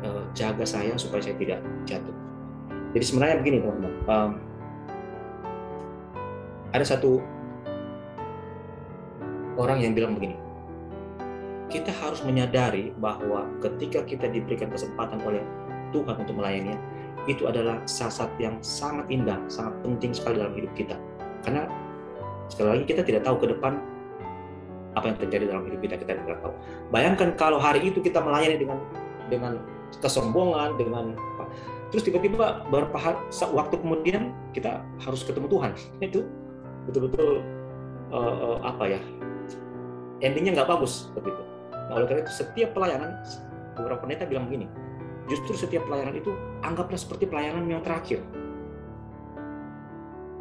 [0.00, 2.16] uh, jaga saya supaya saya tidak jatuh.
[2.96, 3.94] Jadi sebenarnya begini teman-teman.
[4.08, 4.30] Um,
[6.70, 7.20] ada satu
[9.60, 10.38] orang yang bilang begini.
[11.70, 15.42] Kita harus menyadari bahwa ketika kita diberikan kesempatan oleh
[15.94, 16.78] Tuhan untuk melayaninya
[17.30, 20.96] itu adalah saat yang sangat indah, sangat penting sekali dalam hidup kita.
[21.46, 21.70] Karena
[22.50, 23.78] sekali lagi kita tidak tahu ke depan
[24.98, 26.52] apa yang terjadi dalam hidup kita, kita tidak tahu.
[26.90, 28.78] Bayangkan kalau hari itu kita melayani dengan
[29.30, 29.52] dengan
[30.02, 31.14] kesombongan, dengan
[31.94, 32.98] terus tiba-tiba beberapa
[33.54, 35.70] waktu kemudian kita harus ketemu Tuhan.
[36.10, 36.26] Itu
[36.90, 37.42] betul-betul
[38.10, 39.00] uh, uh, apa ya?
[40.22, 41.42] Endingnya nggak bagus begitu.
[41.72, 43.18] Nah, oleh karena itu setiap pelayanan
[43.74, 44.70] beberapa pendeta bilang begini,
[45.30, 46.34] Justru setiap pelayanan itu
[46.66, 48.18] anggaplah seperti pelayanan yang terakhir.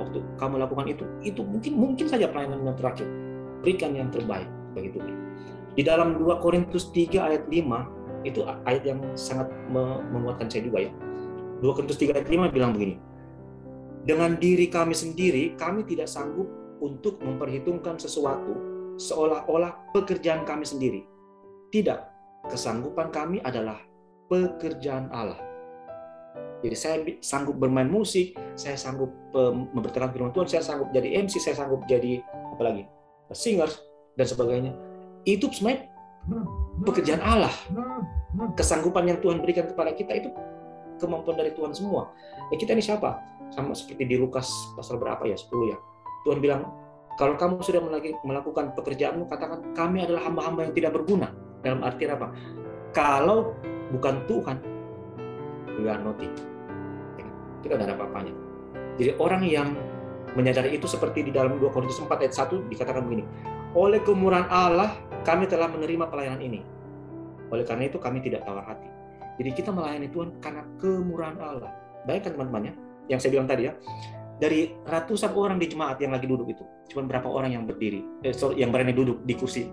[0.01, 3.05] Waktu kamu lakukan itu, itu mungkin mungkin saja pelayanan yang terakhir.
[3.61, 4.97] Berikan yang terbaik begitu.
[5.77, 9.47] Di dalam 2 Korintus 3 ayat 5 itu ayat yang sangat
[10.09, 10.91] menguatkan saya juga ya.
[11.61, 12.97] 2 Korintus 3 ayat 5 bilang begini.
[14.07, 16.47] Dengan diri kami sendiri, kami tidak sanggup
[16.79, 18.55] untuk memperhitungkan sesuatu
[18.95, 21.03] seolah-olah pekerjaan kami sendiri.
[21.69, 21.99] Tidak,
[22.49, 23.88] kesanggupan kami adalah
[24.29, 25.41] pekerjaan Allah.
[26.59, 29.09] Jadi saya sanggup bermain musik, saya sanggup
[29.73, 32.19] memberitakan firman Tuhan, saya sanggup jadi MC, saya sanggup jadi
[32.55, 32.83] apa lagi,
[33.31, 33.79] singers
[34.19, 34.71] dan sebagainya.
[35.23, 35.87] Itu sebenarnya
[36.83, 37.51] pekerjaan Allah.
[38.59, 40.29] Kesanggupan yang Tuhan berikan kepada kita itu
[40.99, 42.11] kemampuan dari Tuhan semua.
[42.51, 43.23] Ya kita ini siapa?
[43.55, 45.39] Sama seperti di Lukas pasal berapa ya?
[45.39, 45.77] 10 ya.
[46.27, 46.67] Tuhan bilang,
[47.15, 47.79] kalau kamu sudah
[48.27, 51.31] melakukan pekerjaanmu, katakan kami adalah hamba-hamba yang tidak berguna.
[51.63, 52.35] Dalam arti apa?
[52.91, 53.55] Kalau
[53.93, 54.57] bukan Tuhan,
[55.81, 56.33] we are nothing.
[57.59, 58.33] Kita tidak ada apa-apanya.
[58.95, 59.69] Jadi orang yang
[60.37, 63.23] menyadari itu seperti di dalam 2 Korintus 4 ayat 1 dikatakan begini,
[63.75, 64.95] oleh kemurahan Allah
[65.25, 66.61] kami telah menerima pelayanan ini.
[67.49, 68.89] Oleh karena itu kami tidak tawar hati.
[69.39, 71.71] Jadi kita melayani Tuhan karena kemurahan Allah.
[72.05, 72.73] Baik kan teman-teman ya?
[73.09, 73.73] Yang saya bilang tadi ya,
[74.37, 76.63] dari ratusan orang di jemaat yang lagi duduk itu,
[76.93, 79.67] cuma berapa orang yang berdiri, eh, sorry, yang berani duduk di kursi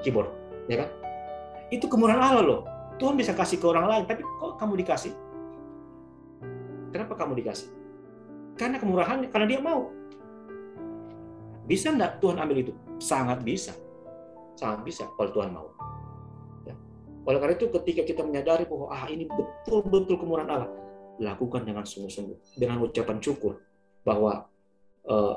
[0.00, 0.30] keyboard,
[0.70, 0.88] ya kan?
[1.68, 2.60] Itu kemurahan Allah loh.
[3.02, 5.10] Tuhan bisa kasih ke orang lain, tapi kok kamu dikasih?
[6.94, 7.66] Kenapa kamu dikasih?
[8.54, 9.90] Karena kemurahan, karena dia mau.
[11.66, 12.72] Bisa enggak Tuhan ambil itu?
[13.02, 13.74] Sangat bisa.
[14.54, 15.74] Sangat bisa kalau Tuhan mau.
[16.62, 16.78] Ya.
[17.26, 20.70] Oleh karena itu ketika kita menyadari bahwa ah ini betul-betul kemurahan Allah,
[21.18, 23.58] lakukan dengan sungguh-sungguh, dengan ucapan syukur
[24.06, 24.46] bahwa
[25.10, 25.34] eh,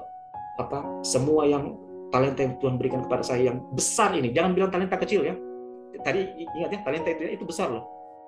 [0.61, 1.73] apa semua yang
[2.13, 5.33] talenta yang Tuhan berikan kepada saya yang besar ini, jangan bilang talenta kecil ya.
[6.01, 6.19] Tadi
[6.59, 7.83] ingat ya talenta itu itu besar loh.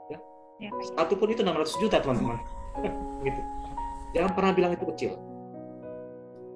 [0.08, 0.20] Ya.
[0.62, 2.38] ya Satu pun itu 600 juta teman-teman.
[3.28, 3.42] gitu.
[4.16, 5.12] Jangan pernah bilang itu kecil.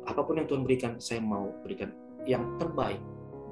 [0.08, 1.94] Apa pun yang Tuhan berikan, saya mau berikan
[2.26, 2.98] yang terbaik,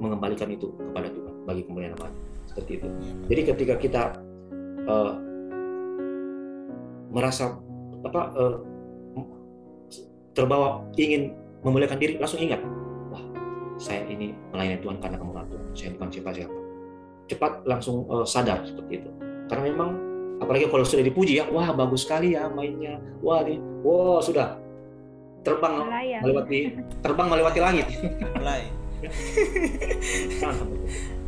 [0.01, 2.13] mengembalikan itu kepada Tuhan bagi kemuliaan Allah.
[2.49, 2.87] Seperti itu.
[3.29, 4.01] Jadi ketika kita
[4.89, 5.13] uh,
[7.13, 7.57] merasa
[8.01, 8.57] apa uh,
[10.33, 12.63] terbawa ingin memuliakan diri, langsung ingat,
[13.11, 13.21] wah
[13.75, 15.65] saya ini melayani Tuhan karena kemurahan Tuhan.
[15.75, 16.58] Saya bukan siapa-siapa.
[17.29, 19.09] Cepat langsung uh, sadar seperti itu.
[19.45, 19.89] Karena memang
[20.41, 22.97] apalagi kalau sudah dipuji ya wah bagus sekali ya mainnya.
[23.21, 24.57] Wah nih wow sudah
[25.45, 26.21] terbang Melayang.
[26.25, 26.57] melewati
[27.05, 27.87] terbang melewati langit.
[28.35, 28.61] Mulai.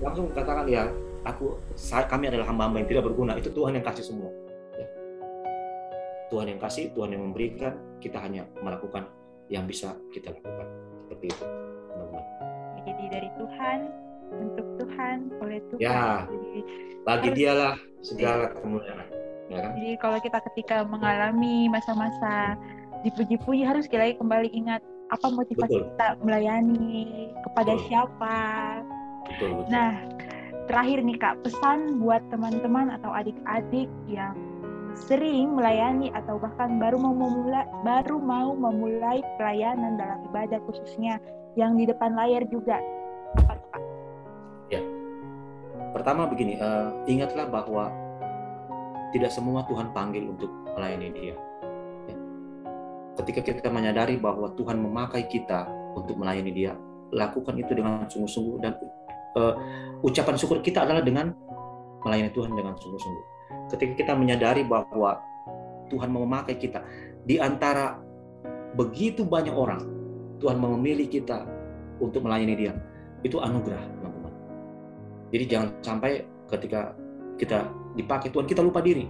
[0.04, 0.90] Langsung katakan ya
[1.24, 3.38] aku saya, kami adalah hamba-hamba yang tidak berguna.
[3.38, 4.28] Itu Tuhan yang kasih semua.
[4.76, 4.88] Ya.
[6.34, 9.08] Tuhan yang kasih Tuhan yang memberikan kita hanya melakukan
[9.48, 10.68] yang bisa kita lakukan.
[11.08, 11.46] Seperti itu.
[11.92, 12.52] Teman-teman
[12.82, 13.80] jadi dari Tuhan
[14.36, 16.26] untuk Tuhan oleh Tuhan ya
[17.04, 19.08] bagi dialah segala kemuliaan
[19.52, 19.72] ya kan?
[19.78, 22.56] jadi kalau kita ketika mengalami masa-masa
[23.02, 24.82] dipuji-puji harus kita kembali ingat
[25.12, 25.88] apa motivasi betul.
[25.92, 27.86] kita melayani kepada betul.
[27.90, 28.40] siapa
[29.28, 29.70] betul, betul.
[29.74, 29.92] nah
[30.72, 34.38] terakhir nih kak pesan buat teman-teman atau adik-adik yang
[34.96, 41.20] sering melayani atau bahkan baru mau memulai baru mau memulai pelayanan dalam ibadah khususnya
[41.60, 42.80] yang di depan layar juga
[46.02, 47.94] pertama begini, uh, ingatlah bahwa
[49.14, 51.38] tidak semua Tuhan panggil untuk melayani Dia.
[52.10, 52.18] Ya.
[53.22, 56.74] Ketika kita menyadari bahwa Tuhan memakai kita untuk melayani Dia,
[57.14, 58.74] lakukan itu dengan sungguh-sungguh dan
[59.38, 59.54] uh,
[60.02, 61.38] ucapan syukur kita adalah dengan
[62.02, 63.26] melayani Tuhan dengan sungguh-sungguh.
[63.70, 65.22] Ketika kita menyadari bahwa
[65.94, 66.82] Tuhan memakai kita
[67.30, 68.02] di antara
[68.74, 69.86] begitu banyak orang,
[70.42, 71.46] Tuhan memilih kita
[72.02, 72.74] untuk melayani Dia.
[73.22, 74.02] Itu anugerah
[75.32, 76.92] jadi jangan sampai ketika
[77.40, 77.64] kita
[77.96, 79.08] dipakai Tuhan kita lupa diri.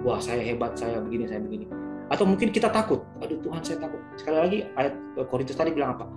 [0.00, 1.68] Wah saya hebat, saya begini, saya begini.
[2.08, 3.04] Atau mungkin kita takut.
[3.20, 4.00] Aduh Tuhan saya takut.
[4.16, 4.96] Sekali lagi ayat
[5.28, 6.08] Korintus tadi bilang apa?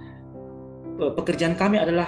[1.20, 2.07] Pekerjaan kami adalah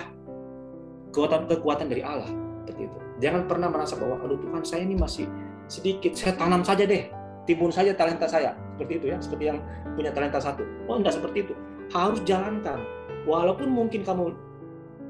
[1.11, 2.31] kekuatan-kekuatan dari Allah.
[2.63, 2.97] Seperti itu.
[3.19, 5.27] Jangan pernah merasa bahwa aduh Tuhan saya ini masih
[5.67, 6.15] sedikit.
[6.15, 7.11] Saya tanam saja deh.
[7.45, 8.55] Timbun saja talenta saya.
[8.79, 9.17] Seperti itu ya.
[9.19, 9.59] Seperti yang
[9.99, 10.63] punya talenta satu.
[10.87, 11.53] Oh enggak seperti itu.
[11.91, 12.79] Harus jalankan.
[13.27, 14.31] Walaupun mungkin kamu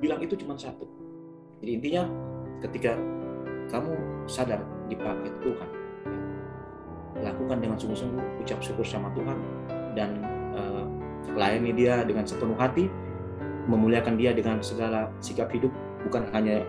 [0.02, 0.94] bilang itu cuma satu
[1.66, 2.04] jadi intinya
[2.62, 2.94] ketika
[3.74, 3.98] kamu
[4.30, 5.70] sadar dipakai Tuhan,
[7.18, 9.34] ya, lakukan dengan sungguh-sungguh, ucap syukur sama Tuhan
[9.98, 10.22] dan
[10.54, 10.86] uh,
[11.34, 12.86] layani Dia dengan sepenuh hati,
[13.66, 15.74] memuliakan Dia dengan segala sikap hidup,
[16.06, 16.62] bukan hanya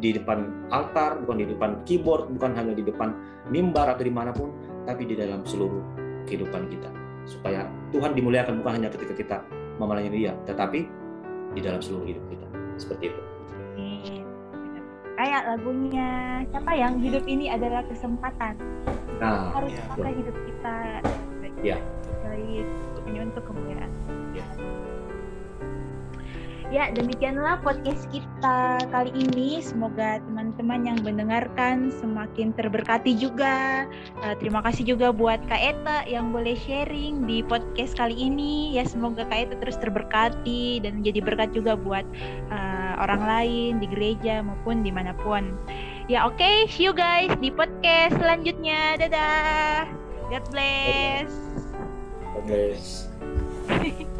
[0.00, 3.12] di depan altar, bukan di depan keyboard, bukan hanya di depan
[3.52, 4.48] mimbar atau di mana pun,
[4.88, 5.84] tapi di dalam seluruh
[6.24, 6.88] kehidupan kita.
[7.28, 9.36] Supaya Tuhan dimuliakan bukan hanya ketika kita
[9.76, 10.88] memelayani Dia, tetapi
[11.52, 12.48] di dalam seluruh hidup kita.
[12.80, 13.22] Seperti itu
[15.18, 16.10] kayak lagunya
[16.54, 18.54] siapa yang hidup ini adalah kesempatan
[19.18, 19.82] nah, harus ya.
[19.90, 20.76] pakai hidup kita
[21.66, 21.76] ya.
[22.22, 22.66] baik
[23.18, 23.67] untuk kemuliaan
[26.68, 29.64] Ya, demikianlah podcast kita kali ini.
[29.64, 33.88] Semoga teman-teman yang mendengarkan semakin terberkati juga.
[34.20, 38.76] Uh, terima kasih juga buat Kak Eta yang boleh sharing di podcast kali ini.
[38.76, 42.04] Ya, semoga Kak Eta terus terberkati dan menjadi berkat juga buat
[42.52, 45.56] uh, orang lain di gereja maupun di mana pun.
[46.04, 49.00] Ya, oke, okay, see you guys di podcast selanjutnya.
[49.00, 49.88] Dadah.
[50.28, 51.32] God bless.
[52.36, 53.08] God bless.